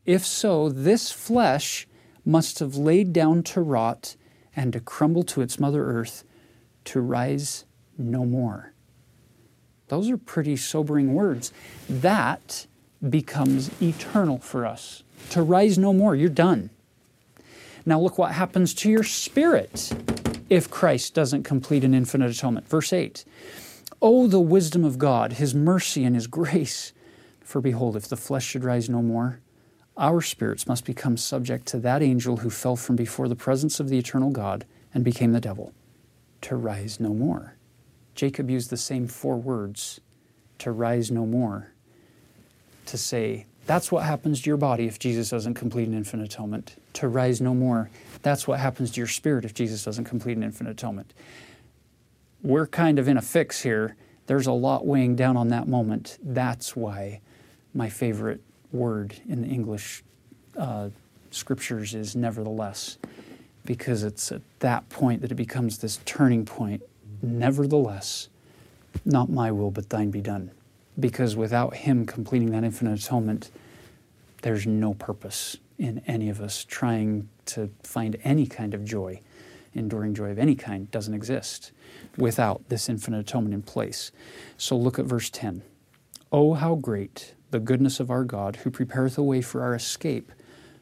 If 0.06 0.26
so, 0.26 0.70
this 0.70 1.12
flesh 1.12 1.88
must 2.26 2.60
have 2.60 2.76
laid 2.76 3.14
down 3.14 3.44
to 3.44 3.62
rot 3.62 4.16
and 4.56 4.74
to 4.74 4.80
crumble 4.80 5.24
to 5.24 5.42
its 5.42 5.60
mother 5.60 5.86
earth 5.86 6.24
to 6.86 7.02
rise 7.02 7.66
no 7.98 8.26
more. 8.26 8.74
Those 9.90 10.10
are 10.10 10.18
pretty 10.18 10.58
sobering 10.58 11.14
words. 11.14 11.54
That 11.90 12.68
becomes 13.08 13.70
eternal 13.82 14.40
for 14.40 14.66
us. 14.66 15.04
To 15.32 15.42
rise 15.42 15.78
no 15.78 15.94
more, 15.94 16.16
you're 16.16 16.30
done. 16.30 16.70
Now, 17.86 18.00
look 18.00 18.18
what 18.18 18.34
happens 18.34 18.74
to 18.76 18.90
your 18.90 19.04
spirit 19.04 19.94
if 20.50 20.70
Christ 20.70 21.14
doesn't 21.14 21.44
complete 21.44 21.84
an 21.84 21.94
infinite 21.94 22.32
atonement. 22.32 22.68
Verse 22.68 22.94
8 22.94 23.26
Oh, 24.02 24.28
the 24.28 24.40
wisdom 24.40 24.84
of 24.84 24.98
God, 24.98 25.34
His 25.34 25.56
mercy 25.56 26.04
and 26.04 26.16
His 26.16 26.28
grace. 26.28 26.94
For 27.42 27.62
behold, 27.62 27.96
if 27.96 28.08
the 28.08 28.18
flesh 28.18 28.46
should 28.46 28.64
rise 28.64 28.90
no 28.90 29.02
more, 29.02 29.40
our 29.96 30.22
spirits 30.22 30.68
must 30.68 30.86
become 30.86 31.18
subject 31.18 31.66
to 31.68 31.80
that 31.80 32.04
angel 32.04 32.38
who 32.38 32.50
fell 32.50 32.76
from 32.76 32.96
before 32.96 33.28
the 33.28 33.36
presence 33.36 33.80
of 33.80 33.90
the 33.90 33.98
eternal 33.98 34.30
God 34.30 34.66
and 34.94 35.04
became 35.04 35.32
the 35.32 35.42
devil, 35.42 35.74
to 36.42 36.56
rise 36.56 37.00
no 37.00 37.14
more. 37.14 37.56
Jacob 38.14 38.50
used 38.50 38.70
the 38.70 38.78
same 38.78 39.08
four 39.08 39.38
words, 39.38 40.00
to 40.60 40.72
rise 40.72 41.10
no 41.10 41.26
more, 41.26 41.72
to 42.86 42.98
say, 42.98 43.46
that's 43.68 43.92
what 43.92 44.04
happens 44.04 44.42
to 44.42 44.50
your 44.50 44.58
body 44.58 44.88
if 44.88 44.98
Jesus 44.98 45.30
doesn't 45.30 45.56
complete 45.56 45.88
an 45.88 45.94
infinite 45.94 46.32
atonement. 46.34 46.82
To 46.94 47.10
rise 47.10 47.42
no 47.42 47.54
more. 47.54 47.90
That's 48.22 48.48
what 48.48 48.60
happens 48.60 48.92
to 48.92 49.02
your 49.02 49.08
spirit 49.08 49.46
if 49.46 49.54
Jesus 49.54 49.84
doesn't 49.84 50.06
complete 50.06 50.38
an 50.38 50.44
infinite 50.44 50.72
atonement. 50.72 51.14
We're 52.42 52.68
kind 52.68 53.00
of 53.00 53.08
in 53.08 53.18
a 53.18 53.22
fix 53.22 53.62
here. 53.62 53.96
There's 54.28 54.48
a 54.48 54.52
lot 54.52 54.86
weighing 54.86 55.16
down 55.16 55.38
on 55.38 55.50
that 55.50 55.68
moment. 55.68 56.18
That's 56.22 56.76
why 56.76 57.22
my 57.74 57.90
favorite 57.90 58.42
word 58.72 59.16
in 59.28 59.42
the 59.42 59.48
English 59.48 60.04
uh, 60.58 60.90
scriptures 61.32 61.94
is 61.94 62.16
nevertheless, 62.16 62.98
because 63.66 64.04
it's 64.04 64.32
at 64.32 64.42
that 64.60 64.88
point 64.90 65.22
that 65.22 65.32
it 65.32 65.36
becomes 65.36 65.78
this 65.78 66.00
turning 66.06 66.46
point. 66.46 66.82
Nevertheless, 67.22 68.30
not 69.06 69.30
my 69.30 69.52
will, 69.52 69.72
but 69.72 69.90
thine 69.90 70.12
be 70.12 70.22
done 70.22 70.52
because 71.00 71.36
without 71.36 71.76
Him 71.76 72.06
completing 72.06 72.52
that 72.52 72.64
infinite 72.64 73.00
atonement, 73.00 73.52
there's 74.42 74.66
no 74.66 74.94
purpose 74.94 75.58
in 75.78 76.02
any 76.08 76.30
of 76.30 76.42
us 76.42 76.64
trying 76.64 77.30
to 77.46 77.70
find 77.84 78.18
any 78.24 78.48
kind 78.48 78.74
of 78.74 78.84
joy. 78.84 79.22
Enduring 79.74 80.16
joy 80.16 80.32
of 80.32 80.40
any 80.40 80.56
kind 80.56 80.90
doesn't 80.90 81.14
exist 81.14 81.72
without 82.18 82.68
this 82.70 82.90
infinite 82.90 83.20
atonement 83.20 83.54
in 83.54 83.62
place. 83.62 84.12
So 84.58 84.76
look 84.76 84.98
at 84.98 85.06
verse 85.06 85.30
10. 85.30 85.62
Oh, 86.32 86.56
how 86.56 86.76
great 86.76 87.36
the 87.52 87.60
goodness 87.60 88.00
of 88.00 88.10
our 88.10 88.24
God, 88.24 88.58
who 88.58 88.72
prepareth 88.72 89.18
a 89.18 89.24
way 89.24 89.42
for 89.42 89.62
our 89.62 89.76
escape 89.76 90.32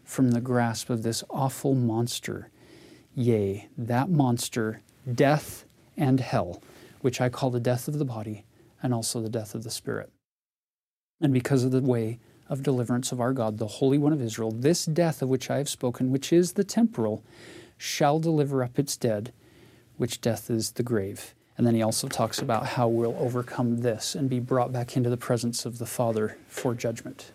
from 0.04 0.32
the 0.32 0.42
grasp 0.42 0.90
of 0.90 1.04
this 1.04 1.24
awful 1.30 1.76
monster. 1.76 2.50
Yea, 3.14 3.68
that 3.78 4.10
monster, 4.10 4.82
death 5.12 5.66
and 5.98 6.20
hell, 6.20 6.62
which 7.02 7.22
I 7.22 7.30
call 7.30 7.50
the 7.50 7.60
death 7.60 7.88
of 7.88 8.00
the 8.00 8.06
body 8.06 8.46
and 8.82 8.94
also 8.94 9.22
the 9.22 9.30
death 9.30 9.56
of 9.56 9.64
the 9.64 9.72
Spirit. 9.72 10.12
And 11.22 11.34
because 11.34 11.64
of 11.64 11.72
the 11.72 11.82
way 11.82 12.20
of 12.48 12.64
deliverance 12.64 13.12
of 13.12 13.20
our 13.20 13.34
God, 13.34 13.58
the 13.58 13.68
Holy 13.68 13.98
One 13.98 14.14
of 14.14 14.22
Israel, 14.22 14.52
this 14.52 14.86
death 14.86 15.22
of 15.22 15.30
which 15.30 15.50
I 15.50 15.58
have 15.58 15.70
spoken, 15.70 16.12
which 16.12 16.32
is 16.32 16.54
the 16.54 16.64
temporal, 16.64 17.24
shall 17.78 18.20
deliver 18.20 18.64
up 18.64 18.78
its 18.78 18.96
dead, 18.96 19.34
which 19.98 20.22
death 20.22 20.50
is 20.50 20.72
the 20.72 20.84
grave. 20.84 21.34
And 21.58 21.66
then 21.66 21.76
he 21.76 21.82
also 21.82 22.08
talks 22.08 22.40
about 22.40 22.66
how 22.66 22.88
we'll 22.88 23.18
overcome 23.18 23.78
this 23.78 24.14
and 24.14 24.30
be 24.30 24.40
brought 24.40 24.74
back 24.74 24.98
into 24.98 25.10
the 25.10 25.18
presence 25.18 25.66
of 25.66 25.78
the 25.78 25.86
Father 25.86 26.38
for 26.48 26.74
judgment. 26.74 27.32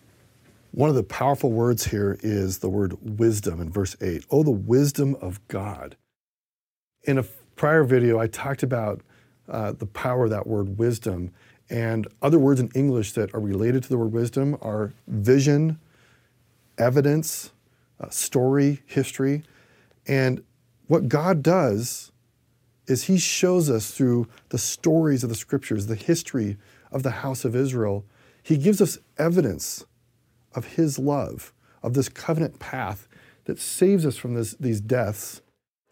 One 0.72 0.88
of 0.88 0.94
the 0.94 1.02
powerful 1.02 1.50
words 1.50 1.86
here 1.86 2.18
is 2.22 2.58
the 2.58 2.68
word 2.68 3.18
wisdom 3.18 3.60
in 3.60 3.72
verse 3.72 3.96
8. 4.00 4.24
Oh, 4.30 4.42
the 4.42 4.50
wisdom 4.50 5.16
of 5.20 5.46
God. 5.48 5.96
In 7.04 7.18
a 7.18 7.24
prior 7.56 7.82
video, 7.82 8.20
I 8.20 8.26
talked 8.26 8.62
about 8.62 9.00
uh, 9.48 9.72
the 9.72 9.86
power 9.86 10.24
of 10.24 10.30
that 10.30 10.46
word 10.46 10.78
wisdom. 10.78 11.32
And 11.70 12.08
other 12.20 12.38
words 12.38 12.60
in 12.60 12.68
English 12.74 13.12
that 13.12 13.32
are 13.32 13.40
related 13.40 13.84
to 13.84 13.88
the 13.88 13.96
word 13.96 14.12
wisdom 14.12 14.58
are 14.60 14.92
vision, 15.06 15.78
evidence, 16.76 17.52
uh, 18.00 18.10
story, 18.10 18.82
history. 18.86 19.44
And 20.06 20.42
what 20.88 21.08
God 21.08 21.42
does 21.42 22.10
is 22.88 23.04
He 23.04 23.18
shows 23.18 23.70
us 23.70 23.92
through 23.92 24.26
the 24.48 24.58
stories 24.58 25.22
of 25.22 25.28
the 25.30 25.36
scriptures, 25.36 25.86
the 25.86 25.94
history 25.94 26.56
of 26.90 27.04
the 27.04 27.10
house 27.10 27.44
of 27.44 27.54
Israel, 27.54 28.04
He 28.42 28.56
gives 28.56 28.80
us 28.80 28.98
evidence 29.16 29.84
of 30.54 30.74
His 30.74 30.98
love, 30.98 31.52
of 31.84 31.94
this 31.94 32.08
covenant 32.08 32.58
path 32.58 33.06
that 33.44 33.60
saves 33.60 34.04
us 34.04 34.16
from 34.16 34.34
this, 34.34 34.54
these 34.54 34.80
deaths. 34.80 35.40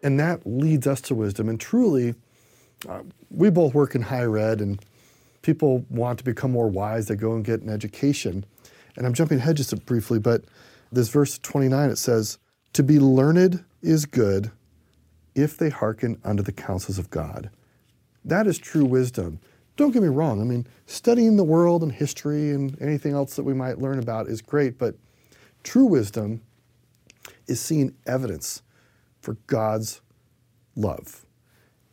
And 0.03 0.19
that 0.19 0.45
leads 0.45 0.87
us 0.87 0.99
to 1.01 1.15
wisdom. 1.15 1.47
And 1.47 1.59
truly, 1.59 2.15
uh, 2.87 3.03
we 3.29 3.49
both 3.49 3.73
work 3.73 3.95
in 3.95 4.03
higher 4.03 4.37
ed, 4.37 4.61
and 4.61 4.83
people 5.41 5.85
want 5.89 6.19
to 6.19 6.23
become 6.23 6.51
more 6.51 6.67
wise. 6.67 7.07
They 7.07 7.15
go 7.15 7.33
and 7.33 7.43
get 7.43 7.61
an 7.61 7.69
education. 7.69 8.45
And 8.95 9.05
I'm 9.05 9.13
jumping 9.13 9.37
ahead 9.37 9.57
just 9.57 9.85
briefly, 9.85 10.19
but 10.19 10.45
this 10.91 11.09
verse 11.09 11.37
29 11.39 11.89
it 11.89 11.97
says, 11.97 12.37
To 12.73 12.83
be 12.83 12.99
learned 12.99 13.63
is 13.81 14.05
good 14.05 14.51
if 15.35 15.57
they 15.57 15.69
hearken 15.69 16.19
unto 16.23 16.43
the 16.43 16.51
counsels 16.51 16.97
of 16.97 17.09
God. 17.09 17.49
That 18.25 18.47
is 18.47 18.57
true 18.57 18.85
wisdom. 18.85 19.39
Don't 19.77 19.91
get 19.91 20.01
me 20.01 20.09
wrong. 20.09 20.41
I 20.41 20.43
mean, 20.43 20.67
studying 20.87 21.37
the 21.37 21.43
world 21.43 21.83
and 21.83 21.91
history 21.91 22.51
and 22.51 22.79
anything 22.81 23.13
else 23.13 23.35
that 23.35 23.43
we 23.43 23.53
might 23.53 23.79
learn 23.79 23.99
about 23.99 24.27
is 24.27 24.41
great, 24.41 24.77
but 24.77 24.95
true 25.63 25.85
wisdom 25.85 26.41
is 27.47 27.61
seeing 27.61 27.95
evidence 28.05 28.61
for 29.21 29.35
God's 29.47 30.01
love. 30.75 31.25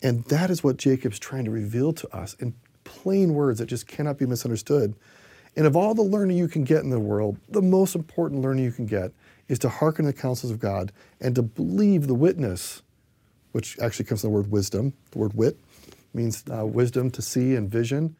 And 0.02 0.24
that 0.24 0.50
is 0.50 0.64
what 0.64 0.76
Jacob's 0.76 1.18
trying 1.18 1.44
to 1.44 1.50
reveal 1.50 1.92
to 1.92 2.16
us 2.16 2.34
in 2.34 2.54
plain 2.86 3.34
words 3.34 3.58
that 3.58 3.66
just 3.66 3.86
cannot 3.86 4.16
be 4.16 4.24
misunderstood. 4.24 4.94
And 5.56 5.66
of 5.66 5.76
all 5.76 5.94
the 5.94 6.02
learning 6.02 6.38
you 6.38 6.48
can 6.48 6.64
get 6.64 6.82
in 6.82 6.90
the 6.90 6.98
world, 6.98 7.36
the 7.48 7.60
most 7.60 7.94
important 7.94 8.40
learning 8.40 8.64
you 8.64 8.72
can 8.72 8.86
get 8.86 9.12
is 9.48 9.58
to 9.60 9.68
hearken 9.68 10.06
to 10.06 10.12
the 10.12 10.18
counsels 10.18 10.50
of 10.50 10.58
God 10.58 10.92
and 11.20 11.34
to 11.34 11.42
believe 11.42 12.06
the 12.06 12.14
witness, 12.14 12.82
which 13.52 13.78
actually 13.78 14.06
comes 14.06 14.22
from 14.22 14.30
the 14.30 14.36
word 14.36 14.50
wisdom. 14.50 14.94
The 15.10 15.18
word 15.18 15.34
wit 15.34 15.58
means 16.14 16.42
uh, 16.50 16.64
wisdom 16.64 17.10
to 17.10 17.20
see 17.20 17.54
and 17.54 17.70
vision, 17.70 18.16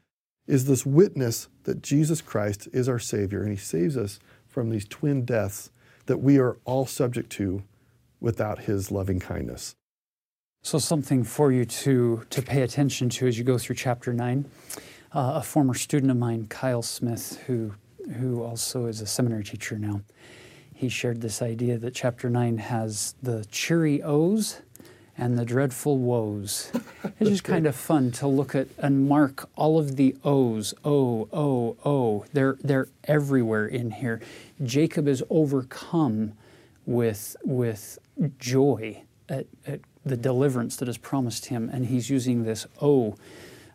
is 0.47 0.67
this 0.67 0.85
witness 0.85 1.49
that 1.65 1.83
Jesus 1.83 2.21
Christ 2.21 2.69
is 2.73 2.89
our 2.89 2.99
Savior 2.99 3.43
and 3.43 3.51
He 3.51 3.57
saves 3.57 3.97
us 3.97 4.21
from 4.47 4.71
these 4.71 4.87
twin 4.87 5.25
deaths 5.25 5.71
that 6.07 6.19
we 6.19 6.39
are 6.39 6.57
all 6.65 6.87
subject 6.87 7.31
to 7.31 7.63
without 8.21 8.61
his 8.61 8.91
loving 8.91 9.21
kindness. 9.21 9.75
So, 10.67 10.81
something 10.81 11.23
for 11.23 11.53
you 11.53 11.65
to, 11.65 12.25
to 12.29 12.43
pay 12.43 12.63
attention 12.63 13.09
to 13.11 13.29
as 13.29 13.39
you 13.39 13.45
go 13.45 13.57
through 13.57 13.77
chapter 13.77 14.13
9. 14.13 14.51
Uh, 15.15 15.35
a 15.37 15.41
former 15.41 15.75
student 15.75 16.11
of 16.11 16.17
mine, 16.17 16.49
Kyle 16.49 16.83
Smith, 16.83 17.41
who, 17.47 17.73
who 18.17 18.43
also 18.43 18.87
is 18.87 19.01
a 19.01 19.07
seminary 19.07 19.45
teacher 19.45 19.79
now, 19.79 20.01
he 20.75 20.89
shared 20.89 21.21
this 21.21 21.41
idea 21.41 21.79
that 21.79 21.95
chapter 21.95 22.29
9 22.29 22.59
has 22.59 23.15
the 23.23 23.47
cheery 23.49 24.03
O's 24.03 24.61
and 25.17 25.39
the 25.39 25.45
dreadful 25.45 25.99
woes. 25.99 26.73
It's 27.21 27.31
just 27.31 27.45
kind 27.55 27.69
of 27.69 27.77
fun 27.77 28.11
to 28.11 28.27
look 28.27 28.57
at 28.57 28.67
and 28.77 29.09
mark 29.09 29.49
all 29.55 29.79
of 29.79 29.95
the 29.95 30.17
O's. 30.25 30.75
O, 30.85 31.29
O, 31.33 31.77
O. 31.85 32.25
They're, 32.33 32.57
they're 32.61 32.89
everywhere 33.05 33.69
in 33.69 33.93
here. 33.93 34.21
Jacob 34.65 35.07
is 35.07 35.23
overcome 35.31 36.33
with, 36.85 37.37
with 37.45 38.01
joy 38.41 39.05
at, 39.29 39.47
at 39.65 39.81
the 40.07 40.17
deliverance 40.17 40.77
that 40.77 40.89
is 40.89 40.97
promised 40.97 41.47
him, 41.47 41.69
and 41.73 41.87
he's 41.87 42.09
using 42.09 42.45
this 42.45 42.67
O 42.81 43.17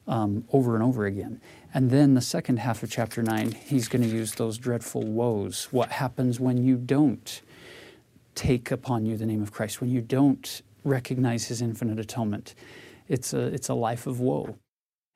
um, 0.08 0.46
over 0.52 0.76
and 0.76 0.84
over 0.84 1.06
again. 1.06 1.42
And 1.74 1.92
then 1.92 2.14
the 2.14 2.22
second 2.22 2.58
half 2.58 2.82
of 2.84 2.90
chapter 2.90 3.22
9, 3.22 3.52
he's 3.52 3.88
going 3.88 4.02
to 4.02 4.08
use 4.08 4.34
those 4.34 4.58
dreadful 4.58 5.04
woes. 5.04 5.68
What 5.72 5.92
happens 5.92 6.40
when 6.40 6.58
you 6.64 6.78
don't 6.78 7.42
take 8.34 8.72
upon 8.72 9.06
you 9.06 9.18
the 9.18 9.26
name 9.26 9.42
of 9.42 9.52
Christ, 9.52 9.82
when 9.82 9.90
you 9.90 10.02
don't 10.02 10.62
recognize 10.84 11.48
his 11.48 11.62
infinite 11.62 12.00
atonement? 12.00 12.56
It's 13.08 13.34
a, 13.34 13.42
it's 13.48 13.70
a 13.70 13.74
life 13.74 14.08
of 14.08 14.20
woe. 14.20 14.58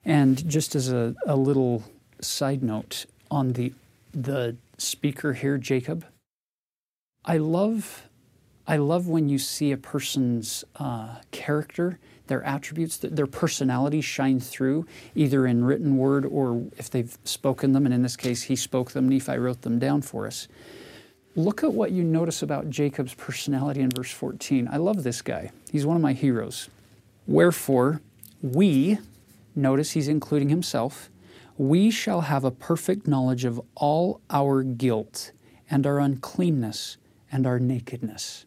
And 0.04 0.48
just 0.48 0.76
as 0.76 0.92
a, 0.92 1.16
a 1.26 1.36
little 1.36 1.84
side 2.22 2.62
note 2.62 3.06
on 3.32 3.54
the, 3.54 3.74
the 4.14 4.56
speaker 4.78 5.34
here, 5.34 5.58
Jacob, 5.58 6.06
I 7.24 7.38
love, 7.38 8.08
I 8.68 8.78
love 8.78 9.08
when 9.08 9.30
you 9.30 9.38
see 9.38 9.72
a 9.72 9.78
person's 9.78 10.64
uh, 10.78 11.18
character 11.32 12.00
their 12.28 12.44
attributes, 12.44 12.98
their 12.98 13.28
personality 13.28 14.02
shine 14.02 14.40
through, 14.40 14.86
either 15.14 15.46
in 15.46 15.64
written 15.64 15.98
word 15.98 16.26
or 16.26 16.66
if 16.78 16.90
they've 16.90 17.18
spoken 17.24 17.74
them. 17.74 17.86
And 17.86 17.94
in 17.94 18.02
this 18.02 18.16
case, 18.16 18.44
he 18.44 18.56
spoke 18.56 18.92
them, 18.92 19.08
Nephi 19.08 19.38
wrote 19.38 19.62
them 19.62 19.80
down 19.80 20.02
for 20.02 20.28
us. 20.28 20.48
Look 21.36 21.64
at 21.64 21.74
what 21.74 21.92
you 21.92 22.04
notice 22.04 22.42
about 22.42 22.70
Jacob's 22.70 23.14
personality 23.14 23.82
in 23.82 23.90
verse 23.90 24.12
14. 24.12 24.70
I 24.72 24.78
love 24.78 25.04
this 25.04 25.22
guy, 25.22 25.52
he's 25.72 25.86
one 25.86 25.98
of 25.98 26.02
my 26.02 26.14
heroes. 26.14 26.70
Wherefore, 27.28 28.02
we, 28.42 29.00
notice 29.56 29.92
he's 29.92 30.08
including 30.08 30.50
himself, 30.50 31.10
we 31.58 31.90
shall 31.90 32.22
have 32.22 32.44
a 32.44 32.52
perfect 32.52 33.08
knowledge 33.08 33.46
of 33.46 33.62
all 33.76 34.22
our 34.30 34.62
guilt 34.64 35.32
and 35.70 35.86
our 35.86 36.00
uncleanness 36.00 36.98
and 37.32 37.46
our 37.48 37.60
nakedness. 37.60 38.46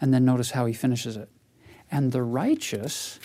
And 0.00 0.14
then 0.14 0.24
notice 0.24 0.52
how 0.52 0.66
he 0.66 0.72
finishes 0.72 1.16
it 1.16 1.28
and 1.90 2.12
the 2.12 2.22
righteous 2.22 3.18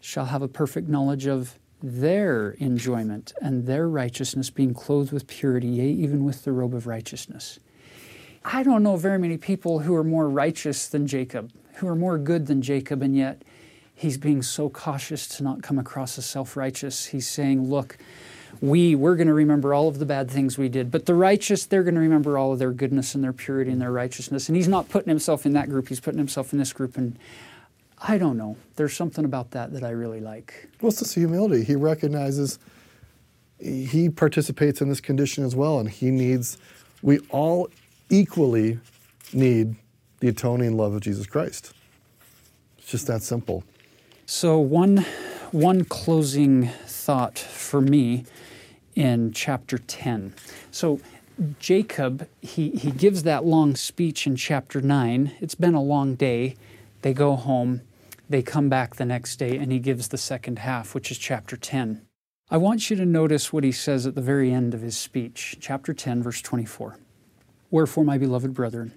shall 0.00 0.26
have 0.26 0.42
a 0.42 0.48
perfect 0.48 0.88
knowledge 0.88 1.26
of 1.26 1.58
their 1.82 2.50
enjoyment 2.52 3.32
and 3.40 3.66
their 3.66 3.88
righteousness 3.88 4.50
being 4.50 4.74
clothed 4.74 5.12
with 5.12 5.26
purity, 5.26 5.68
yea, 5.68 5.88
even 5.90 6.24
with 6.24 6.44
the 6.44 6.52
robe 6.52 6.74
of 6.74 6.86
righteousness. 6.86 7.58
I 8.44 8.62
don't 8.62 8.82
know 8.82 8.96
very 8.96 9.18
many 9.18 9.38
people 9.38 9.80
who 9.80 9.94
are 9.94 10.04
more 10.04 10.28
righteous 10.28 10.88
than 10.88 11.06
Jacob, 11.06 11.50
who 11.76 11.88
are 11.88 11.96
more 11.96 12.18
good 12.18 12.46
than 12.46 12.60
Jacob, 12.62 13.02
and 13.02 13.16
yet 13.16 13.42
he's 13.94 14.18
being 14.18 14.42
so 14.42 14.68
cautious 14.68 15.26
to 15.28 15.42
not 15.42 15.62
come 15.62 15.78
across 15.78 16.18
as 16.18 16.26
self 16.26 16.56
righteous. 16.56 17.06
He's 17.06 17.26
saying, 17.26 17.68
Look, 17.68 17.96
we, 18.60 18.94
we're 18.94 19.16
going 19.16 19.28
to 19.28 19.34
remember 19.34 19.74
all 19.74 19.88
of 19.88 19.98
the 19.98 20.06
bad 20.06 20.30
things 20.30 20.56
we 20.56 20.68
did, 20.68 20.90
but 20.90 21.06
the 21.06 21.14
righteous, 21.14 21.66
they're 21.66 21.82
going 21.82 21.94
to 21.94 22.00
remember 22.00 22.38
all 22.38 22.52
of 22.52 22.58
their 22.58 22.72
goodness 22.72 23.14
and 23.14 23.22
their 23.22 23.32
purity 23.32 23.70
and 23.70 23.80
their 23.80 23.92
righteousness. 23.92 24.48
And 24.48 24.56
he's 24.56 24.68
not 24.68 24.88
putting 24.88 25.08
himself 25.08 25.46
in 25.46 25.52
that 25.52 25.68
group, 25.68 25.88
he's 25.88 26.00
putting 26.00 26.18
himself 26.18 26.52
in 26.52 26.58
this 26.58 26.72
group. 26.72 26.96
And 26.96 27.18
I 28.00 28.18
don't 28.18 28.36
know. 28.36 28.56
There's 28.76 28.94
something 28.94 29.24
about 29.24 29.52
that 29.52 29.72
that 29.72 29.82
I 29.82 29.90
really 29.90 30.20
like. 30.20 30.68
Well, 30.80 30.90
it's 30.90 31.00
this 31.00 31.14
humility. 31.14 31.64
He 31.64 31.74
recognizes 31.74 32.58
he 33.58 34.10
participates 34.10 34.80
in 34.80 34.88
this 34.88 35.00
condition 35.00 35.44
as 35.44 35.56
well, 35.56 35.78
and 35.78 35.88
he 35.88 36.10
needs, 36.10 36.58
we 37.02 37.18
all 37.30 37.68
equally 38.10 38.78
need 39.32 39.76
the 40.20 40.28
atoning 40.28 40.76
love 40.76 40.94
of 40.94 41.00
Jesus 41.00 41.26
Christ. 41.26 41.72
It's 42.78 42.90
just 42.90 43.06
that 43.06 43.22
simple. 43.22 43.64
So, 44.26 44.58
one, 44.58 44.98
one 45.52 45.84
closing 45.84 46.68
thought 47.04 47.38
for 47.38 47.82
me 47.82 48.24
in 48.94 49.30
chapter 49.30 49.76
10. 49.76 50.32
So, 50.70 51.00
Jacob, 51.58 52.26
he, 52.40 52.70
he 52.70 52.90
gives 52.90 53.24
that 53.24 53.44
long 53.44 53.76
speech 53.76 54.26
in 54.26 54.36
chapter 54.36 54.80
9. 54.80 55.32
It's 55.38 55.54
been 55.54 55.74
a 55.74 55.82
long 55.82 56.14
day. 56.14 56.54
They 57.02 57.12
go 57.12 57.36
home. 57.36 57.82
They 58.30 58.40
come 58.40 58.70
back 58.70 58.96
the 58.96 59.04
next 59.04 59.36
day 59.36 59.58
and 59.58 59.70
he 59.70 59.80
gives 59.80 60.08
the 60.08 60.16
second 60.16 60.60
half, 60.60 60.94
which 60.94 61.10
is 61.10 61.18
chapter 61.18 61.58
10. 61.58 62.00
I 62.50 62.56
want 62.56 62.88
you 62.88 62.96
to 62.96 63.04
notice 63.04 63.52
what 63.52 63.64
he 63.64 63.72
says 63.72 64.06
at 64.06 64.14
the 64.14 64.22
very 64.22 64.50
end 64.50 64.72
of 64.72 64.80
his 64.80 64.96
speech, 64.96 65.58
chapter 65.60 65.92
10, 65.92 66.22
verse 66.22 66.40
24. 66.40 66.98
Wherefore, 67.70 68.04
my 68.04 68.16
beloved 68.16 68.54
brethren, 68.54 68.94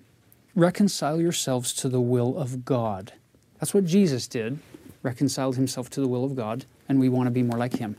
reconcile 0.55 1.19
yourselves 1.19 1.73
to 1.73 1.89
the 1.89 2.01
will 2.01 2.37
of 2.37 2.63
God. 2.63 3.13
That's 3.59 3.73
what 3.73 3.85
Jesus 3.85 4.27
did, 4.27 4.59
reconciled 5.07 5.55
himself 5.55 5.89
to 5.91 6.01
the 6.01 6.07
will 6.07 6.25
of 6.25 6.35
God, 6.35 6.65
and 6.87 6.99
we 6.99 7.09
want 7.09 7.27
to 7.27 7.31
be 7.31 7.43
more 7.43 7.57
like 7.57 7.77
him. 7.77 7.95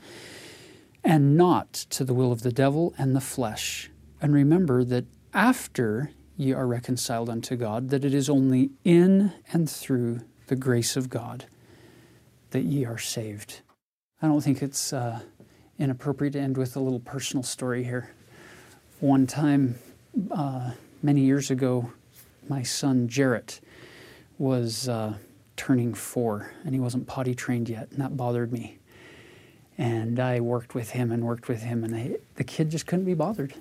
And 1.03 1.37
not 1.37 1.73
to 1.97 2.05
the 2.05 2.15
will 2.15 2.33
of 2.33 2.43
the 2.43 2.53
devil 2.53 2.95
and 2.99 3.17
the 3.17 3.21
flesh. 3.21 3.91
And 4.21 4.35
remember 4.35 4.85
that 4.85 5.07
after 5.33 6.11
ye 6.37 6.53
are 6.53 6.67
reconciled 6.67 7.31
unto 7.31 7.57
God, 7.57 7.89
that 7.91 8.05
it 8.05 8.15
is 8.15 8.29
only 8.29 8.71
in 8.85 9.33
and 9.53 9.69
through 9.69 10.21
the 10.49 10.57
grace 10.57 10.97
of 10.97 11.09
God 11.09 11.47
that 12.51 12.65
ye 12.65 12.85
are 12.85 12.99
saved. 12.99 13.61
I 14.21 14.27
don't 14.27 14.43
think 14.43 14.63
it's 14.63 14.93
uh, 14.93 15.21
inappropriate 15.79 16.33
to 16.35 16.41
end 16.41 16.57
with 16.57 16.77
a 16.77 16.81
little 16.81 17.01
personal 17.01 17.43
story 17.43 17.85
here. 17.85 18.11
One 19.01 19.27
time, 19.27 19.77
uh, 20.31 20.73
many 21.03 21.23
years 21.23 21.51
ago, 21.51 21.93
my 22.49 22.63
son 22.63 23.09
Jarrett 23.09 23.61
was 24.39 24.89
uh, 24.89 25.15
turning 25.59 25.93
four 25.93 26.53
and 26.65 26.75
he 26.75 26.81
wasn't 26.81 27.07
potty 27.07 27.35
trained 27.35 27.69
yet, 27.69 27.89
and 27.91 28.01
that 28.01 28.17
bothered 28.17 28.53
me. 28.53 28.79
And 29.77 30.19
I 30.19 30.41
worked 30.41 30.75
with 30.75 30.91
him 30.91 31.13
and 31.13 31.23
worked 31.23 31.49
with 31.49 31.63
him, 31.63 31.85
and 31.85 31.95
I, 31.95 32.17
the 32.37 32.45
kid 32.45 32.71
just 32.71 32.87
couldn't 32.87 33.05
be 33.05 33.15
bothered. 33.15 33.55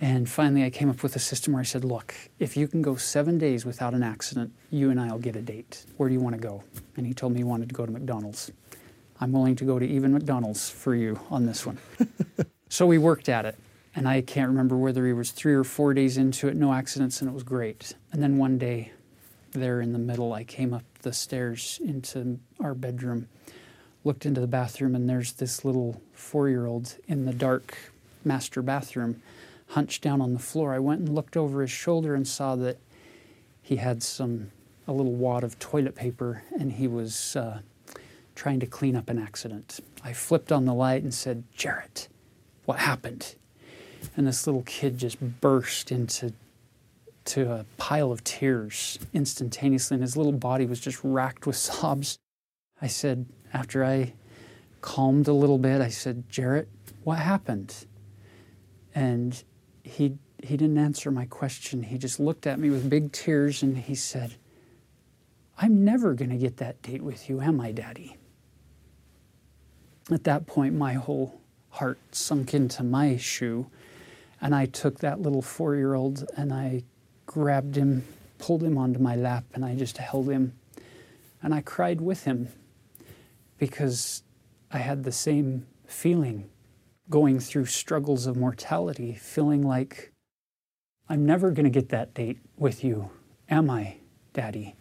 And 0.00 0.28
finally, 0.28 0.64
I 0.64 0.70
came 0.70 0.88
up 0.88 1.02
with 1.02 1.16
a 1.16 1.18
system 1.18 1.52
where 1.52 1.60
I 1.60 1.64
said, 1.64 1.84
Look, 1.84 2.14
if 2.38 2.56
you 2.56 2.68
can 2.68 2.82
go 2.82 2.96
seven 2.96 3.36
days 3.36 3.66
without 3.66 3.94
an 3.94 4.02
accident, 4.02 4.52
you 4.70 4.90
and 4.90 5.00
I 5.00 5.10
will 5.10 5.18
get 5.18 5.36
a 5.36 5.42
date. 5.42 5.84
Where 5.96 6.08
do 6.08 6.14
you 6.14 6.20
want 6.20 6.36
to 6.36 6.40
go? 6.40 6.62
And 6.96 7.06
he 7.06 7.12
told 7.12 7.32
me 7.32 7.38
he 7.38 7.44
wanted 7.44 7.68
to 7.68 7.74
go 7.74 7.84
to 7.84 7.92
McDonald's. 7.92 8.50
I'm 9.20 9.32
willing 9.32 9.56
to 9.56 9.64
go 9.64 9.78
to 9.78 9.86
even 9.86 10.12
McDonald's 10.12 10.70
for 10.70 10.94
you 10.94 11.18
on 11.30 11.46
this 11.46 11.66
one. 11.66 11.78
so 12.68 12.86
we 12.86 12.98
worked 12.98 13.28
at 13.28 13.44
it. 13.44 13.58
And 13.96 14.08
I 14.08 14.20
can't 14.20 14.48
remember 14.48 14.76
whether 14.76 15.04
he 15.04 15.12
was 15.12 15.32
three 15.32 15.54
or 15.54 15.64
four 15.64 15.92
days 15.92 16.18
into 16.18 16.46
it, 16.46 16.54
no 16.54 16.72
accidents, 16.72 17.20
and 17.20 17.28
it 17.28 17.34
was 17.34 17.42
great. 17.42 17.94
And 18.12 18.22
then 18.22 18.38
one 18.38 18.56
day, 18.56 18.92
there 19.52 19.80
in 19.80 19.92
the 19.92 19.98
middle, 19.98 20.32
I 20.32 20.44
came 20.44 20.72
up 20.74 20.84
the 21.02 21.12
stairs 21.12 21.80
into 21.84 22.38
our 22.60 22.74
bedroom, 22.74 23.28
looked 24.04 24.26
into 24.26 24.40
the 24.40 24.46
bathroom, 24.46 24.94
and 24.94 25.08
there's 25.08 25.32
this 25.32 25.64
little 25.64 26.00
four 26.12 26.48
year 26.48 26.66
old 26.66 26.96
in 27.06 27.24
the 27.24 27.32
dark 27.32 27.76
master 28.24 28.62
bathroom 28.62 29.22
hunched 29.70 30.02
down 30.02 30.20
on 30.20 30.32
the 30.32 30.38
floor. 30.38 30.74
I 30.74 30.78
went 30.78 31.00
and 31.00 31.14
looked 31.14 31.36
over 31.36 31.60
his 31.60 31.70
shoulder 31.70 32.14
and 32.14 32.26
saw 32.26 32.56
that 32.56 32.78
he 33.62 33.76
had 33.76 34.02
some 34.02 34.50
a 34.86 34.92
little 34.92 35.12
wad 35.12 35.44
of 35.44 35.58
toilet 35.58 35.94
paper 35.94 36.42
and 36.58 36.72
he 36.72 36.88
was 36.88 37.36
uh, 37.36 37.60
trying 38.34 38.58
to 38.60 38.66
clean 38.66 38.96
up 38.96 39.10
an 39.10 39.18
accident. 39.18 39.80
I 40.02 40.14
flipped 40.14 40.50
on 40.50 40.64
the 40.64 40.72
light 40.72 41.02
and 41.02 41.12
said, 41.12 41.44
Jarrett, 41.54 42.08
what 42.64 42.78
happened? 42.78 43.34
And 44.16 44.26
this 44.26 44.46
little 44.46 44.62
kid 44.62 44.96
just 44.96 45.18
burst 45.40 45.92
into 45.92 46.32
to 47.28 47.52
a 47.52 47.66
pile 47.76 48.10
of 48.10 48.24
tears 48.24 48.98
instantaneously, 49.12 49.96
and 49.96 50.02
his 50.02 50.16
little 50.16 50.32
body 50.32 50.66
was 50.66 50.80
just 50.80 50.98
racked 51.02 51.46
with 51.46 51.56
sobs. 51.68 52.18
I 52.80 52.86
said, 52.86 53.26
after 53.52 53.84
I 53.84 54.14
calmed 54.80 55.28
a 55.28 55.32
little 55.32 55.58
bit, 55.58 55.80
I 55.80 55.88
said, 55.88 56.24
Jarrett, 56.28 56.68
what 57.04 57.18
happened? 57.18 57.86
And 58.94 59.42
he, 59.82 60.16
he 60.42 60.56
didn't 60.56 60.78
answer 60.78 61.10
my 61.10 61.26
question. 61.26 61.82
He 61.82 61.98
just 61.98 62.18
looked 62.18 62.46
at 62.46 62.58
me 62.58 62.70
with 62.70 62.88
big 62.88 63.12
tears 63.12 63.62
and 63.62 63.76
he 63.76 63.94
said, 63.94 64.34
I'm 65.58 65.84
never 65.84 66.14
going 66.14 66.30
to 66.30 66.36
get 66.36 66.58
that 66.58 66.80
date 66.82 67.02
with 67.02 67.28
you, 67.28 67.40
am 67.40 67.60
I, 67.60 67.72
Daddy? 67.72 68.16
At 70.10 70.24
that 70.24 70.46
point, 70.46 70.74
my 70.74 70.94
whole 70.94 71.40
heart 71.70 71.98
sunk 72.12 72.54
into 72.54 72.82
my 72.82 73.16
shoe, 73.16 73.66
and 74.40 74.54
I 74.54 74.66
took 74.66 75.00
that 75.00 75.20
little 75.20 75.42
four 75.42 75.74
year 75.74 75.94
old 75.94 76.24
and 76.36 76.52
I 76.52 76.84
grabbed 77.28 77.76
him, 77.76 78.04
pulled 78.38 78.62
him 78.64 78.78
onto 78.78 78.98
my 78.98 79.14
lap, 79.14 79.44
and 79.52 79.64
I 79.64 79.74
just 79.74 79.98
held 79.98 80.30
him. 80.30 80.54
And 81.42 81.54
I 81.54 81.60
cried 81.60 82.00
with 82.00 82.24
him 82.24 82.48
because 83.58 84.22
I 84.72 84.78
had 84.78 85.04
the 85.04 85.12
same 85.12 85.66
feeling 85.86 86.48
going 87.10 87.38
through 87.38 87.66
struggles 87.66 88.26
of 88.26 88.36
mortality, 88.36 89.14
feeling 89.14 89.62
like 89.62 90.12
I'm 91.08 91.24
never 91.26 91.50
going 91.50 91.64
to 91.64 91.70
get 91.70 91.90
that 91.90 92.14
date 92.14 92.38
with 92.56 92.82
you, 92.82 93.10
am 93.50 93.70
I, 93.70 93.98
Daddy? 94.32 94.74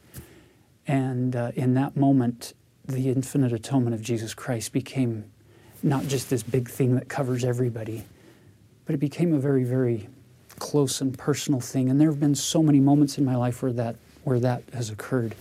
And 0.88 1.36
uh, 1.36 1.52
in 1.54 1.74
that 1.74 1.98
moment, 1.98 2.54
the 2.86 3.10
infinite 3.10 3.52
atonement 3.52 3.94
of 3.94 4.02
Jesus 4.02 4.34
Christ 4.34 4.72
became 4.72 5.32
not 5.84 6.08
just 6.08 6.30
this 6.30 6.44
big 6.44 6.70
thing 6.70 6.96
that 6.96 7.10
covers 7.10 7.44
everybody, 7.44 8.06
but 8.86 8.96
it 8.96 9.00
became 9.00 9.34
a 9.34 9.40
very, 9.40 9.66
very 9.66 10.08
close 10.60 11.02
and 11.02 11.18
personal 11.18 11.60
thing. 11.60 11.90
And 11.90 12.00
there 12.00 12.10
have 12.10 12.20
been 12.20 12.36
so 12.36 12.62
many 12.62 12.80
moments 12.80 13.18
in 13.18 13.26
my 13.26 13.36
life 13.36 13.62
where 13.62 13.74
that, 13.74 13.96
where 14.24 14.40
that 14.40 14.64
has 14.74 14.90
occurred. 14.90 15.36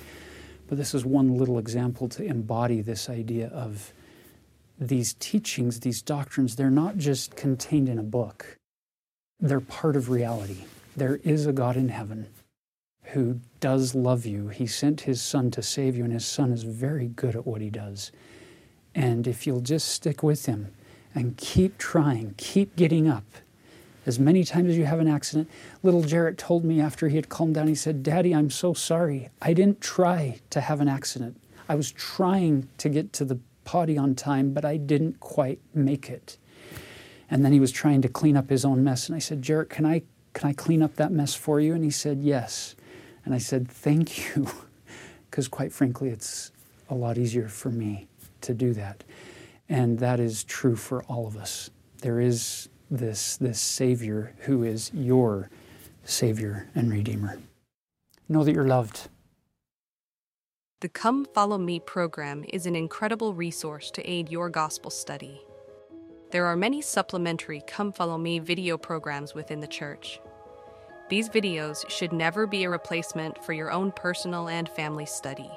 But 0.68 0.78
this 0.78 0.94
is 0.94 1.04
one 1.04 1.36
little 1.36 1.58
example 1.58 2.08
to 2.10 2.24
embody 2.24 2.80
this 2.80 3.08
idea 3.08 3.48
of 3.48 3.92
these 4.78 5.14
teachings, 5.14 5.80
these 5.80 6.02
doctrines, 6.02 6.56
they're 6.56 6.70
not 6.70 6.98
just 6.98 7.36
contained 7.36 7.88
in 7.88 7.98
a 7.98 8.02
book, 8.02 8.58
they're 9.40 9.60
part 9.60 9.96
of 9.96 10.10
reality. 10.10 10.64
There 10.96 11.16
is 11.24 11.46
a 11.46 11.52
God 11.52 11.76
in 11.76 11.90
heaven 11.90 12.26
who 13.12 13.40
does 13.60 13.94
love 13.94 14.26
you. 14.26 14.48
He 14.48 14.66
sent 14.66 15.02
his 15.02 15.22
son 15.22 15.50
to 15.52 15.62
save 15.62 15.96
you, 15.96 16.04
and 16.04 16.12
his 16.12 16.26
son 16.26 16.52
is 16.52 16.62
very 16.64 17.06
good 17.06 17.36
at 17.36 17.46
what 17.46 17.60
he 17.60 17.70
does. 17.70 18.10
And 18.94 19.26
if 19.26 19.46
you'll 19.46 19.60
just 19.60 19.88
stick 19.88 20.22
with 20.22 20.46
him 20.46 20.72
and 21.14 21.36
keep 21.36 21.78
trying, 21.78 22.34
keep 22.36 22.76
getting 22.76 23.08
up, 23.08 23.24
as 24.07 24.20
many 24.20 24.44
times 24.44 24.70
as 24.70 24.78
you 24.78 24.86
have 24.86 25.00
an 25.00 25.09
accident. 25.09 25.50
Little 25.82 26.02
Jarrett 26.02 26.38
told 26.38 26.64
me 26.64 26.80
after 26.80 27.09
he 27.09 27.16
had 27.16 27.28
calmed 27.28 27.57
down, 27.57 27.66
he 27.66 27.74
said, 27.74 28.02
Daddy, 28.02 28.34
I'm 28.34 28.50
so 28.50 28.72
sorry. 28.72 29.28
I 29.42 29.52
didn't 29.52 29.80
try 29.80 30.40
to 30.50 30.61
have 30.61 30.80
an 30.80 30.88
accident. 30.88 31.36
I 31.68 31.74
was 31.74 31.90
trying 31.90 32.68
to 32.78 32.88
get 32.88 33.12
to 33.14 33.24
the 33.24 33.40
potty 33.64 33.98
on 33.98 34.14
time, 34.14 34.52
but 34.52 34.64
I 34.64 34.76
didn't 34.76 35.18
quite 35.18 35.59
make 35.74 36.09
it. 36.09 36.38
And 37.28 37.44
then 37.44 37.52
he 37.52 37.59
was 37.59 37.72
trying 37.72 38.00
to 38.02 38.09
clean 38.09 38.36
up 38.36 38.48
his 38.48 38.64
own 38.64 38.84
mess. 38.84 39.09
And 39.09 39.16
I 39.16 39.18
said, 39.18 39.42
Jarrett, 39.42 39.68
can 39.68 39.84
I, 39.84 40.02
can 40.32 40.48
I 40.48 40.52
clean 40.52 40.82
up 40.82 40.94
that 40.96 41.11
mess 41.11 41.34
for 41.34 41.61
you? 41.61 41.74
And 41.74 41.82
he 41.82 41.90
said, 41.90 42.22
Yes. 42.22 42.76
And 43.24 43.34
I 43.34 43.38
said, 43.38 43.68
Thank 43.68 44.36
you. 44.36 44.48
Because 45.28 45.48
quite 45.48 45.70
frankly, 45.70 46.09
it's 46.09 46.50
a 46.88 46.94
lot 46.94 47.18
easier 47.18 47.46
for 47.46 47.68
me 47.68 48.07
to 48.40 48.54
do 48.54 48.72
that. 48.72 49.04
And 49.68 49.98
that 49.98 50.18
is 50.18 50.44
true 50.44 50.76
for 50.76 51.02
all 51.04 51.26
of 51.26 51.36
us. 51.36 51.68
There 52.00 52.20
is 52.20 52.70
this, 52.91 53.37
this 53.37 53.61
Savior 53.61 54.34
who 54.41 54.62
is 54.62 54.91
your 54.95 55.51
Savior 56.05 56.68
and 56.74 56.91
Redeemer. 56.91 57.39
Know 58.28 58.45
that 58.45 58.53
you're 58.53 58.66
loved. 58.66 59.09
The 60.80 60.89
Come 60.89 61.26
Follow 61.34 61.59
Me 61.59 61.80
program 61.80 62.45
is 62.49 62.66
an 62.66 62.76
incredible 62.76 63.34
resource 63.34 63.91
to 63.93 64.09
aid 64.09 64.30
your 64.30 64.51
gospel 64.51 64.91
study. 64.91 65.41
There 66.30 66.47
are 66.47 66.57
many 66.57 66.82
supplementary 66.82 67.62
Come 67.66 67.93
Follow 67.93 68.18
Me 68.18 68.39
video 68.39 68.76
programs 68.76 69.34
within 69.34 69.61
the 69.61 69.66
church. 69.66 70.20
These 71.09 71.28
videos 71.28 71.89
should 71.89 72.12
never 72.12 72.47
be 72.47 72.64
a 72.64 72.70
replacement 72.70 73.43
for 73.45 73.53
your 73.53 73.70
own 73.70 73.93
personal 73.93 74.49
and 74.49 74.68
family 74.68 75.07
study. 75.07 75.51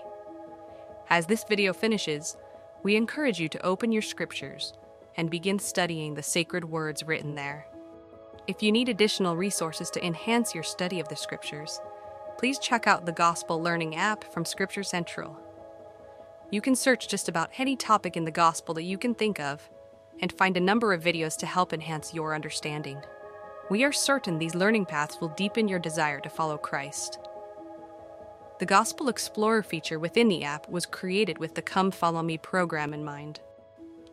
As 1.10 1.26
this 1.26 1.44
video 1.44 1.74
finishes, 1.74 2.38
we 2.84 2.96
encourage 2.96 3.40
you 3.40 3.50
to 3.50 3.66
open 3.66 3.92
your 3.92 4.04
scriptures 4.04 4.74
and 5.18 5.30
begin 5.30 5.60
studying 5.60 6.14
the 6.14 6.24
sacred 6.24 6.66
words 6.66 7.04
written 7.04 7.36
there. 7.36 7.68
If 8.48 8.64
you 8.64 8.72
need 8.72 8.90
additional 8.90 9.36
resources 9.36 9.90
to 9.92 10.06
enhance 10.06 10.56
your 10.56 10.64
study 10.64 11.00
of 11.00 11.08
the 11.08 11.16
scriptures, 11.16 11.80
please 12.38 12.58
check 12.58 12.88
out 12.88 13.06
the 13.06 13.12
Gospel 13.12 13.62
Learning 13.62 13.96
app 13.96 14.24
from 14.34 14.46
Scripture 14.46 14.84
Central. 14.84 15.38
You 16.52 16.62
can 16.62 16.76
search 16.76 17.08
just 17.08 17.30
about 17.30 17.52
any 17.58 17.76
topic 17.76 18.18
in 18.18 18.26
the 18.26 18.32
Gospel 18.32 18.74
that 18.74 18.84
you 18.84 18.98
can 18.98 19.14
think 19.14 19.40
of 19.40 19.70
and 20.22 20.32
find 20.32 20.58
a 20.58 20.62
number 20.62 20.94
of 20.94 21.04
videos 21.04 21.38
to 21.38 21.46
help 21.46 21.74
enhance 21.74 22.14
your 22.14 22.34
understanding. 22.34 23.02
We 23.70 23.84
are 23.84 23.92
certain 23.92 24.40
these 24.40 24.56
learning 24.56 24.86
paths 24.86 25.22
will 25.22 25.30
deepen 25.30 25.68
your 25.68 25.80
desire 25.80 26.20
to 26.22 26.30
follow 26.30 26.58
Christ. 26.58 27.20
The 28.60 28.66
Gospel 28.66 29.10
Explorer 29.10 29.64
feature 29.64 30.00
within 30.00 30.28
the 30.28 30.44
app 30.44 30.68
was 30.68 30.86
created 30.86 31.38
with 31.38 31.54
the 31.54 31.62
Come 31.62 31.92
Follow 31.92 32.24
Me 32.24 32.38
program 32.38 32.94
in 32.94 33.04
mind. 33.04 33.42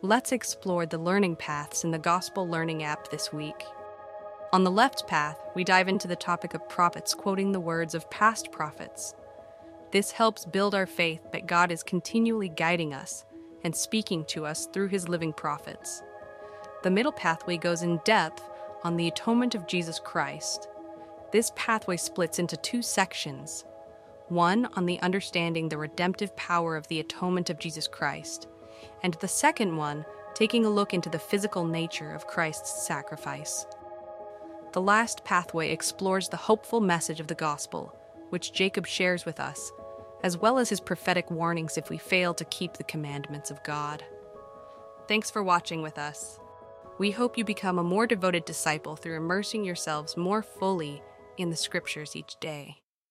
Let's 0.03 0.31
explore 0.31 0.85
the 0.85 0.99
learning 0.99 1.37
paths 1.37 1.83
in 1.83 1.89
the 1.89 1.97
Gospel 1.97 2.47
Learning 2.47 2.83
app 2.83 3.09
this 3.09 3.33
week. 3.33 3.63
On 4.53 4.63
the 4.63 4.69
left 4.69 5.07
path, 5.07 5.39
we 5.55 5.63
dive 5.63 5.87
into 5.87 6.07
the 6.07 6.15
topic 6.15 6.53
of 6.53 6.69
prophets 6.69 7.15
quoting 7.15 7.51
the 7.51 7.59
words 7.59 7.95
of 7.95 8.07
past 8.11 8.51
prophets. 8.51 9.15
This 9.91 10.11
helps 10.11 10.45
build 10.45 10.75
our 10.75 10.85
faith 10.85 11.21
that 11.31 11.47
God 11.47 11.71
is 11.71 11.81
continually 11.81 12.47
guiding 12.47 12.93
us 12.93 13.25
and 13.63 13.75
speaking 13.75 14.23
to 14.25 14.45
us 14.45 14.67
through 14.67 14.89
his 14.89 15.09
living 15.09 15.33
prophets. 15.33 16.03
The 16.83 16.91
middle 16.91 17.11
pathway 17.11 17.57
goes 17.57 17.81
in 17.81 17.99
depth 18.05 18.43
on 18.83 18.97
the 18.97 19.07
atonement 19.07 19.55
of 19.55 19.65
Jesus 19.65 19.99
Christ. 19.99 20.67
This 21.31 21.51
pathway 21.55 21.97
splits 21.97 22.37
into 22.37 22.55
two 22.57 22.83
sections 22.83 23.65
one 24.29 24.67
on 24.75 24.85
the 24.85 24.99
understanding 24.99 25.69
the 25.69 25.77
redemptive 25.77 26.35
power 26.35 26.75
of 26.75 26.87
the 26.87 26.99
atonement 26.99 27.49
of 27.49 27.57
Jesus 27.57 27.87
Christ, 27.87 28.47
and 29.03 29.13
the 29.15 29.27
second 29.27 29.75
one 29.75 30.05
taking 30.33 30.65
a 30.65 30.69
look 30.69 30.93
into 30.93 31.09
the 31.09 31.19
physical 31.19 31.65
nature 31.65 32.11
of 32.11 32.27
Christ's 32.27 32.85
sacrifice. 32.85 33.65
The 34.73 34.81
last 34.81 35.23
pathway 35.23 35.71
explores 35.71 36.29
the 36.29 36.37
hopeful 36.37 36.81
message 36.81 37.19
of 37.19 37.27
the 37.27 37.35
gospel, 37.35 37.95
which 38.29 38.53
Jacob 38.53 38.85
shares 38.85 39.25
with 39.25 39.39
us, 39.39 39.71
as 40.23 40.37
well 40.37 40.59
as 40.59 40.69
his 40.69 40.79
prophetic 40.79 41.31
warnings 41.31 41.77
if 41.77 41.89
we 41.89 41.97
fail 41.97 42.33
to 42.35 42.45
keep 42.45 42.73
the 42.73 42.83
commandments 42.83 43.49
of 43.49 43.63
God. 43.63 44.03
Thanks 45.07 45.31
for 45.31 45.41
watching 45.41 45.81
with 45.81 45.97
us. 45.97 46.39
We 46.99 47.11
hope 47.11 47.37
you 47.37 47.43
become 47.43 47.79
a 47.79 47.83
more 47.83 48.07
devoted 48.07 48.45
disciple 48.45 48.95
through 48.95 49.17
immersing 49.17 49.63
yourselves 49.63 50.17
more 50.17 50.41
fully 50.41 51.01
in 51.37 51.49
the 51.49 51.55
scriptures 51.55 52.15
each 52.15 52.35
day. 52.39 52.77